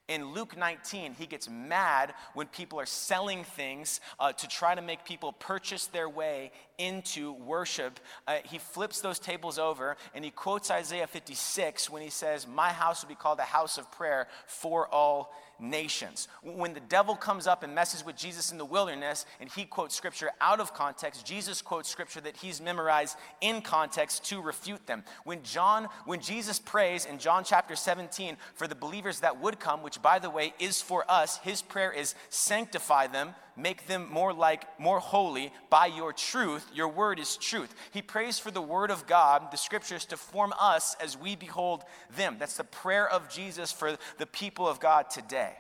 In 0.09 0.33
Luke 0.33 0.57
19, 0.57 1.15
he 1.15 1.27
gets 1.27 1.49
mad 1.49 2.13
when 2.35 2.49
people 2.49 2.81
are 2.81 2.87
selling 2.87 3.45
things 3.45 4.01
uh, 4.19 4.33
to 4.33 4.49
try 4.49 4.75
to 4.75 4.83
make 4.83 5.05
people 5.05 5.33
purchase 5.33 5.87
their 5.87 6.09
way 6.09 6.51
into 6.77 7.33
worship. 7.33 8.01
Uh, 8.27 8.39
he 8.45 8.59
flips 8.59 9.01
those 9.01 9.21
tables 9.21 9.59
over 9.61 9.97
and 10.15 10.25
he 10.25 10.33
quotes 10.33 10.71
Isaiah 10.73 11.07
56 11.07 11.89
when 11.89 12.03
he 12.03 12.11
says, 12.11 12.49
My 12.49 12.71
house 12.71 13.03
will 13.03 13.11
be 13.11 13.15
called 13.15 13.39
a 13.39 13.43
house 13.43 13.79
of 13.79 13.91
prayer 13.93 14.27
for 14.47 14.89
all 14.89 15.33
nations. 15.63 16.29
When 16.43 16.75
the 16.75 16.81
devil 16.81 17.15
comes 17.15 17.47
up 17.47 17.63
and 17.63 17.75
messes 17.75 18.05
with 18.05 18.17
Jesus 18.17 18.53
in 18.53 18.59
the 18.59 18.65
wilderness 18.65 19.25
and 19.41 19.49
he 19.49 19.65
quotes 19.65 19.95
scripture 19.95 20.31
out 20.41 20.61
of 20.61 20.75
context, 20.75 21.25
Jesus 21.25 21.63
quotes 21.63 21.89
scripture 21.89 22.21
that 22.21 22.37
he's 22.37 22.61
memorized 22.61 23.17
in 23.41 23.63
context 23.63 24.25
to 24.27 24.43
refute 24.43 24.87
them. 24.87 25.05
When 25.25 25.43
John, 25.43 25.89
when 26.05 26.21
Jesus 26.21 26.59
prays 26.59 27.07
in 27.07 27.19
John 27.19 27.45
chapter 27.45 27.77
17 27.77 28.37
for 28.55 28.67
the 28.67 28.75
believers 28.75 29.21
that 29.21 29.41
would 29.41 29.61
come, 29.61 29.83
which 29.83 30.03
by 30.03 30.19
the 30.19 30.31
way 30.31 30.53
is 30.59 30.83
for 30.83 31.11
us, 31.11 31.39
his 31.39 31.63
prayer 31.63 31.93
is 31.93 32.15
sanctify 32.29 33.07
them 33.07 33.35
make 33.57 33.87
them 33.87 34.09
more 34.11 34.33
like, 34.33 34.67
more 34.81 35.01
holy 35.01 35.53
by 35.71 35.87
your 35.87 36.13
truth. 36.13 36.67
Your 36.75 36.89
word 36.89 37.19
is 37.19 37.37
truth. 37.37 37.75
He 37.91 38.03
prays 38.03 38.39
for 38.39 38.51
the 38.51 38.63
word 38.63 38.91
of 38.91 39.07
God, 39.07 39.51
the 39.51 39.57
scriptures, 39.57 40.05
to 40.07 40.17
form 40.17 40.53
us 40.59 40.97
as 41.01 41.17
we 41.17 41.37
behold 41.37 41.85
them. 42.17 42.37
That's 42.39 42.57
the 42.57 42.65
prayer 42.65 43.09
of 43.09 43.29
Jesus 43.29 43.73
for 43.73 43.97
the 44.19 44.27
people 44.27 44.67
of 44.69 44.81
God 44.81 45.11
today. 45.11 45.53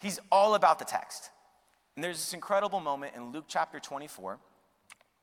He's 0.00 0.20
all 0.30 0.54
about 0.54 0.78
the 0.78 0.84
text. 0.84 1.30
And 1.96 2.04
there's 2.04 2.18
this 2.18 2.34
incredible 2.34 2.80
moment 2.80 3.14
in 3.16 3.32
Luke 3.32 3.44
chapter 3.48 3.78
24 3.78 4.38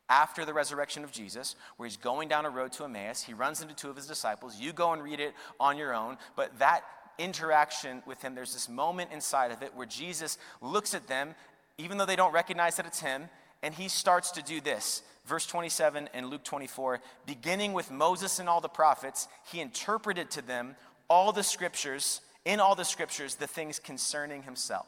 after 0.09 0.43
the 0.43 0.53
resurrection 0.53 1.03
of 1.03 1.11
Jesus, 1.11 1.55
where 1.77 1.87
he's 1.87 1.97
going 1.97 2.27
down 2.27 2.45
a 2.45 2.49
road 2.49 2.71
to 2.73 2.83
Emmaus. 2.83 3.23
He 3.23 3.33
runs 3.33 3.61
into 3.61 3.73
two 3.73 3.89
of 3.89 3.95
his 3.95 4.07
disciples. 4.07 4.59
You 4.59 4.73
go 4.73 4.91
and 4.91 5.01
read 5.01 5.19
it 5.19 5.33
on 5.59 5.77
your 5.77 5.93
own, 5.93 6.17
but 6.35 6.59
that 6.59 6.83
interaction 7.17 8.01
with 8.05 8.21
him, 8.21 8.35
there's 8.35 8.53
this 8.53 8.67
moment 8.67 9.11
inside 9.13 9.51
of 9.51 9.61
it 9.61 9.73
where 9.75 9.85
Jesus 9.85 10.37
looks 10.61 10.93
at 10.93 11.07
them 11.07 11.35
even 11.81 11.97
though 11.97 12.05
they 12.05 12.15
don't 12.15 12.33
recognize 12.33 12.75
that 12.77 12.85
it's 12.85 12.99
him. 12.99 13.29
And 13.63 13.73
he 13.73 13.87
starts 13.89 14.31
to 14.31 14.41
do 14.41 14.61
this. 14.61 15.03
Verse 15.25 15.45
27 15.45 16.09
in 16.13 16.27
Luke 16.27 16.43
24 16.43 16.99
beginning 17.25 17.73
with 17.73 17.91
Moses 17.91 18.39
and 18.39 18.49
all 18.49 18.61
the 18.61 18.67
prophets, 18.67 19.27
he 19.51 19.61
interpreted 19.61 20.31
to 20.31 20.41
them 20.41 20.75
all 21.07 21.31
the 21.31 21.43
scriptures, 21.43 22.21
in 22.45 22.59
all 22.59 22.73
the 22.73 22.85
scriptures, 22.85 23.35
the 23.35 23.47
things 23.47 23.77
concerning 23.79 24.43
himself. 24.43 24.87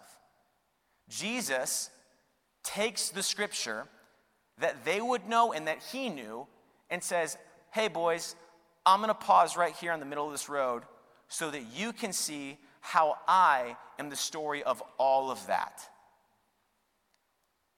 Jesus 1.10 1.90
takes 2.64 3.10
the 3.10 3.22
scripture 3.22 3.86
that 4.60 4.86
they 4.86 5.02
would 5.02 5.28
know 5.28 5.54
and 5.54 5.68
that 5.68 5.84
he 5.92 6.10
knew 6.10 6.48
and 6.90 7.04
says, 7.04 7.38
Hey, 7.72 7.88
boys, 7.88 8.36
I'm 8.86 9.00
going 9.00 9.10
to 9.10 9.14
pause 9.14 9.58
right 9.58 9.76
here 9.76 9.94
in 9.94 10.00
the 10.00 10.06
middle 10.06 10.26
of 10.26 10.32
this 10.32 10.50
road 10.50 10.84
so 11.28 11.50
that 11.52 11.64
you 11.76 11.94
can 11.94 12.14
see 12.14 12.58
how 12.82 13.18
I 13.28 13.76
am 13.98 14.10
the 14.10 14.16
story 14.16 14.64
of 14.64 14.84
all 14.98 15.32
of 15.32 15.46
that. 15.48 15.88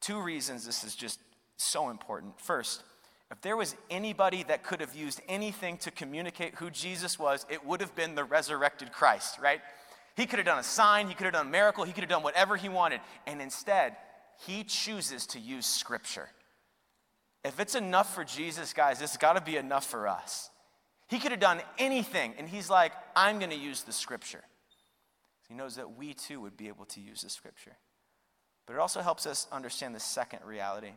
Two 0.05 0.21
reasons 0.21 0.67
this 0.67 0.83
is 0.83 0.93
just 0.93 1.19
so 1.57 1.89
important. 1.89 2.39
First, 2.39 2.83
if 3.31 3.41
there 3.41 3.57
was 3.57 3.75
anybody 3.89 4.43
that 4.43 4.61
could 4.61 4.79
have 4.79 4.93
used 4.93 5.19
anything 5.27 5.77
to 5.79 5.89
communicate 5.89 6.53
who 6.53 6.69
Jesus 6.69 7.17
was, 7.17 7.43
it 7.49 7.65
would 7.65 7.81
have 7.81 7.95
been 7.95 8.13
the 8.13 8.23
resurrected 8.23 8.91
Christ, 8.91 9.39
right? 9.39 9.61
He 10.15 10.27
could 10.27 10.37
have 10.37 10.45
done 10.45 10.59
a 10.59 10.63
sign, 10.63 11.07
he 11.07 11.15
could 11.15 11.23
have 11.23 11.33
done 11.33 11.47
a 11.47 11.49
miracle, 11.49 11.85
he 11.85 11.91
could 11.91 12.03
have 12.03 12.09
done 12.09 12.21
whatever 12.21 12.55
he 12.55 12.69
wanted. 12.69 13.01
And 13.25 13.41
instead, 13.41 13.97
he 14.45 14.63
chooses 14.63 15.25
to 15.25 15.39
use 15.39 15.65
scripture. 15.65 16.29
If 17.43 17.59
it's 17.59 17.73
enough 17.73 18.13
for 18.13 18.23
Jesus, 18.23 18.73
guys, 18.73 19.01
it's 19.01 19.17
got 19.17 19.33
to 19.33 19.41
be 19.41 19.57
enough 19.57 19.87
for 19.87 20.07
us. 20.07 20.51
He 21.07 21.17
could 21.17 21.31
have 21.31 21.39
done 21.39 21.61
anything, 21.79 22.35
and 22.37 22.47
he's 22.47 22.69
like, 22.69 22.91
I'm 23.15 23.39
going 23.39 23.49
to 23.49 23.57
use 23.57 23.81
the 23.81 23.91
scripture. 23.91 24.43
He 25.47 25.55
knows 25.55 25.77
that 25.77 25.97
we 25.97 26.13
too 26.13 26.41
would 26.41 26.57
be 26.57 26.67
able 26.67 26.85
to 26.85 27.01
use 27.01 27.23
the 27.23 27.29
scripture. 27.31 27.75
But 28.65 28.73
it 28.73 28.79
also 28.79 29.01
helps 29.01 29.25
us 29.25 29.47
understand 29.51 29.93
the 29.93 29.99
second 29.99 30.39
reality 30.45 30.91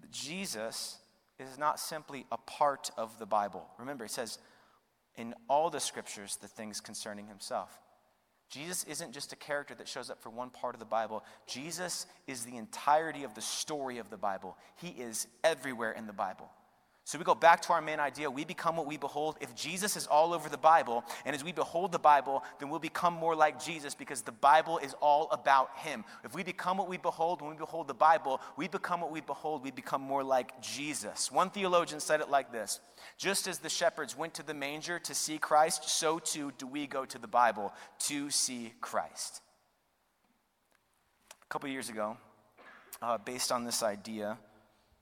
that 0.00 0.10
Jesus 0.10 0.98
is 1.38 1.58
not 1.58 1.80
simply 1.80 2.26
a 2.30 2.36
part 2.36 2.90
of 2.96 3.18
the 3.18 3.26
Bible. 3.26 3.66
Remember, 3.78 4.04
it 4.04 4.10
says 4.10 4.38
in 5.16 5.34
all 5.48 5.70
the 5.70 5.80
scriptures 5.80 6.36
the 6.40 6.48
things 6.48 6.80
concerning 6.80 7.26
himself. 7.26 7.80
Jesus 8.50 8.84
isn't 8.84 9.12
just 9.12 9.32
a 9.32 9.36
character 9.36 9.74
that 9.74 9.88
shows 9.88 10.08
up 10.08 10.22
for 10.22 10.30
one 10.30 10.48
part 10.48 10.74
of 10.74 10.78
the 10.78 10.86
Bible. 10.86 11.22
Jesus 11.46 12.06
is 12.26 12.44
the 12.44 12.56
entirety 12.56 13.24
of 13.24 13.34
the 13.34 13.42
story 13.42 13.98
of 13.98 14.08
the 14.08 14.16
Bible. 14.16 14.56
He 14.76 14.88
is 14.88 15.26
everywhere 15.44 15.92
in 15.92 16.06
the 16.06 16.12
Bible. 16.12 16.48
So 17.08 17.16
we 17.16 17.24
go 17.24 17.34
back 17.34 17.62
to 17.62 17.72
our 17.72 17.80
main 17.80 18.00
idea. 18.00 18.30
We 18.30 18.44
become 18.44 18.76
what 18.76 18.86
we 18.86 18.98
behold. 18.98 19.38
If 19.40 19.54
Jesus 19.54 19.96
is 19.96 20.06
all 20.06 20.34
over 20.34 20.50
the 20.50 20.58
Bible, 20.58 21.02
and 21.24 21.34
as 21.34 21.42
we 21.42 21.52
behold 21.52 21.90
the 21.90 21.98
Bible, 21.98 22.44
then 22.60 22.68
we'll 22.68 22.80
become 22.80 23.14
more 23.14 23.34
like 23.34 23.64
Jesus 23.64 23.94
because 23.94 24.20
the 24.20 24.30
Bible 24.30 24.76
is 24.76 24.94
all 25.00 25.26
about 25.30 25.70
Him. 25.78 26.04
If 26.22 26.34
we 26.34 26.42
become 26.42 26.76
what 26.76 26.86
we 26.86 26.98
behold 26.98 27.40
when 27.40 27.52
we 27.52 27.56
behold 27.56 27.88
the 27.88 27.94
Bible, 27.94 28.42
we 28.58 28.68
become 28.68 29.00
what 29.00 29.10
we 29.10 29.22
behold. 29.22 29.64
We 29.64 29.70
become 29.70 30.02
more 30.02 30.22
like 30.22 30.60
Jesus. 30.60 31.32
One 31.32 31.48
theologian 31.48 31.98
said 31.98 32.20
it 32.20 32.28
like 32.28 32.52
this 32.52 32.78
Just 33.16 33.48
as 33.48 33.58
the 33.58 33.70
shepherds 33.70 34.14
went 34.14 34.34
to 34.34 34.42
the 34.42 34.52
manger 34.52 34.98
to 34.98 35.14
see 35.14 35.38
Christ, 35.38 35.88
so 35.88 36.18
too 36.18 36.52
do 36.58 36.66
we 36.66 36.86
go 36.86 37.06
to 37.06 37.18
the 37.18 37.26
Bible 37.26 37.72
to 38.00 38.28
see 38.28 38.74
Christ. 38.82 39.40
A 41.42 41.46
couple 41.48 41.70
years 41.70 41.88
ago, 41.88 42.18
uh, 43.00 43.16
based 43.16 43.50
on 43.50 43.64
this 43.64 43.82
idea, 43.82 44.36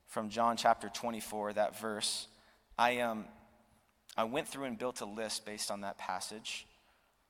from 0.07 0.29
John 0.29 0.57
chapter 0.57 0.89
24, 0.89 1.53
that 1.53 1.79
verse, 1.79 2.27
I, 2.77 2.99
um, 2.99 3.25
I 4.15 4.23
went 4.23 4.47
through 4.47 4.65
and 4.65 4.77
built 4.77 5.01
a 5.01 5.05
list 5.05 5.45
based 5.45 5.69
on 5.69 5.81
that 5.81 5.97
passage. 5.97 6.65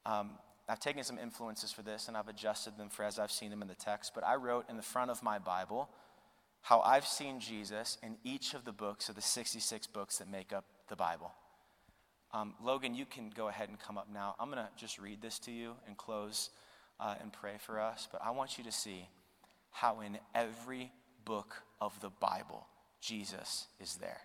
Um, 0.05 0.31
I've 0.69 0.79
taken 0.79 1.03
some 1.03 1.17
influences 1.17 1.71
for 1.71 1.81
this 1.81 2.07
and 2.07 2.15
I've 2.15 2.27
adjusted 2.27 2.77
them 2.77 2.89
for 2.89 3.03
as 3.03 3.19
I've 3.19 3.31
seen 3.31 3.49
them 3.49 3.61
in 3.61 3.67
the 3.67 3.75
text, 3.75 4.11
but 4.13 4.25
I 4.25 4.35
wrote 4.35 4.65
in 4.69 4.77
the 4.77 4.83
front 4.83 5.11
of 5.11 5.23
my 5.23 5.39
Bible 5.39 5.89
how 6.61 6.81
I've 6.81 7.07
seen 7.07 7.39
Jesus 7.39 7.97
in 8.03 8.17
each 8.23 8.53
of 8.53 8.65
the 8.65 8.73
books 8.73 9.09
of 9.09 9.15
the 9.15 9.21
66 9.21 9.87
books 9.87 10.17
that 10.17 10.29
make 10.29 10.51
up 10.51 10.65
the 10.89 10.95
Bible. 10.95 11.31
Um, 12.33 12.53
Logan, 12.61 12.93
you 12.93 13.05
can 13.05 13.29
go 13.29 13.47
ahead 13.47 13.69
and 13.69 13.79
come 13.79 13.97
up 13.97 14.07
now. 14.13 14.35
I'm 14.39 14.51
going 14.51 14.63
to 14.63 14.69
just 14.77 14.99
read 14.99 15.21
this 15.21 15.39
to 15.39 15.51
you 15.51 15.73
and 15.87 15.95
close 15.95 16.49
uh, 16.99 17.15
and 17.21 17.31
pray 17.31 17.55
for 17.59 17.79
us, 17.79 18.07
but 18.11 18.21
I 18.23 18.31
want 18.31 18.57
you 18.57 18.63
to 18.65 18.71
see 18.71 19.07
how 19.71 20.01
in 20.01 20.17
every 20.35 20.91
book 21.23 21.63
of 21.79 21.99
the 22.01 22.09
Bible, 22.09 22.67
Jesus 23.01 23.67
is 23.79 23.95
there. 23.95 24.21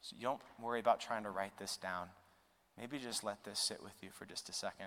So 0.00 0.16
you 0.16 0.22
don't 0.22 0.40
worry 0.60 0.80
about 0.80 1.00
trying 1.00 1.24
to 1.24 1.30
write 1.30 1.58
this 1.58 1.76
down. 1.76 2.08
Maybe 2.78 2.98
just 2.98 3.24
let 3.24 3.44
this 3.44 3.58
sit 3.58 3.82
with 3.82 3.94
you 4.02 4.10
for 4.10 4.24
just 4.24 4.48
a 4.48 4.52
second. 4.52 4.86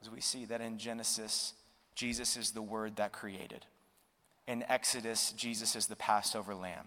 As 0.00 0.10
we 0.10 0.20
see 0.20 0.46
that 0.46 0.60
in 0.60 0.78
Genesis, 0.78 1.54
Jesus 1.94 2.36
is 2.36 2.50
the 2.50 2.62
word 2.62 2.96
that 2.96 3.12
created. 3.12 3.66
In 4.48 4.64
Exodus, 4.68 5.32
Jesus 5.32 5.76
is 5.76 5.86
the 5.86 5.96
Passover 5.96 6.54
lamb. 6.54 6.86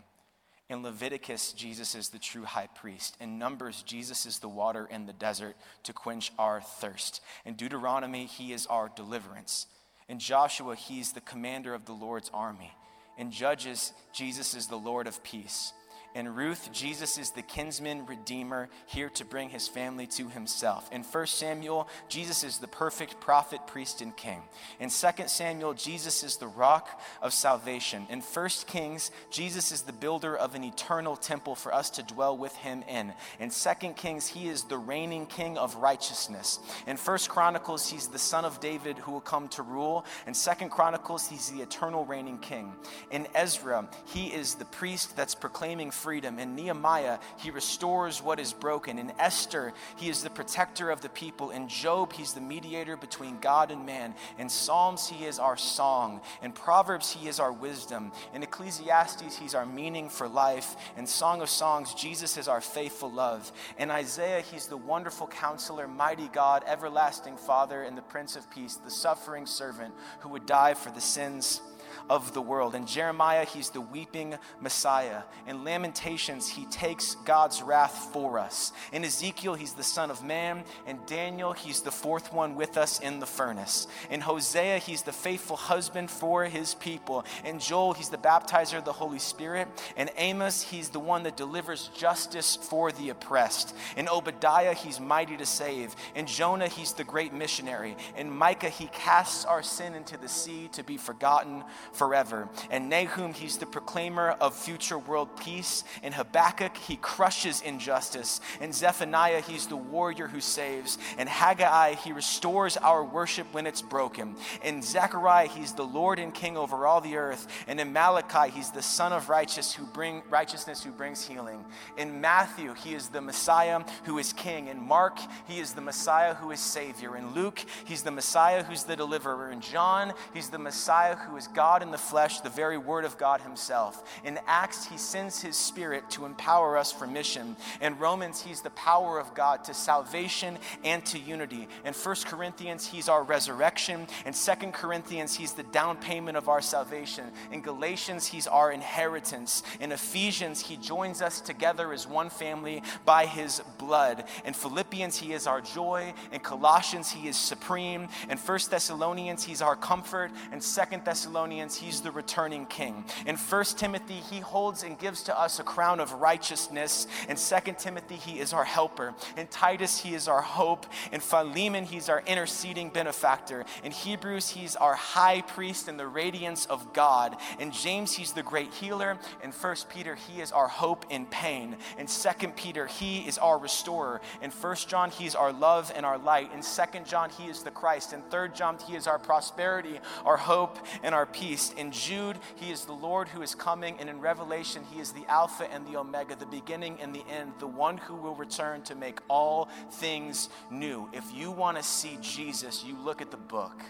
In 0.68 0.82
Leviticus, 0.82 1.53
Jesus 1.53 1.93
is 1.93 2.09
the 2.09 2.18
true 2.18 2.43
high 2.43 2.68
priest. 2.68 3.16
In 3.22 3.38
Numbers, 3.38 3.84
Jesus 3.84 4.26
is 4.26 4.39
the 4.39 4.49
water 4.49 4.88
in 4.89 5.05
the 5.05 5.13
desert 5.13 5.55
to 5.84 5.93
quench 5.93 6.32
our 6.39 6.59
thirst. 6.59 7.22
In 7.45 7.53
Deuteronomy, 7.53 8.26
he 8.26 8.51
is 8.51 8.66
our 8.66 8.89
deliverance. 8.95 9.68
In 10.09 10.18
Joshua, 10.18 10.76
he's 10.76 11.13
the 11.13 11.22
commander 11.22 11.74
of 11.76 11.86
the 11.86 11.93
Lord's 11.93 12.32
army. 12.34 12.74
In 13.18 13.32
Judges, 13.32 13.93
Jesus 14.13 14.55
is 14.55 14.68
the 14.68 14.76
Lord 14.76 15.07
of 15.07 15.24
peace. 15.24 15.74
In 16.16 16.34
Ruth, 16.34 16.72
Jesus 16.72 17.18
is 17.18 17.32
the 17.32 17.41
kinsman 17.41 18.05
redeemer 18.05 18.70
here 18.86 19.09
to 19.09 19.26
bring 19.26 19.49
his 19.49 19.68
family 19.68 20.07
to 20.07 20.30
himself. 20.30 20.89
In 20.93 21.03
1 21.03 21.28
Samuel, 21.28 21.89
Jesus 22.07 22.41
is 22.45 22.57
the 22.57 22.70
perfect 22.70 23.20
prophet, 23.20 23.59
priest, 23.68 24.01
and 24.01 24.16
king. 24.16 24.41
In 24.80 24.89
2 24.89 25.28
Samuel, 25.28 25.74
Jesus 25.74 26.24
is 26.24 26.38
the 26.38 26.47
rock 26.47 27.01
of 27.22 27.34
salvation. 27.34 28.07
In 28.09 28.22
1 28.22 28.49
Kings, 28.66 29.11
Jesus 29.30 29.74
is 29.74 29.82
the 29.82 29.91
builder 29.91 30.38
of 30.38 30.55
an 30.55 30.63
eternal 30.63 31.18
temple 31.18 31.53
for 31.53 31.74
us 31.74 31.89
to 31.89 32.03
dwell 32.03 32.38
with 32.38 32.55
him 32.55 32.86
in. 32.88 33.13
In 33.41 33.49
2 33.49 33.89
Kings, 33.97 34.26
he 34.26 34.47
is 34.47 34.63
the 34.63 34.78
reigning 34.78 35.26
king 35.26 35.57
of 35.57 35.76
righteousness. 35.76 36.59
In 36.88 36.95
1 36.95 37.18
Chronicles, 37.28 37.89
he's 37.89 38.07
the 38.07 38.18
son 38.18 38.45
of 38.45 38.61
David 38.61 38.97
who 38.99 39.11
will 39.11 39.20
come 39.20 39.49
to 39.49 39.63
rule. 39.63 40.05
In 40.28 40.34
2 40.34 40.70
Chronicles, 40.70 41.28
he's 41.28 41.49
the 41.49 41.61
eternal 41.61 42.05
reigning 42.05 42.38
king. 42.38 42.74
In 43.11 43.28
Ezra, 43.36 43.89
he 44.05 44.28
is 44.28 44.55
the 44.55 44.63
priest 44.63 45.18
that's 45.18 45.36
proclaiming 45.36 45.91
freedom. 46.06 46.38
In 46.38 46.53
Nehemiah, 46.53 47.18
he 47.39 47.49
restores 47.49 48.22
what 48.22 48.39
is 48.39 48.53
broken. 48.53 48.99
In 48.99 49.12
Esther, 49.18 49.74
he 49.95 50.08
is 50.08 50.22
the 50.22 50.30
protector 50.30 50.91
of 50.91 51.01
the 51.01 51.10
people. 51.10 51.49
In 51.49 51.68
Job, 51.68 52.14
he's 52.14 52.34
the 52.34 52.41
mediator 52.41 52.95
between 52.95 53.39
God 53.39 53.72
and 53.72 53.88
man. 53.88 54.14
In 54.38 54.47
Psalms, 54.47 55.10
he 55.10 55.26
is 55.26 55.39
our 55.39 55.58
song. 55.58 56.22
In 56.43 56.51
Proverbs, 56.51 57.12
he 57.12 57.28
is 57.28 57.39
our 57.39 57.51
wisdom. 57.51 58.12
In 58.36 58.43
Ecclesiastes, 58.43 59.36
he's 59.36 59.56
our 59.56 59.66
meaning 59.66 60.08
for 60.08 60.28
life. 60.28 60.76
In 60.95 61.08
Song 61.08 61.41
of 61.41 61.49
Songs, 61.49 61.95
Jesus 61.95 62.38
is 62.38 62.47
our 62.47 62.62
faithful 62.62 63.12
love. 63.12 63.51
In 63.80 63.89
Isaiah, 63.89 64.41
he's 64.41 64.68
the 64.68 64.78
wonderful 64.78 65.26
counselor, 65.26 65.88
mighty 65.88 66.28
God, 66.28 66.64
everlasting 66.68 67.38
Father, 67.38 67.82
and 67.82 67.97
the 67.97 68.03
Prince 68.03 68.36
of 68.36 68.47
Peace, 68.51 68.76
the 68.76 68.91
suffering 68.91 69.47
servant 69.47 69.95
who 70.20 70.30
would 70.30 70.45
die 70.45 70.76
for 70.76 70.91
the 70.91 71.01
sins 71.01 71.62
of 72.10 72.34
the 72.34 72.41
world. 72.41 72.76
In 72.76 72.86
Jeremiah, 72.86 73.45
he's 73.45 73.70
the 73.70 73.82
weeping 73.82 74.38
Messiah. 74.62 75.24
In 75.47 75.64
Lamentations, 75.64 76.47
he 76.47 76.66
takes 76.66 77.16
God's 77.26 77.62
wrath 77.62 78.10
for 78.14 78.39
us. 78.39 78.74
In 78.91 79.03
Ezekiel, 79.03 79.56
he's 79.56 79.74
the 79.74 79.84
Son 79.84 80.12
of 80.12 80.24
Man. 80.24 80.64
In 80.88 80.99
Daniel, 81.06 81.53
he's 81.53 81.82
the 81.82 81.91
fourth 81.91 82.34
one 82.34 82.56
with 82.56 82.78
us 82.78 82.99
in 82.99 83.20
the 83.20 83.26
furnace. 83.26 83.88
In 84.10 84.22
Hosea, 84.22 84.80
he's 84.80 85.01
the 85.01 85.12
faithful 85.12 85.56
husband 85.56 86.12
for 86.12 86.45
his 86.45 86.76
people. 86.76 87.26
In 87.43 87.60
Joel, 87.60 87.93
he's 87.93 88.10
the 88.10 88.18
baptizer 88.18 88.78
of 88.78 88.86
the 88.86 88.93
Holy 88.93 89.20
Spirit. 89.20 89.68
In 89.97 90.10
Amos, 90.18 90.62
he's 90.62 90.89
the 90.89 90.99
one 90.99 91.24
that 91.24 91.38
delivers 91.38 91.89
justice 91.95 92.56
for 92.56 92.91
the 92.91 93.10
oppressed. 93.10 93.76
In 93.97 94.08
Obadiah, 94.08 94.74
he's 94.74 94.99
mighty 94.99 95.38
to 95.38 95.45
save. 95.45 95.95
In 96.16 96.28
Jonah, 96.28 96.68
he's 96.68 96.93
the 96.93 97.03
great 97.03 97.34
missionary. 97.34 97.95
In 98.18 98.30
Micah, 98.30 98.70
he 98.70 98.88
casts 98.88 99.45
our 99.45 99.64
sin 99.64 99.95
into 99.95 100.18
the 100.18 100.30
sea 100.30 100.70
to 100.74 100.84
be 100.84 100.97
forgotten 100.97 101.64
forever. 101.96 102.50
And 102.70 102.89
Nahum, 102.89 103.34
he's 103.34 103.58
the 103.58 103.66
proclaimer 103.66 104.32
of 104.32 104.56
future 104.56 105.00
world 105.00 105.36
peace. 105.38 105.84
In 106.04 106.14
Habakkuk, 106.14 106.78
he 106.78 106.98
crushes 106.98 107.62
injustice. 107.62 108.41
In 108.62 108.74
Zephaniah, 108.74 109.41
he's 109.41 109.68
the 109.68 109.76
warrior 109.76 110.28
who 110.28 110.41
saves. 110.41 110.98
In 111.18 111.28
Haggai, 111.28 111.96
he 111.96 112.12
restores 112.12 112.78
our 112.78 113.04
worship 113.04 113.48
when 113.54 113.68
it's 113.68 113.82
broken. 113.82 114.36
In 114.64 114.82
Zechariah, 114.82 115.48
he's 115.48 115.74
the 115.74 115.84
Lord 115.84 116.20
and 116.20 116.34
King 116.34 116.58
over 116.58 116.86
all 116.86 117.02
the 117.02 117.18
earth. 117.18 117.48
And 117.68 117.80
in 117.80 117.93
Malachi, 117.93 118.52
he's 118.52 118.72
the 118.72 118.82
Son 118.82 119.14
of 119.14 119.30
righteous 119.30 119.74
who 119.74 119.86
bring 119.86 120.22
righteousness 120.30 120.84
who 120.84 120.91
brings 120.91 121.26
healing. 121.26 121.64
In 121.98 122.22
Matthew, 122.22 122.74
he 122.74 122.93
is 122.93 123.10
the 123.10 123.22
Messiah 123.22 123.84
who 124.04 124.18
is 124.18 124.34
King. 124.34 124.68
In 124.68 124.82
Mark, 124.82 125.20
he 125.48 125.60
is 125.60 125.74
the 125.74 125.82
Messiah 125.82 126.34
who 126.34 126.52
is 126.52 126.60
Savior. 126.60 127.16
In 127.16 127.34
Luke, 127.34 127.64
he's 127.86 128.04
the 128.04 128.12
Messiah 128.12 128.64
who's 128.64 128.84
the 128.84 128.96
deliverer. 128.96 129.52
In 129.52 129.62
John, 129.62 130.14
he's 130.34 130.50
the 130.50 130.60
Messiah 130.60 131.16
who 131.16 131.38
is 131.38 131.48
God 131.48 131.82
in 131.86 131.92
the 131.92 131.98
flesh, 131.98 132.42
the 132.42 132.50
very 132.50 132.78
Word 132.78 133.06
of 133.06 133.18
God 133.18 133.42
Himself. 133.42 134.04
In 134.24 134.40
Acts, 134.48 134.88
He 134.88 134.98
sends 134.98 135.42
His 135.42 135.56
Spirit 135.56 136.10
to 136.12 136.26
empower 136.26 136.78
us 136.78 136.92
for 136.92 137.08
mission. 137.08 137.56
In 137.82 137.98
Romans, 137.98 138.42
He's 138.42 138.62
the 138.62 138.72
power 138.72 139.20
of 139.20 139.34
God 139.34 139.64
to 139.66 139.74
salvation 139.74 140.58
and 140.84 141.06
to 141.06 141.20
unity. 141.20 141.68
In 141.86 141.94
1 141.94 142.16
Corinthians, 142.26 142.88
He's 142.88 143.08
our 143.08 143.24
resurrection. 143.24 144.08
In 144.26 144.34
2 144.34 144.72
Corinthians, 144.72 145.36
He's 145.36 145.54
the 145.54 145.64
down 145.64 145.98
payment 145.98 146.38
of 146.38 146.50
our 146.50 146.62
salvation. 146.62 147.26
In 147.52 147.62
Galatians, 147.62 148.26
He's 148.26 148.48
our 148.48 148.72
inheritance. 148.72 149.64
In 149.80 149.92
Ephesians, 149.92 150.62
He 150.62 150.78
joins 150.78 151.22
us 151.22 151.40
together 151.40 151.94
as 151.94 152.08
one 152.08 152.30
family 152.30 152.82
by 153.06 153.26
His 153.26 153.62
blood. 153.78 154.26
In 154.44 154.54
Philippians, 154.54 155.18
He 155.18 155.34
is 155.34 155.48
our 155.48 155.62
joy. 155.62 156.14
In 156.32 156.40
Colossians, 156.40 157.12
He 157.12 157.28
is 157.28 157.38
supreme. 157.38 158.08
In 158.30 158.38
1 158.38 158.60
Thessalonians, 158.70 159.44
He's 159.44 159.62
our 159.62 159.76
comfort. 159.76 160.32
In 160.52 160.60
2 160.60 160.82
Thessalonians, 161.04 161.75
he's 161.78 162.02
the 162.02 162.12
returning 162.12 162.66
king. 162.66 163.06
In 163.26 163.36
1 163.36 163.64
Timothy, 163.78 164.16
he 164.16 164.40
holds 164.40 164.84
and 164.84 164.98
gives 164.98 165.24
to 165.24 165.40
us 165.40 165.60
a 165.60 165.64
crown 165.64 166.00
of 166.00 166.14
righteousness. 166.14 167.08
In 167.30 167.36
2 167.36 167.74
Timothy, 167.78 168.16
he 168.16 168.40
is 168.40 168.54
our 168.54 168.64
helper. 168.64 169.14
In 169.38 169.48
Titus, 169.48 170.00
he 170.00 170.16
is 170.16 170.28
our 170.28 170.42
hope. 170.42 170.86
In 171.12 171.20
Philemon, 171.20 171.86
he's 171.86 172.10
our 172.10 172.24
interceding 172.26 172.90
benefactor. 172.90 173.66
In 173.84 173.92
Hebrews, 173.92 174.50
he's 174.50 174.76
our 174.76 174.96
high 174.96 175.42
priest 175.42 175.88
in 175.88 175.98
the 175.98 176.08
radiance 176.08 176.66
of 176.66 176.94
God. 176.94 177.38
In 177.60 177.72
James, 177.72 178.14
he's 178.14 178.34
the 178.34 178.44
great 178.44 178.74
healer. 178.74 179.18
In 179.44 179.52
1 179.52 179.76
Peter, 179.90 180.16
he 180.16 180.42
is 180.42 180.52
our 180.52 180.68
hope 180.68 181.06
in 181.10 181.26
pain. 181.26 181.78
In 181.98 182.08
2 182.08 182.50
Peter, 182.56 182.88
he 182.88 183.20
is 183.20 183.38
our 183.38 183.58
restorer. 183.58 184.22
In 184.42 184.52
1 184.52 184.76
John, 184.88 185.12
he's 185.12 185.36
our 185.36 185.52
love 185.52 185.92
and 185.96 186.06
our 186.06 186.18
light. 186.18 186.52
In 186.54 186.62
2 186.62 187.00
John, 187.06 187.30
he 187.30 187.46
is 187.46 187.64
the 187.64 187.72
Christ. 187.72 188.14
In 188.14 188.22
3 188.30 188.50
John, 188.54 188.78
he 188.88 188.96
is 188.96 189.08
our 189.08 189.20
prosperity, 189.20 190.00
our 190.26 190.38
hope, 190.38 190.78
and 191.04 191.16
our 191.16 191.26
peace. 191.26 191.64
In 191.72 191.91
Jude, 191.91 192.39
he 192.55 192.72
is 192.72 192.86
the 192.86 192.93
Lord 192.93 193.28
who 193.28 193.41
is 193.41 193.55
coming. 193.55 193.97
And 193.99 194.09
in 194.09 194.20
Revelation, 194.20 194.84
he 194.91 194.99
is 194.99 195.11
the 195.11 195.26
Alpha 195.28 195.72
and 195.72 195.86
the 195.88 195.97
Omega, 195.97 196.36
the 196.36 196.45
beginning 196.45 196.97
and 197.01 197.13
the 197.13 197.24
end, 197.30 197.53
the 197.59 197.68
one 197.68 197.97
who 197.97 198.16
will 198.16 198.36
return 198.36 198.82
to 198.84 198.95
make 198.95 199.20
all 199.28 199.70
things 199.91 200.49
new. 200.72 201.09
If 201.13 201.34
you 201.34 201.51
want 201.51 201.78
to 201.78 201.84
see 201.84 202.18
Jesus, 202.22 202.84
you 202.84 202.97
look 202.97 203.22
at 203.22 203.32
the 203.32 203.38
book, 203.38 203.82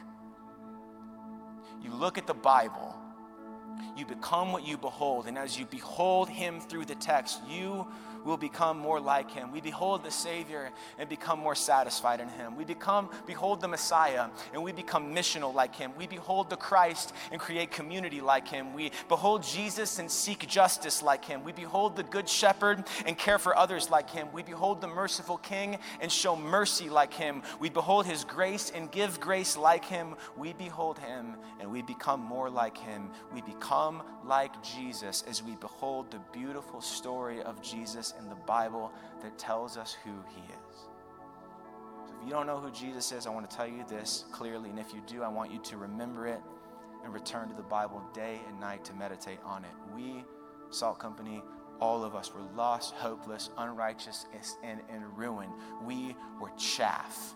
you 1.84 1.94
look 1.94 2.18
at 2.18 2.28
the 2.28 2.34
Bible, 2.34 2.96
You 3.96 4.06
become 4.06 4.52
what 4.52 4.66
you 4.68 4.78
behold. 4.78 5.28
And 5.28 5.38
as 5.38 5.58
you 5.58 5.66
behold 5.66 6.30
him 6.30 6.60
through 6.60 6.86
the 6.86 6.96
text, 6.96 7.42
you 7.50 7.88
will 8.26 8.38
become 8.38 8.78
more 8.78 9.00
like 9.00 9.32
him. 9.32 9.52
We 9.52 9.62
behold 9.62 10.04
the 10.04 10.12
Savior 10.12 10.72
and 10.98 11.08
become 11.08 11.40
more 11.40 11.56
satisfied 11.56 12.20
in 12.20 12.28
him. 12.28 12.58
We 12.58 12.66
become, 12.66 13.10
behold 13.26 13.62
the 13.62 13.68
Messiah 13.68 14.28
and 14.54 14.64
we 14.64 14.72
become 14.72 15.16
missional 15.16 15.54
like 15.54 15.76
him. 15.76 15.92
We 15.98 16.08
behold 16.08 16.50
the 16.50 16.58
Christ 16.58 17.14
and 17.32 17.40
create 17.40 17.72
community 17.72 18.20
like 18.22 18.48
him. 18.48 18.74
We 18.74 18.92
behold 19.08 19.44
Jesus 19.44 20.00
and 20.00 20.10
seek 20.10 20.48
justice 20.48 21.04
like 21.04 21.24
him. 21.24 21.44
We 21.44 21.52
behold 21.52 21.96
the 21.96 22.04
Good 22.04 22.28
Shepherd 22.28 22.84
and 23.06 23.18
care 23.18 23.38
for 23.38 23.56
others 23.56 23.90
like 23.90 24.10
him. 24.10 24.28
We 24.34 24.44
behold 24.44 24.82
the 24.82 24.88
merciful 24.88 25.38
King 25.38 25.78
and 26.02 26.12
show 26.12 26.36
mercy 26.36 26.90
like 26.90 27.14
him. 27.14 27.44
We 27.60 27.70
behold 27.70 28.08
his 28.08 28.24
grace 28.24 28.72
and 28.74 28.92
give 28.92 29.20
grace 29.20 29.56
like 29.56 29.86
him. 29.86 30.16
We 30.36 30.54
behold 30.54 30.98
him 30.98 31.36
and 31.60 31.72
we 31.72 31.84
become 31.84 32.22
more 32.22 32.50
like 32.50 32.78
him. 32.78 33.10
We 33.34 33.42
become 33.42 34.02
like 34.26 34.52
Jesus 34.64 35.24
as 35.30 35.44
we 35.44 35.56
behold 35.56 36.10
the 36.10 36.20
beautiful 36.34 36.82
story 36.82 37.42
of 37.42 37.62
Jesus 37.62 38.15
in 38.20 38.30
the 38.30 38.36
Bible 38.36 38.92
that 39.22 39.38
tells 39.38 39.78
us 39.78 39.96
who 40.04 40.12
he 40.30 40.42
is. 40.42 40.78
So 42.08 42.14
if 42.20 42.26
you 42.26 42.32
don't 42.32 42.48
know 42.48 42.60
who 42.60 42.72
Jesus 42.72 43.12
is, 43.12 43.28
I 43.28 43.30
want 43.30 43.50
to 43.50 43.56
tell 43.56 43.68
you 43.68 43.84
this 43.88 44.26
clearly. 44.32 44.70
And 44.70 44.80
if 44.80 44.94
you 44.94 45.02
do, 45.08 45.24
I 45.24 45.28
want 45.28 45.52
you 45.52 45.60
to 45.60 45.78
remember 45.78 46.28
it 46.28 46.42
and 47.04 47.14
return 47.14 47.50
to 47.50 47.56
the 47.56 47.64
Bible 47.64 48.02
day 48.14 48.42
and 48.48 48.60
night 48.60 48.84
to 48.86 48.94
meditate 48.94 49.40
on 49.46 49.64
it. 49.64 49.72
We, 49.96 50.24
Salt 50.70 51.00
Company, 51.00 51.44
all 51.80 52.04
of 52.04 52.16
us 52.16 52.34
were 52.34 52.44
lost, 52.56 52.94
hopeless, 52.96 53.50
unrighteous, 53.58 54.26
and 54.64 54.80
in 54.90 55.04
ruin. 55.16 55.50
We 55.84 56.16
were 56.40 56.52
chaff 56.58 57.36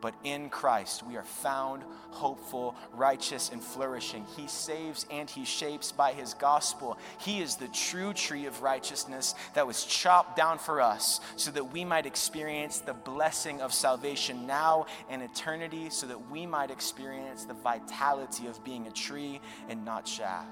but 0.00 0.14
in 0.24 0.48
Christ 0.50 1.02
we 1.06 1.16
are 1.16 1.24
found 1.24 1.82
hopeful, 2.10 2.74
righteous, 2.94 3.50
and 3.50 3.62
flourishing. 3.62 4.24
He 4.36 4.46
saves 4.46 5.06
and 5.10 5.28
He 5.28 5.44
shapes 5.44 5.92
by 5.92 6.12
His 6.12 6.34
gospel. 6.34 6.98
He 7.18 7.40
is 7.40 7.56
the 7.56 7.68
true 7.68 8.12
tree 8.12 8.46
of 8.46 8.62
righteousness 8.62 9.34
that 9.54 9.66
was 9.66 9.84
chopped 9.84 10.36
down 10.36 10.58
for 10.58 10.80
us 10.80 11.20
so 11.36 11.50
that 11.50 11.72
we 11.72 11.84
might 11.84 12.06
experience 12.06 12.80
the 12.80 12.94
blessing 12.94 13.60
of 13.60 13.72
salvation 13.72 14.46
now 14.46 14.86
and 15.08 15.22
eternity, 15.22 15.90
so 15.90 16.06
that 16.06 16.30
we 16.30 16.46
might 16.46 16.70
experience 16.70 17.44
the 17.44 17.54
vitality 17.54 18.46
of 18.46 18.62
being 18.64 18.86
a 18.86 18.92
tree 18.92 19.40
and 19.68 19.84
not 19.84 20.04
chaff. 20.06 20.46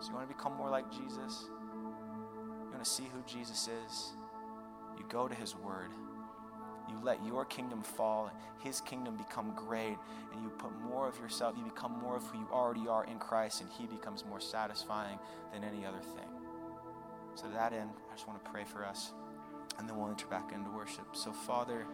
So, 0.00 0.08
you 0.08 0.14
want 0.14 0.28
to 0.28 0.34
become 0.34 0.54
more 0.56 0.70
like 0.70 0.90
Jesus? 0.90 1.46
You 1.48 2.70
want 2.70 2.84
to 2.84 2.90
see 2.90 3.04
who 3.12 3.20
Jesus 3.26 3.68
is? 3.86 4.12
You 4.96 5.04
go 5.08 5.26
to 5.26 5.34
His 5.34 5.56
Word 5.56 5.90
you 6.88 6.98
let 7.02 7.24
your 7.24 7.44
kingdom 7.44 7.82
fall, 7.82 8.30
his 8.58 8.80
kingdom 8.80 9.16
become 9.16 9.52
great, 9.54 9.96
and 10.32 10.42
you 10.42 10.50
put 10.50 10.72
more 10.80 11.08
of 11.08 11.18
yourself, 11.18 11.54
you 11.56 11.64
become 11.64 11.92
more 12.00 12.16
of 12.16 12.24
who 12.24 12.38
you 12.38 12.48
already 12.52 12.88
are 12.88 13.04
in 13.04 13.18
Christ, 13.18 13.60
and 13.60 13.70
he 13.70 13.86
becomes 13.86 14.24
more 14.24 14.40
satisfying 14.40 15.18
than 15.52 15.64
any 15.64 15.84
other 15.84 16.00
thing. 16.00 16.28
So, 17.34 17.46
to 17.46 17.52
that 17.52 17.72
end, 17.72 17.90
I 18.10 18.14
just 18.14 18.26
want 18.26 18.42
to 18.42 18.50
pray 18.50 18.64
for 18.64 18.84
us, 18.84 19.12
and 19.78 19.88
then 19.88 19.96
we'll 19.96 20.08
enter 20.08 20.26
back 20.26 20.52
into 20.52 20.70
worship. 20.70 21.14
So, 21.14 21.32
Father, 21.32 21.86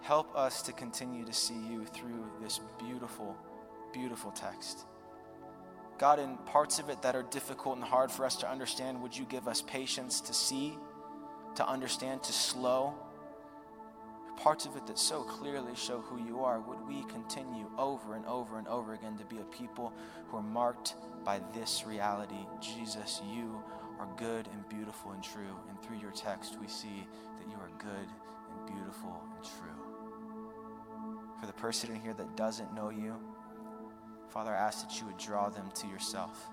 help 0.00 0.34
us 0.36 0.62
to 0.62 0.72
continue 0.72 1.24
to 1.24 1.32
see 1.32 1.54
you 1.54 1.84
through 1.86 2.24
this 2.42 2.60
beautiful, 2.78 3.36
beautiful 3.92 4.30
text. 4.32 4.86
God, 5.98 6.18
in 6.18 6.36
parts 6.38 6.78
of 6.78 6.90
it 6.90 7.00
that 7.02 7.14
are 7.14 7.22
difficult 7.22 7.76
and 7.76 7.84
hard 7.84 8.10
for 8.10 8.26
us 8.26 8.36
to 8.36 8.50
understand, 8.50 9.00
would 9.00 9.16
you 9.16 9.24
give 9.24 9.46
us 9.46 9.62
patience 9.62 10.20
to 10.22 10.34
see? 10.34 10.76
To 11.56 11.68
understand, 11.68 12.22
to 12.24 12.32
slow. 12.32 12.94
Parts 14.36 14.66
of 14.66 14.76
it 14.76 14.86
that 14.88 14.98
so 14.98 15.22
clearly 15.22 15.74
show 15.74 16.00
who 16.00 16.24
you 16.24 16.40
are, 16.40 16.60
would 16.60 16.86
we 16.88 17.04
continue 17.04 17.70
over 17.78 18.14
and 18.14 18.26
over 18.26 18.58
and 18.58 18.66
over 18.66 18.94
again 18.94 19.16
to 19.18 19.24
be 19.24 19.38
a 19.38 19.44
people 19.44 19.92
who 20.28 20.36
are 20.36 20.42
marked 20.42 20.96
by 21.24 21.40
this 21.54 21.84
reality? 21.86 22.46
Jesus, 22.60 23.22
you 23.32 23.62
are 24.00 24.08
good 24.16 24.48
and 24.52 24.68
beautiful 24.68 25.12
and 25.12 25.22
true. 25.22 25.56
And 25.68 25.80
through 25.82 25.98
your 25.98 26.10
text, 26.10 26.58
we 26.60 26.66
see 26.66 27.06
that 27.38 27.48
you 27.48 27.56
are 27.56 27.70
good 27.78 28.08
and 28.50 28.74
beautiful 28.74 29.22
and 29.36 29.44
true. 29.44 29.84
For 31.40 31.46
the 31.46 31.52
person 31.52 31.94
in 31.94 32.00
here 32.00 32.14
that 32.14 32.36
doesn't 32.36 32.74
know 32.74 32.90
you, 32.90 33.14
Father, 34.30 34.50
I 34.50 34.58
ask 34.58 34.86
that 34.86 34.98
you 34.98 35.06
would 35.06 35.18
draw 35.18 35.48
them 35.48 35.70
to 35.74 35.86
yourself, 35.86 36.48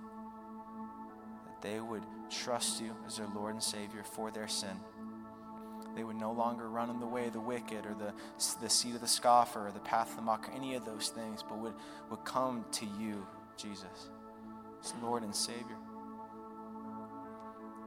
that 1.47 1.61
they 1.67 1.79
would 1.79 2.03
trust 2.29 2.79
you 2.79 2.95
as 3.07 3.17
their 3.17 3.27
Lord 3.33 3.53
and 3.53 3.63
Savior 3.63 4.03
for 4.03 4.29
their 4.29 4.47
sin 4.47 4.79
they 5.95 6.03
would 6.03 6.15
no 6.15 6.31
longer 6.31 6.69
run 6.69 6.89
in 6.89 6.99
the 6.99 7.07
way 7.07 7.27
of 7.27 7.33
the 7.33 7.39
wicked 7.39 7.85
or 7.85 7.93
the, 7.93 8.13
the 8.61 8.69
seat 8.69 8.95
of 8.95 9.01
the 9.01 9.07
scoffer 9.07 9.67
or 9.67 9.71
the 9.71 9.79
path 9.79 10.09
of 10.11 10.15
the 10.17 10.21
mocker, 10.21 10.51
any 10.55 10.75
of 10.75 10.85
those 10.85 11.09
things, 11.09 11.43
but 11.47 11.57
would, 11.57 11.73
would 12.09 12.23
come 12.23 12.65
to 12.71 12.85
you, 12.99 13.25
Jesus, 13.57 14.09
as 14.83 14.93
Lord 15.01 15.23
and 15.23 15.35
Savior. 15.35 15.77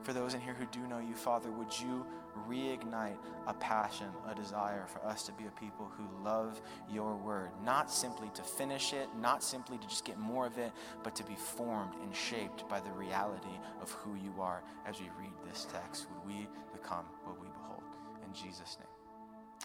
For 0.03 0.13
those 0.13 0.35
in 0.35 0.41
here 0.41 0.53
who 0.55 0.67
do 0.67 0.87
know 0.87 0.99
you, 0.99 1.15
Father, 1.15 1.51
would 1.51 1.81
you 1.81 2.05
reignite 2.49 3.17
a 3.47 3.55
passion, 3.55 4.09
a 4.29 4.35
desire 4.35 4.85
for 4.87 5.03
us 5.05 5.23
to 5.23 5.33
be 5.33 5.47
a 5.47 5.51
people 5.61 5.91
who 5.97 6.05
love 6.23 6.61
your 6.91 7.17
word, 7.17 7.51
not 7.65 7.91
simply 7.91 8.31
to 8.35 8.43
finish 8.43 8.93
it, 8.93 9.09
not 9.19 9.43
simply 9.43 9.79
to 9.79 9.89
just 9.89 10.05
get 10.05 10.19
more 10.19 10.47
of 10.47 10.59
it, 10.59 10.73
but 11.03 11.15
to 11.17 11.25
be 11.25 11.35
formed 11.35 11.95
and 12.03 12.15
shaped 12.15 12.69
by 12.69 12.81
the 12.81 12.91
reality 12.91 13.59
of 13.81 13.91
who 13.93 14.15
you 14.15 14.35
are 14.41 14.63
as 14.87 15.01
we 15.01 15.07
read 15.19 15.33
this 15.49 15.67
text. 15.73 16.07
Would 16.11 16.35
we 16.35 16.49
become 16.73 17.07
what 17.25 17.41
we 17.41 17.44
Jesus' 18.35 18.79
name. 18.81 18.89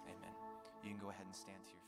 Amen. 0.06 0.36
You 0.84 0.92
can 0.92 1.00
go 1.00 1.10
ahead 1.10 1.26
and 1.26 1.36
stand 1.36 1.58
feet. 1.66 1.79